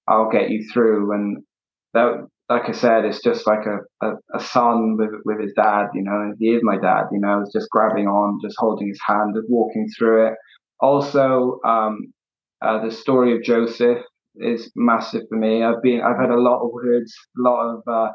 I'll 0.08 0.30
get 0.30 0.50
you 0.50 0.66
through. 0.72 1.12
And 1.12 1.42
that, 1.94 2.26
like 2.48 2.68
I 2.68 2.72
said, 2.72 3.04
it's 3.04 3.22
just 3.22 3.46
like 3.46 3.66
a, 3.66 4.06
a, 4.06 4.14
a 4.34 4.40
son 4.40 4.96
with, 4.96 5.10
with 5.24 5.40
his 5.40 5.52
dad, 5.54 5.88
you 5.94 6.02
know, 6.02 6.32
he 6.38 6.50
is 6.50 6.62
my 6.62 6.78
dad, 6.78 7.04
you 7.12 7.20
know, 7.20 7.44
just 7.52 7.68
grabbing 7.70 8.06
on, 8.06 8.38
just 8.42 8.56
holding 8.58 8.88
his 8.88 9.00
hand, 9.06 9.34
just 9.34 9.50
walking 9.50 9.88
through 9.98 10.28
it. 10.28 10.34
Also, 10.80 11.58
um, 11.64 12.12
uh, 12.62 12.84
the 12.84 12.90
story 12.90 13.34
of 13.34 13.42
Joseph 13.42 13.98
is 14.36 14.70
massive 14.76 15.22
for 15.28 15.36
me. 15.36 15.62
I've 15.62 15.82
been, 15.82 16.00
I've 16.02 16.20
had 16.20 16.30
a 16.30 16.40
lot 16.40 16.62
of 16.62 16.70
words, 16.72 17.14
a 17.38 17.42
lot 17.42 17.74
of, 17.74 17.82
uh, 17.86 18.10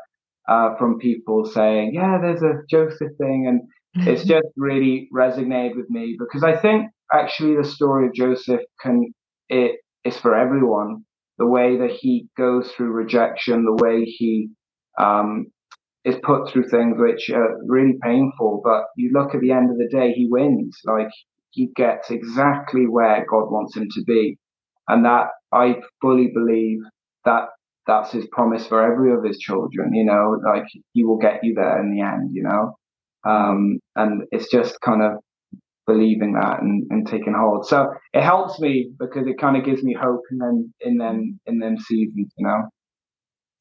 uh, 0.48 0.76
from 0.78 0.98
people 0.98 1.46
saying, 1.46 1.92
yeah, 1.94 2.18
there's 2.22 2.42
a 2.42 2.62
Joseph 2.70 3.12
thing. 3.20 3.46
And 3.48 3.62
it's 3.96 4.24
just 4.24 4.48
really 4.58 5.10
resonated 5.14 5.76
with 5.76 5.90
me 5.90 6.16
because 6.20 6.44
I 6.44 6.56
think 6.58 6.92
actually 7.14 7.56
the 7.58 7.64
story 7.68 8.08
of 8.08 8.14
Joseph 8.14 8.62
can 8.82 9.14
it 9.50 9.78
is 10.06 10.18
for 10.18 10.36
everyone. 10.36 11.06
The 11.38 11.48
way 11.48 11.78
that 11.78 11.92
he 11.92 12.28
goes 12.38 12.72
through 12.72 12.92
rejection, 12.92 13.66
the 13.66 13.84
way 13.84 14.04
he 14.06 14.50
um, 15.00 15.48
is 16.06 16.16
put 16.24 16.50
through 16.50 16.70
things 16.70 16.96
which 16.98 17.30
are 17.30 17.58
really 17.68 17.98
painful, 18.04 18.62
but 18.64 18.86
you 18.98 19.12
look 19.14 19.36
at 19.36 19.42
the 19.42 19.52
end 19.52 19.72
of 19.72 19.78
the 19.78 19.90
day, 19.90 20.14
he 20.14 20.28
wins. 20.30 20.80
Like 20.86 21.10
he 21.52 21.68
gets 21.76 22.12
exactly 22.12 22.88
where 22.88 23.26
God 23.30 23.52
wants 23.52 23.76
him 23.76 23.88
to 23.92 24.04
be, 24.06 24.38
and 24.88 25.06
that 25.06 25.28
I 25.54 25.76
fully 26.02 26.32
believe 26.34 26.80
that 27.26 27.50
that's 27.88 28.12
his 28.12 28.28
promise 28.32 28.68
for 28.68 28.82
every 28.82 29.14
of 29.14 29.24
his 29.24 29.40
children. 29.40 29.94
You 29.94 30.06
know, 30.06 30.38
like 30.46 30.66
he 30.94 31.04
will 31.04 31.18
get 31.18 31.44
you 31.44 31.54
there 31.56 31.82
in 31.82 31.94
the 31.96 32.02
end. 32.02 32.32
You 32.34 32.44
know. 32.44 32.78
Um, 33.26 33.80
and 33.96 34.24
it's 34.32 34.50
just 34.50 34.80
kind 34.82 35.02
of 35.02 35.14
believing 35.88 36.34
that 36.34 36.62
and, 36.62 36.86
and 36.90 37.08
taking 37.08 37.34
hold. 37.34 37.68
So 37.68 37.94
it 38.14 38.22
helps 38.24 38.60
me 38.60 38.92
because 39.00 39.28
it 39.28 39.40
kind 39.40 39.58
of 39.58 39.66
gives 39.66 39.84
me 39.84 39.94
hope 39.94 40.22
and 40.30 40.42
then 40.42 40.74
in 40.82 40.98
them 40.98 41.40
in 41.46 41.60
them 41.60 41.78
seasons, 41.78 42.32
you 42.38 42.48
know. 42.48 42.70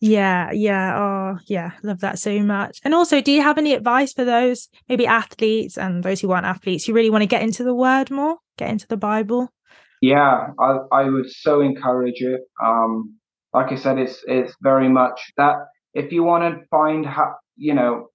Yeah, 0.03 0.51
yeah. 0.53 0.99
Oh, 0.99 1.39
yeah. 1.47 1.73
Love 1.83 2.01
that 2.01 2.19
so 2.19 2.39
much. 2.39 2.79
And 2.85 2.95
also, 2.95 3.21
do 3.21 3.31
you 3.31 3.43
have 3.43 3.59
any 3.59 3.75
advice 3.75 4.15
for 4.15 4.25
those 4.25 4.71
maybe 4.89 5.07
athletes 5.07 5.77
and 5.77 6.03
those 6.03 6.21
who 6.21 6.31
aren't 6.31 6.47
athletes 6.47 6.87
who 6.87 6.95
really 6.95 7.11
want 7.11 7.21
to 7.21 7.27
get 7.27 7.43
into 7.43 7.65
the 7.65 7.75
word 7.75 8.11
more, 8.11 8.39
get 8.57 8.71
into 8.71 8.87
the 8.87 8.97
Bible? 8.97 9.53
Yeah, 10.01 10.49
I, 10.59 10.79
I 10.91 11.05
would 11.05 11.31
so 11.31 11.61
encourage 11.61 12.23
it. 12.23 12.41
Um, 12.65 13.17
like 13.53 13.73
I 13.73 13.75
said, 13.75 13.99
it's 13.99 14.25
it's 14.27 14.55
very 14.63 14.89
much 14.89 15.21
that 15.37 15.57
if 15.93 16.13
you 16.13 16.23
want 16.23 16.45
to 16.45 16.65
find 16.71 17.05
how 17.05 17.35
you 17.57 17.75
know 17.75 18.07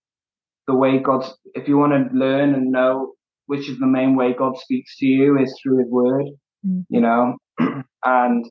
the 0.67 0.75
way 0.75 0.99
God's, 0.99 1.33
if 1.53 1.67
you 1.67 1.77
want 1.77 1.93
to 1.93 2.17
learn 2.17 2.53
and 2.53 2.71
know 2.71 3.13
which 3.47 3.69
is 3.69 3.77
the 3.77 3.87
main 3.87 4.15
way 4.15 4.33
God 4.33 4.57
speaks 4.57 4.97
to 4.97 5.05
you 5.05 5.39
is 5.39 5.57
through 5.61 5.79
his 5.79 5.91
word, 5.91 6.25
mm-hmm. 6.65 6.81
you 6.89 7.01
know, 7.01 7.37
and 8.05 8.45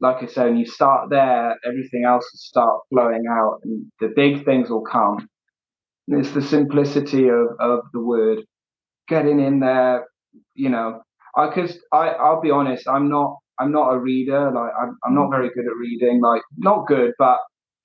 like 0.00 0.22
I 0.22 0.26
said, 0.26 0.46
when 0.46 0.58
you 0.58 0.66
start 0.66 1.10
there, 1.10 1.56
everything 1.66 2.04
else 2.04 2.24
will 2.32 2.38
start 2.38 2.80
flowing 2.90 3.24
out 3.30 3.60
and 3.64 3.90
the 4.00 4.12
big 4.14 4.44
things 4.44 4.70
will 4.70 4.84
come. 4.84 5.28
It's 6.08 6.30
the 6.30 6.42
simplicity 6.42 7.28
of, 7.28 7.46
of 7.58 7.80
the 7.92 8.00
word 8.00 8.44
getting 9.08 9.40
in 9.40 9.60
there, 9.60 10.06
you 10.54 10.68
know, 10.68 11.00
I, 11.36 11.52
cause 11.52 11.78
I, 11.92 12.08
I'll 12.08 12.40
be 12.40 12.50
honest, 12.50 12.88
I'm 12.88 13.08
not, 13.08 13.36
I'm 13.58 13.72
not 13.72 13.92
a 13.92 13.98
reader. 13.98 14.50
Like 14.52 14.72
I'm, 14.80 14.96
I'm 15.04 15.14
not 15.14 15.30
very 15.30 15.48
good 15.48 15.66
at 15.66 15.76
reading, 15.78 16.20
like 16.22 16.42
not 16.56 16.86
good, 16.86 17.12
but 17.18 17.38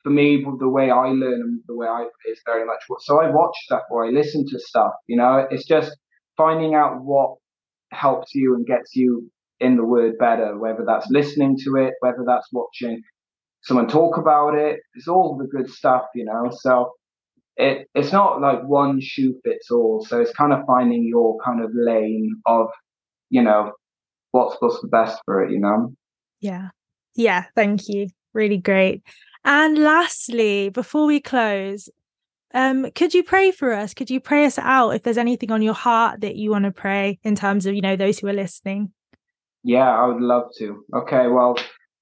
for 0.03 0.09
me, 0.09 0.43
the 0.59 0.69
way 0.69 0.89
I 0.89 1.07
learn 1.07 1.41
and 1.41 1.61
the 1.67 1.75
way 1.75 1.87
I 1.87 2.05
is 2.29 2.41
very 2.45 2.65
much 2.65 2.83
what. 2.87 3.01
So 3.01 3.21
I 3.21 3.29
watch 3.29 3.55
stuff 3.63 3.83
or 3.89 4.05
I 4.05 4.09
listen 4.09 4.45
to 4.49 4.59
stuff. 4.59 4.93
You 5.07 5.17
know, 5.17 5.45
it's 5.49 5.65
just 5.65 5.95
finding 6.37 6.73
out 6.73 7.01
what 7.03 7.35
helps 7.91 8.33
you 8.33 8.55
and 8.55 8.65
gets 8.65 8.95
you 8.95 9.29
in 9.59 9.77
the 9.77 9.85
word 9.85 10.17
better, 10.17 10.57
whether 10.57 10.83
that's 10.85 11.07
listening 11.09 11.55
to 11.65 11.75
it, 11.75 11.93
whether 11.99 12.23
that's 12.25 12.47
watching 12.51 13.01
someone 13.63 13.87
talk 13.87 14.17
about 14.17 14.55
it. 14.55 14.79
It's 14.95 15.07
all 15.07 15.37
the 15.37 15.47
good 15.47 15.69
stuff, 15.69 16.03
you 16.15 16.25
know. 16.25 16.51
So 16.51 16.93
it 17.57 17.87
it's 17.93 18.11
not 18.11 18.41
like 18.41 18.63
one 18.63 18.99
shoe 19.01 19.35
fits 19.43 19.69
all. 19.69 20.05
So 20.07 20.19
it's 20.19 20.33
kind 20.33 20.53
of 20.53 20.65
finding 20.65 21.05
your 21.05 21.37
kind 21.45 21.63
of 21.63 21.71
lane 21.73 22.41
of, 22.45 22.67
you 23.29 23.43
know, 23.43 23.73
what's 24.31 24.55
what's 24.59 24.81
the 24.81 24.87
best 24.87 25.19
for 25.25 25.43
it, 25.43 25.51
you 25.51 25.59
know. 25.59 25.93
Yeah. 26.39 26.69
Yeah, 27.15 27.45
thank 27.55 27.87
you. 27.87 28.07
Really 28.33 28.57
great. 28.57 29.03
And 29.43 29.77
lastly, 29.77 30.69
before 30.69 31.05
we 31.05 31.19
close, 31.19 31.89
um, 32.53 32.91
could 32.91 33.13
you 33.13 33.23
pray 33.23 33.51
for 33.51 33.71
us? 33.71 33.93
Could 33.93 34.09
you 34.09 34.19
pray 34.19 34.45
us 34.45 34.59
out 34.59 34.91
if 34.91 35.03
there's 35.03 35.17
anything 35.17 35.51
on 35.51 35.61
your 35.61 35.73
heart 35.73 36.21
that 36.21 36.35
you 36.35 36.51
want 36.51 36.65
to 36.65 36.71
pray 36.71 37.19
in 37.23 37.35
terms 37.35 37.65
of, 37.65 37.73
you 37.73 37.81
know, 37.81 37.95
those 37.95 38.19
who 38.19 38.27
are 38.27 38.33
listening? 38.33 38.91
Yeah, 39.63 39.89
I 39.89 40.07
would 40.07 40.21
love 40.21 40.49
to. 40.57 40.83
Okay, 40.95 41.27
well, 41.27 41.55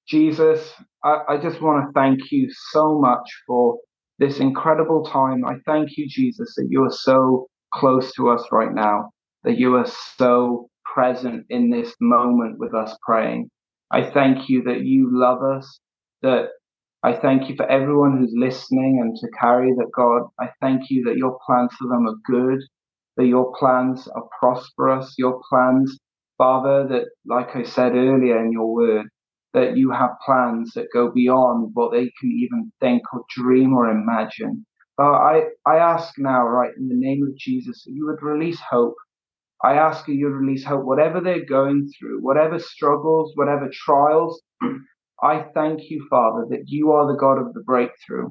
Jesus, 0.08 0.72
I, 1.04 1.18
I 1.28 1.36
just 1.36 1.60
want 1.60 1.86
to 1.86 1.92
thank 1.92 2.32
you 2.32 2.48
so 2.72 2.98
much 2.98 3.28
for 3.46 3.78
this 4.18 4.40
incredible 4.40 5.04
time. 5.04 5.44
I 5.44 5.54
thank 5.66 5.96
you, 5.96 6.06
Jesus, 6.08 6.54
that 6.56 6.66
you 6.68 6.84
are 6.84 6.92
so 6.92 7.46
close 7.72 8.12
to 8.14 8.28
us 8.28 8.44
right 8.50 8.72
now, 8.72 9.10
that 9.44 9.58
you 9.58 9.76
are 9.76 9.86
so 10.16 10.68
present 10.84 11.46
in 11.48 11.70
this 11.70 11.94
moment 12.00 12.58
with 12.58 12.74
us 12.74 12.96
praying. 13.06 13.50
I 13.90 14.10
thank 14.10 14.48
you 14.48 14.62
that 14.64 14.80
you 14.80 15.08
love 15.12 15.42
us, 15.42 15.80
that 16.22 16.48
I 17.02 17.14
thank 17.14 17.48
you 17.48 17.56
for 17.56 17.66
everyone 17.66 18.18
who's 18.18 18.34
listening 18.36 19.00
and 19.00 19.16
to 19.16 19.28
carry 19.38 19.72
that 19.78 19.90
God, 19.96 20.24
I 20.38 20.50
thank 20.60 20.90
you 20.90 21.04
that 21.04 21.16
your 21.16 21.38
plans 21.46 21.72
for 21.78 21.88
them 21.88 22.06
are 22.06 22.16
good, 22.26 22.60
that 23.16 23.26
your 23.26 23.54
plans 23.58 24.06
are 24.08 24.28
prosperous, 24.38 25.14
your 25.16 25.40
plans, 25.48 25.98
Father, 26.36 26.86
that 26.88 27.06
like 27.26 27.56
I 27.56 27.62
said 27.62 27.94
earlier 27.94 28.44
in 28.44 28.52
your 28.52 28.74
word, 28.74 29.06
that 29.54 29.78
you 29.78 29.90
have 29.92 30.10
plans 30.26 30.72
that 30.74 30.88
go 30.92 31.10
beyond 31.10 31.70
what 31.74 31.92
they 31.92 32.12
can 32.20 32.32
even 32.32 32.70
think 32.80 33.02
or 33.14 33.24
dream 33.34 33.72
or 33.74 33.90
imagine. 33.90 34.66
But 34.98 35.12
I, 35.12 35.44
I 35.66 35.76
ask 35.76 36.14
now, 36.18 36.46
right, 36.46 36.72
in 36.76 36.88
the 36.88 36.96
name 36.96 37.22
of 37.26 37.36
Jesus, 37.38 37.82
that 37.84 37.92
you 37.92 38.06
would 38.06 38.22
release 38.22 38.60
hope. 38.60 38.94
I 39.64 39.74
ask 39.74 40.06
you 40.08 40.28
to 40.28 40.34
release 40.34 40.64
hope, 40.64 40.84
whatever 40.84 41.20
they're 41.20 41.46
going 41.46 41.88
through, 41.98 42.20
whatever 42.20 42.58
struggles, 42.58 43.32
whatever 43.36 43.70
trials. 43.72 44.42
I 45.22 45.44
thank 45.54 45.90
you, 45.90 46.06
Father, 46.10 46.46
that 46.50 46.64
you 46.66 46.92
are 46.92 47.06
the 47.06 47.18
God 47.18 47.38
of 47.38 47.52
the 47.54 47.62
breakthrough. 47.62 48.28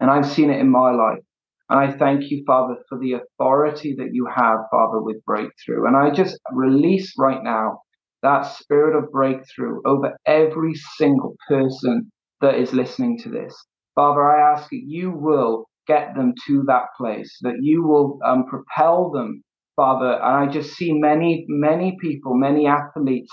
And 0.00 0.10
I've 0.10 0.26
seen 0.26 0.50
it 0.50 0.60
in 0.60 0.70
my 0.70 0.90
life. 0.90 1.22
And 1.70 1.78
I 1.80 1.96
thank 1.96 2.30
you, 2.30 2.44
Father, 2.46 2.76
for 2.88 2.98
the 2.98 3.14
authority 3.14 3.94
that 3.98 4.10
you 4.12 4.26
have, 4.26 4.58
Father, 4.70 5.00
with 5.00 5.24
breakthrough. 5.24 5.86
And 5.86 5.96
I 5.96 6.10
just 6.10 6.38
release 6.52 7.14
right 7.18 7.42
now 7.42 7.80
that 8.22 8.42
spirit 8.42 8.96
of 8.96 9.10
breakthrough 9.10 9.80
over 9.84 10.16
every 10.26 10.74
single 10.96 11.34
person 11.48 12.10
that 12.40 12.56
is 12.56 12.72
listening 12.72 13.18
to 13.18 13.30
this. 13.30 13.54
Father, 13.94 14.22
I 14.22 14.52
ask 14.52 14.68
that 14.70 14.82
you 14.86 15.10
will 15.12 15.66
get 15.86 16.14
them 16.14 16.34
to 16.46 16.62
that 16.66 16.86
place, 16.98 17.38
that 17.42 17.56
you 17.60 17.82
will 17.84 18.18
um, 18.24 18.44
propel 18.46 19.10
them, 19.10 19.42
Father. 19.76 20.12
And 20.14 20.50
I 20.50 20.52
just 20.52 20.74
see 20.74 20.92
many, 20.92 21.44
many 21.48 21.96
people, 22.00 22.34
many 22.34 22.66
athletes 22.66 23.32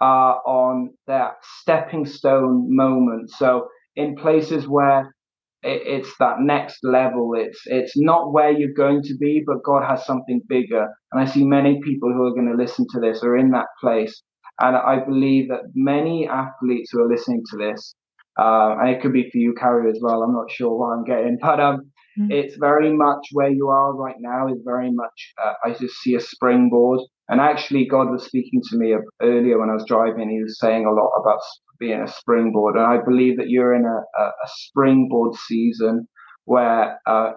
are 0.00 0.40
on 0.46 0.90
that 1.06 1.34
stepping 1.60 2.04
stone 2.06 2.66
moment. 2.74 3.30
So 3.30 3.68
in 3.96 4.16
places 4.16 4.66
where 4.66 5.14
it's 5.64 6.14
that 6.18 6.40
next 6.40 6.78
level. 6.82 7.32
It's 7.36 7.60
it's 7.66 7.94
not 7.96 8.32
where 8.32 8.50
you're 8.50 8.74
going 8.76 9.02
to 9.04 9.16
be, 9.18 9.42
but 9.46 9.62
God 9.64 9.82
has 9.88 10.04
something 10.04 10.42
bigger. 10.48 10.86
And 11.12 11.22
I 11.22 11.24
see 11.24 11.44
many 11.44 11.80
people 11.82 12.12
who 12.12 12.26
are 12.26 12.34
going 12.34 12.50
to 12.50 12.62
listen 12.62 12.86
to 12.90 13.00
this 13.00 13.22
are 13.22 13.36
in 13.36 13.50
that 13.52 13.66
place. 13.80 14.22
And 14.60 14.76
I 14.76 15.04
believe 15.04 15.48
that 15.48 15.70
many 15.74 16.28
athletes 16.28 16.90
who 16.92 17.02
are 17.02 17.08
listening 17.08 17.42
to 17.50 17.56
this, 17.56 17.94
uh, 18.38 18.76
and 18.78 18.90
it 18.90 19.00
could 19.02 19.12
be 19.12 19.28
for 19.30 19.38
you, 19.38 19.54
Carrie, 19.58 19.90
as 19.90 19.98
well. 20.00 20.22
I'm 20.22 20.34
not 20.34 20.50
sure 20.50 20.76
what 20.76 20.96
I'm 20.96 21.04
getting, 21.04 21.38
but 21.42 21.58
um, 21.58 21.90
mm-hmm. 22.18 22.30
it's 22.30 22.56
very 22.56 22.92
much 22.92 23.26
where 23.32 23.50
you 23.50 23.68
are 23.68 23.94
right 23.94 24.16
now. 24.20 24.48
Is 24.48 24.60
very 24.64 24.92
much. 24.92 25.32
Uh, 25.42 25.54
I 25.64 25.70
just 25.72 25.96
see 25.96 26.14
a 26.14 26.20
springboard. 26.20 27.00
And 27.28 27.40
actually, 27.40 27.86
God 27.86 28.10
was 28.10 28.26
speaking 28.26 28.60
to 28.70 28.76
me 28.76 28.94
earlier 29.22 29.58
when 29.58 29.70
I 29.70 29.74
was 29.74 29.86
driving. 29.88 30.28
He 30.28 30.42
was 30.42 30.58
saying 30.58 30.84
a 30.84 30.92
lot 30.92 31.10
about 31.20 31.40
being 31.78 32.00
a 32.00 32.08
springboard. 32.08 32.76
And 32.76 32.84
I 32.84 32.98
believe 33.02 33.38
that 33.38 33.48
you're 33.48 33.74
in 33.74 33.84
a, 33.84 34.22
a, 34.22 34.24
a 34.26 34.48
springboard 34.48 35.34
season 35.34 36.06
where 36.44 37.00
uh, 37.06 37.32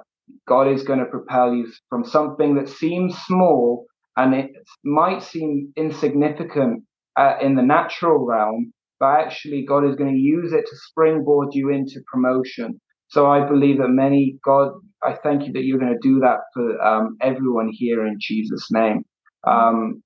God 0.47 0.67
is 0.67 0.83
going 0.83 0.99
to 0.99 1.05
propel 1.05 1.53
you 1.53 1.71
from 1.89 2.03
something 2.03 2.55
that 2.55 2.69
seems 2.69 3.17
small 3.19 3.85
and 4.17 4.33
it 4.33 4.51
might 4.83 5.23
seem 5.23 5.71
insignificant 5.77 6.83
uh, 7.17 7.35
in 7.41 7.55
the 7.55 7.61
natural 7.61 8.25
realm, 8.25 8.73
but 8.99 9.19
actually 9.19 9.65
God 9.65 9.87
is 9.87 9.95
going 9.95 10.13
to 10.13 10.19
use 10.19 10.51
it 10.53 10.65
to 10.67 10.75
springboard 10.89 11.49
you 11.53 11.69
into 11.69 12.01
promotion. 12.11 12.81
So 13.09 13.27
I 13.27 13.47
believe 13.47 13.77
that 13.77 13.89
many, 13.89 14.37
God, 14.43 14.71
I 15.03 15.15
thank 15.23 15.45
you 15.45 15.53
that 15.53 15.63
you're 15.63 15.79
going 15.79 15.93
to 15.93 16.07
do 16.07 16.19
that 16.19 16.39
for 16.53 16.81
um, 16.81 17.15
everyone 17.21 17.69
here 17.71 18.05
in 18.05 18.17
Jesus' 18.19 18.67
name. 18.71 19.03
Um, 19.47 20.03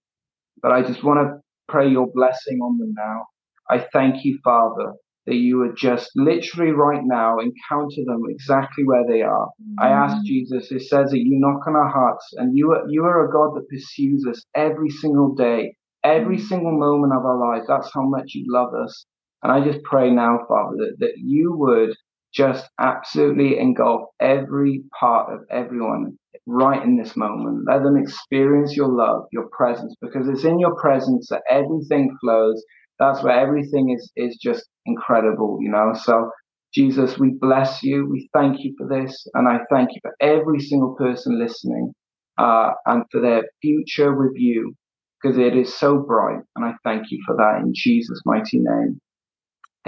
but 0.62 0.72
I 0.72 0.82
just 0.84 1.04
want 1.04 1.20
to 1.20 1.42
pray 1.68 1.90
your 1.90 2.08
blessing 2.14 2.60
on 2.60 2.78
them 2.78 2.94
now. 2.96 3.26
I 3.70 3.86
thank 3.94 4.26
you, 4.26 4.38
Father, 4.44 4.94
that 5.28 5.36
you 5.36 5.60
would 5.60 5.78
just 5.78 6.10
literally 6.16 6.72
right 6.72 7.02
now 7.04 7.38
encounter 7.40 8.02
them 8.06 8.24
exactly 8.30 8.84
where 8.84 9.06
they 9.08 9.22
are. 9.22 9.48
Mm-hmm. 9.62 9.80
I 9.80 9.90
ask 9.90 10.26
Jesus, 10.26 10.72
it 10.72 10.82
says 10.82 11.12
that 11.12 11.20
you 11.20 11.40
knock 11.40 11.68
on 11.68 11.76
our 11.76 11.90
hearts 11.90 12.28
and 12.38 12.58
you 12.58 12.72
are, 12.72 12.84
you 12.90 13.04
are 13.06 13.28
a 13.28 13.32
God 13.32 13.56
that 13.56 13.70
pursues 13.70 14.26
us 14.30 14.44
every 14.56 14.90
single 14.90 15.34
day, 15.36 15.76
every 16.04 16.38
mm-hmm. 16.38 16.48
single 16.48 16.78
moment 16.78 17.14
of 17.14 17.26
our 17.26 17.38
lives. 17.38 17.66
That's 17.68 17.92
how 17.94 18.08
much 18.08 18.32
you 18.34 18.46
love 18.48 18.74
us. 18.74 19.06
And 19.44 19.52
I 19.52 19.64
just 19.64 19.84
pray 19.84 20.12
now, 20.12 20.40
Father, 20.48 20.76
that, 20.78 20.96
that 21.00 21.14
you 21.18 21.54
would 21.56 21.96
just 22.34 22.70
absolutely 22.80 23.60
engulf 23.60 24.04
every 24.20 24.84
part 25.00 25.34
of 25.34 25.42
everyone 25.52 26.18
right 26.46 26.82
in 26.84 26.98
this 26.98 27.16
moment. 27.18 27.66
Let 27.68 27.84
them 27.84 27.98
experience 27.98 28.76
your 28.76 28.90
love, 28.90 29.26
your 29.32 29.48
presence, 29.52 29.96
because 30.02 30.28
it's 30.28 30.46
in 30.46 30.60
your 30.60 30.76
presence 30.76 31.28
that 31.30 31.44
everything 31.50 32.16
flows. 32.22 32.64
That's 33.00 33.24
where 33.24 33.40
everything 33.40 33.92
is 33.92 34.12
is 34.16 34.38
just 34.42 34.66
incredible, 34.86 35.60
you 35.62 35.70
know. 35.70 35.94
So 35.94 36.30
Jesus, 36.74 37.18
we 37.20 37.32
bless 37.32 37.84
you. 37.84 38.08
We 38.10 38.30
thank 38.34 38.64
you 38.64 38.74
for 38.78 38.88
this, 38.88 39.28
and 39.34 39.48
I 39.48 39.60
thank 39.72 39.90
you 39.94 40.00
for 40.02 40.16
every 40.22 40.60
single 40.60 40.96
person 40.96 41.40
listening, 41.40 41.94
uh, 42.38 42.72
and 42.86 43.04
for 43.12 43.22
their 43.22 43.44
future 43.62 44.16
with 44.16 44.34
you, 44.36 44.74
because 45.22 45.38
it 45.38 45.56
is 45.56 45.74
so 45.78 45.98
bright. 46.00 46.42
And 46.56 46.66
I 46.66 46.74
thank 46.84 47.12
you 47.12 47.20
for 47.26 47.36
that 47.38 47.62
in 47.62 47.74
Jesus' 47.76 48.22
mighty 48.26 48.60
name. 48.60 49.00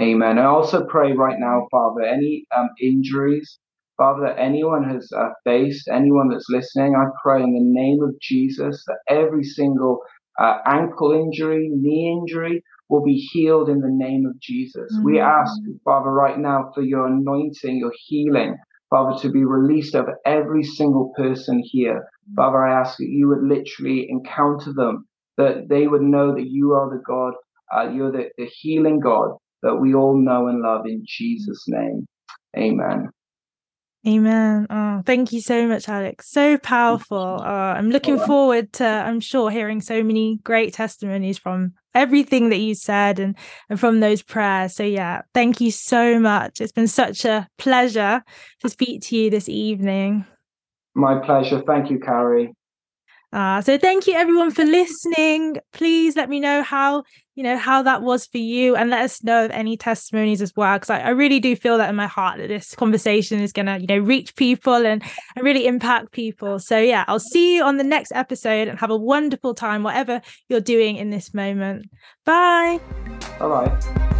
Amen. 0.00 0.38
I 0.38 0.46
also 0.46 0.84
pray 0.86 1.12
right 1.12 1.38
now, 1.38 1.68
Father, 1.70 2.02
any 2.02 2.46
um, 2.56 2.68
injuries, 2.80 3.58
Father, 3.96 4.26
that 4.26 4.40
anyone 4.40 4.82
has 4.88 5.08
uh, 5.16 5.28
faced, 5.44 5.88
anyone 5.88 6.28
that's 6.28 6.48
listening, 6.48 6.96
I 6.96 7.04
pray 7.22 7.42
in 7.42 7.54
the 7.54 7.60
name 7.60 8.02
of 8.02 8.18
Jesus 8.20 8.84
that 8.86 8.98
every 9.08 9.44
single 9.44 10.00
uh, 10.40 10.58
ankle 10.66 11.12
injury, 11.12 11.68
knee 11.70 12.10
injury 12.10 12.64
will 12.88 13.04
be 13.04 13.14
healed 13.14 13.68
in 13.68 13.78
the 13.78 13.88
name 13.88 14.26
of 14.26 14.38
Jesus. 14.40 14.92
Mm-hmm. 14.96 15.04
We 15.04 15.20
ask, 15.20 15.52
Father, 15.84 16.10
right 16.10 16.38
now 16.38 16.72
for 16.74 16.82
your 16.82 17.06
anointing, 17.06 17.78
your 17.78 17.92
healing, 18.06 18.56
Father, 18.90 19.16
to 19.22 19.30
be 19.30 19.44
released 19.44 19.94
over 19.94 20.18
every 20.26 20.64
single 20.64 21.12
person 21.16 21.62
here. 21.64 22.04
Father, 22.34 22.64
I 22.64 22.80
ask 22.80 22.98
that 22.98 23.08
you 23.08 23.28
would 23.28 23.44
literally 23.44 24.08
encounter 24.10 24.72
them, 24.72 25.06
that 25.36 25.68
they 25.68 25.86
would 25.86 26.02
know 26.02 26.34
that 26.34 26.48
you 26.48 26.72
are 26.72 26.90
the 26.90 27.02
God, 27.06 27.34
uh, 27.74 27.90
you're 27.90 28.10
the, 28.10 28.30
the 28.36 28.46
healing 28.46 28.98
God 28.98 29.36
that 29.64 29.76
we 29.76 29.94
all 29.94 30.16
know 30.16 30.46
and 30.46 30.60
love 30.62 30.86
in 30.86 31.02
Jesus' 31.04 31.64
name. 31.66 32.06
Amen. 32.56 33.08
Amen. 34.06 34.66
Oh, 34.68 35.02
thank 35.06 35.32
you 35.32 35.40
so 35.40 35.66
much, 35.66 35.88
Alex. 35.88 36.30
So 36.30 36.58
powerful. 36.58 37.40
Uh, 37.40 37.72
I'm 37.74 37.90
looking 37.90 38.18
forward 38.18 38.70
to, 38.74 38.84
I'm 38.84 39.18
sure, 39.18 39.50
hearing 39.50 39.80
so 39.80 40.02
many 40.02 40.40
great 40.44 40.74
testimonies 40.74 41.38
from 41.38 41.72
everything 41.94 42.50
that 42.50 42.58
you 42.58 42.74
said 42.74 43.18
and, 43.18 43.34
and 43.70 43.80
from 43.80 44.00
those 44.00 44.20
prayers. 44.20 44.76
So, 44.76 44.82
yeah, 44.82 45.22
thank 45.32 45.58
you 45.62 45.70
so 45.70 46.20
much. 46.20 46.60
It's 46.60 46.70
been 46.70 46.86
such 46.86 47.24
a 47.24 47.48
pleasure 47.56 48.22
to 48.60 48.68
speak 48.68 49.00
to 49.04 49.16
you 49.16 49.30
this 49.30 49.48
evening. 49.48 50.26
My 50.94 51.18
pleasure. 51.24 51.62
Thank 51.66 51.90
you, 51.90 51.98
Carrie. 51.98 52.54
Uh, 53.34 53.60
so 53.60 53.76
thank 53.76 54.06
you 54.06 54.14
everyone 54.14 54.52
for 54.52 54.64
listening. 54.64 55.56
Please 55.72 56.14
let 56.14 56.28
me 56.28 56.38
know 56.38 56.62
how 56.62 57.02
you 57.34 57.42
know 57.42 57.56
how 57.56 57.82
that 57.82 58.00
was 58.00 58.26
for 58.26 58.38
you 58.38 58.76
and 58.76 58.90
let 58.90 59.02
us 59.02 59.24
know 59.24 59.44
of 59.44 59.50
any 59.50 59.76
testimonies 59.76 60.40
as 60.40 60.52
well 60.54 60.76
because 60.76 60.88
I, 60.88 61.00
I, 61.00 61.08
really 61.08 61.40
do 61.40 61.56
feel 61.56 61.76
that 61.78 61.90
in 61.90 61.96
my 61.96 62.06
heart 62.06 62.38
that 62.38 62.46
this 62.46 62.76
conversation 62.76 63.40
is 63.40 63.52
going 63.52 63.66
to 63.66 63.80
you 63.80 63.88
know 63.88 63.98
reach 63.98 64.36
people 64.36 64.86
and, 64.86 65.02
and 65.34 65.44
really 65.44 65.66
impact 65.66 66.12
people. 66.12 66.60
So 66.60 66.78
yeah 66.78 67.04
i'll 67.08 67.18
see 67.18 67.56
you 67.56 67.64
on 67.64 67.76
the 67.76 67.82
next 67.82 68.12
episode 68.12 68.68
and 68.68 68.78
have 68.78 68.90
a 68.90 68.96
wonderful 68.96 69.52
time 69.52 69.82
whatever 69.82 70.22
you're 70.48 70.60
doing 70.60 70.94
in 70.94 71.10
this 71.10 71.34
moment. 71.34 71.86
Bye. 72.24 72.78
Bye 73.40 73.48
bye 73.48 74.10